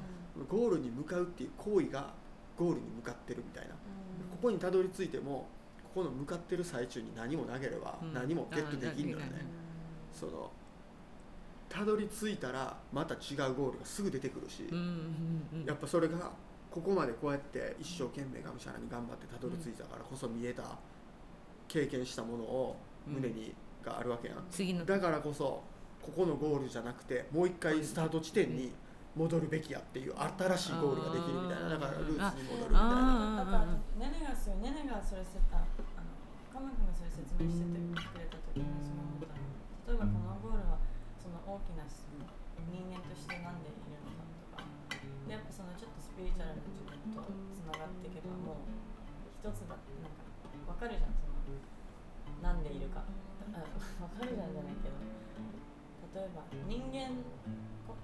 [0.48, 2.14] ゴールに向かうっていう行為が
[2.58, 3.72] ゴールに向かってるみたいな。
[3.72, 5.48] ここにたどり着いても
[5.94, 8.14] ここの向かってる最中に何も投げればうん。
[8.14, 9.46] 何もゲットできんのよね、
[10.14, 10.50] あその
[11.68, 13.18] たどり着いたらまた違
[13.50, 14.68] うゴールがすぐ出てくるし、
[15.66, 16.32] やっぱそれが
[16.70, 20.64] ここまでこうやって一生懸命がむしゃらに頑張ってたどり着いたからこそ見えた
[21.68, 22.76] 経験したものを
[23.08, 23.54] 胸に
[23.86, 25.64] があるわけやん、だからこそ
[26.02, 28.74] ここのゴールじゃなくてもう一回スタート地点に
[29.16, 31.70] 戻るべきやっていう新しいゴールができるみたいな。
[31.70, 33.42] だからルーツに戻るみたいな。
[33.42, 36.16] あだからねねがそうねねがそれせああの
[36.52, 39.44] カマ君がそれ説明しててくれた時にその思ったの
[39.88, 40.64] 例えばこのゴー。
[40.64, 40.80] ルは
[41.20, 44.24] その大きな人間としてなんでいるのか
[44.58, 44.68] とか
[45.28, 47.24] でやっぱそのちょっとスピリチュアルな自分と
[47.56, 48.68] つながっていけばもう
[49.40, 50.24] 一つだってなんか
[50.68, 51.40] わかるじゃんその
[52.42, 53.04] なんでいるか
[53.54, 53.64] あ
[54.02, 54.98] わかるじゃんじゃないけど
[56.14, 57.16] 例えば人間
[57.88, 57.96] こ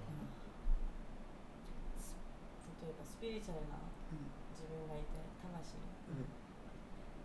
[2.82, 3.82] 例えばスピリチュアルな
[4.54, 5.74] 自分がいて魂。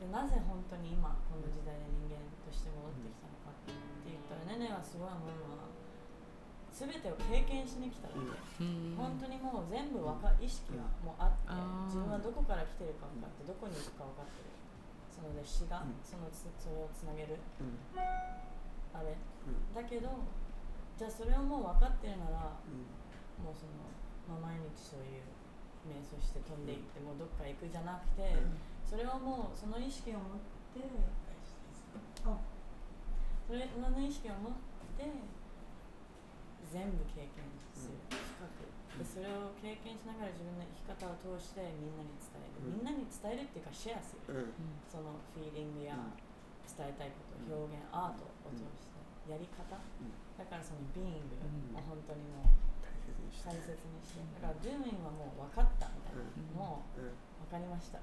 [0.02, 3.78] でなぜ本当に今この時代で人間として戻ってきたのかって
[4.10, 5.70] 言ったらねねはすごい思うのは
[6.74, 8.98] 全てを経験しに来たわけ、うん。
[8.98, 11.54] 本当にもう全部わか意識がもうあって、
[11.86, 14.50] 自分はどこから来てるか分かってどこに行くか分かってる。
[15.14, 16.02] そので死がうん。
[16.02, 17.38] そのつそれをつなげる。
[17.62, 17.78] うん。
[17.94, 19.14] あれ。
[19.14, 19.70] うん。
[19.78, 20.10] だけど
[20.98, 22.90] じゃあそれをもう分かってるならうん。
[23.46, 23.86] もうその、
[24.26, 25.30] まあ、毎日そういう
[25.88, 28.36] 瞑想して飛んでいってもうどっか行くじゃなくて、
[28.84, 30.44] それはもうその意識を持っ
[30.74, 30.86] て
[32.26, 32.40] あ
[33.46, 34.54] それその意識を持っ
[34.96, 35.06] て
[36.72, 37.46] 全部経験
[37.76, 38.66] する、深く。
[38.98, 42.78] でそれを経験しながら自分の生き方を通してみんなに伝える、うん。
[42.78, 44.54] みんなに伝えるっていうかシェアする、うん。
[44.86, 46.14] そのフィーリングやうん。
[46.64, 48.96] 伝えたいこと表現アートを通して
[49.28, 49.84] やり方、ん。
[50.40, 51.78] だからそのビーイングうん。
[51.78, 52.63] を本当にもう
[53.34, 56.54] にして大切にしてだからドゥーインはもう分かったみたいな、うん。
[56.54, 57.18] もううん。
[57.50, 57.98] 分かりました。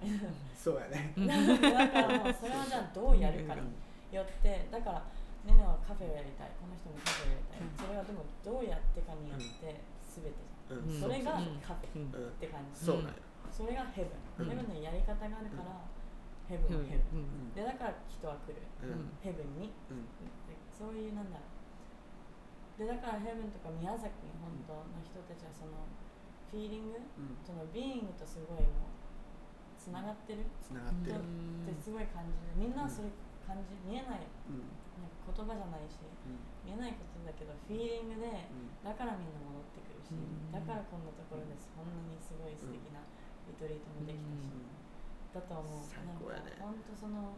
[0.59, 1.15] そうやね。
[1.17, 3.63] う んだからもうそれはじゃあどうやるかに
[4.11, 5.03] よってだから
[5.47, 6.51] ねねはカフェをやりたい。
[6.61, 7.77] この人もカフェをやりたい、うん。
[7.79, 9.81] それはでもどうやってかによって
[10.11, 10.35] 全て
[10.69, 11.01] じゃん、うん。
[11.01, 11.59] それがうん。
[11.63, 12.13] カフェうん。
[12.13, 13.15] うんって感じ、そうなんや。
[13.51, 14.59] それがヘブン、うん。
[14.59, 15.81] ヘブンのやり方があるから、
[16.47, 17.55] ヘブンはヘブン、うん。
[17.55, 18.63] でだから人は来る。
[18.83, 19.11] うん。
[19.23, 19.73] ヘブンに。
[19.91, 20.05] うん。
[20.47, 21.50] でそういうなんだろう
[22.81, 24.09] でだからヘブンとか宮崎
[24.41, 25.85] 本当の人たちはその
[26.49, 27.37] フィーリングうん。
[27.45, 28.97] そのビーイングとすごいもう
[29.77, 30.45] つながってる。
[30.65, 31.21] つながってる。
[31.21, 33.13] ってすごい感じるみんなはそれ
[33.45, 34.25] 感じ見えない。
[34.49, 34.65] うん。
[34.97, 36.41] なんか言葉じゃないしうん。
[36.65, 38.73] 見えないことだけどフィーリングでうん。
[38.81, 40.49] だからみんな戻ってくるしうん。
[40.49, 43.05] だからこんなところでそんなにすごい素敵な
[43.45, 44.49] リトリートもできたし
[45.37, 45.85] だと思う。
[45.85, 47.37] 最なんか高やね本当その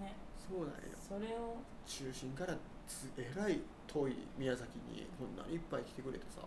[0.00, 0.96] ねそうなんよ。
[1.00, 2.71] それを中心からつ
[3.16, 6.40] えらい遠い宮崎にこんなにいっぱい来てくれてさ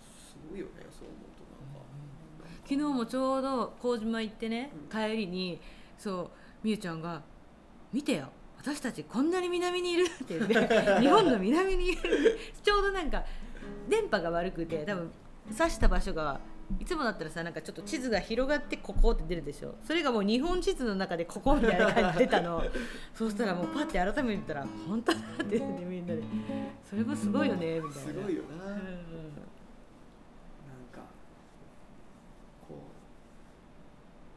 [0.00, 2.62] すごいよねそう思うとなんか。
[2.64, 4.88] 昨日もちょうど麹島行ってね、うん。
[4.88, 5.60] 帰りに
[5.98, 6.30] そう
[6.62, 7.22] みゆちゃんが
[7.92, 8.28] 「見てよ
[8.58, 10.54] 私たちこんなに南にいるって言って
[11.00, 12.38] 日本の南にいる。
[12.62, 13.24] ちょうどなんか
[13.88, 15.10] 電波が悪くて多分
[15.50, 16.40] 指した場所が
[16.78, 19.74] いつもだったらさなんかちょっと地図が広がってここって出るでしょ。
[19.86, 22.62] それがもう日本地図の中でここみたいな感じで出たの。
[23.14, 25.58] そうしたらもうパッて改めて見たら本当だって。
[25.58, 26.22] 言ってみんなで。
[26.84, 27.80] それもすごいよね。
[27.80, 28.82] みたいなすごいよな、うんなん
[30.90, 31.02] か
[32.66, 32.78] こ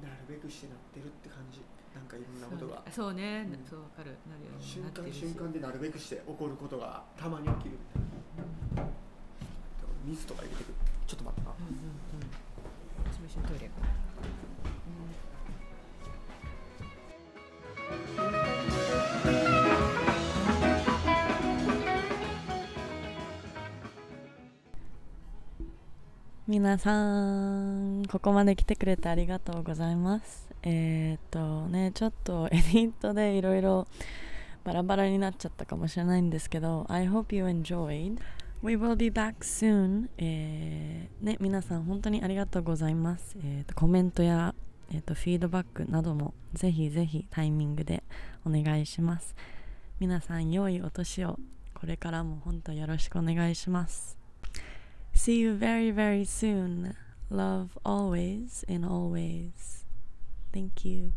[0.01, 1.61] うなるべくしてなってるって感じ。
[1.95, 2.83] なんかいろんなことが。
[2.91, 4.11] そうね、うんそうわかる。
[4.29, 7.77] なるように瞬間瞬間でなるべくして起こることがたまに起きる。
[8.75, 8.91] みたいな
[10.05, 10.73] 水とか入れてくる
[11.07, 11.53] ちょっと待ってな。
[11.59, 12.29] うんうんうん。
[13.11, 13.85] 私も一緒にトイレ行こ
[26.47, 30.47] 皆さんここまで来てくれてありがとうございます。
[30.61, 33.87] えー、っとねちょっとエディットでいろいろ
[34.63, 38.19] バラバラになっちゃったかもしれないんですけど I hope you enjoyed
[38.65, 44.55] We will be back soon、えーね、皆さん本当にありがとうございます、えー、とコメントや、
[44.91, 48.01] えー、とフィードバックなどもぜひぜひタイミングで
[48.43, 49.35] お願いします
[49.99, 51.37] 皆さん良いお年を
[51.75, 54.17] これからも本当よろしくお願いします
[55.13, 56.95] See you very, very soon.
[57.29, 59.85] Love always and always.
[60.51, 61.13] Thank you.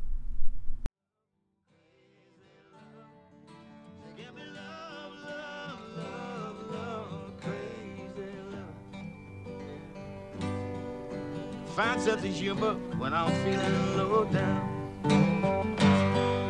[11.78, 14.68] Find such a humor when I'm feeling low down.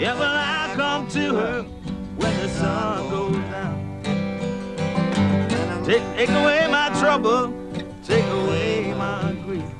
[0.00, 1.62] Yeah, well, I come to her
[2.16, 3.76] when the sun goes down.
[5.84, 7.52] Take, take away my trouble,
[8.02, 9.70] take away my grief.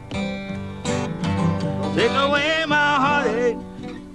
[1.97, 3.57] Take away my heartache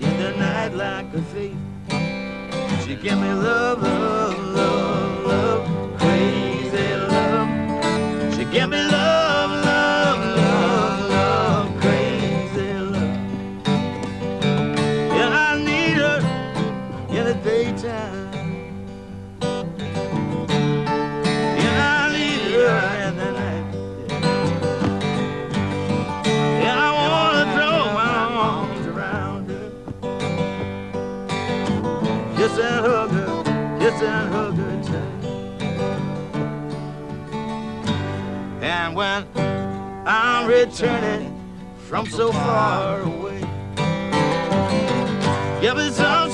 [0.01, 1.57] in the night like a thief.
[2.85, 4.42] She give me love, love,
[40.05, 41.39] I'm returning
[41.77, 43.39] from so far away,
[45.61, 46.29] give me some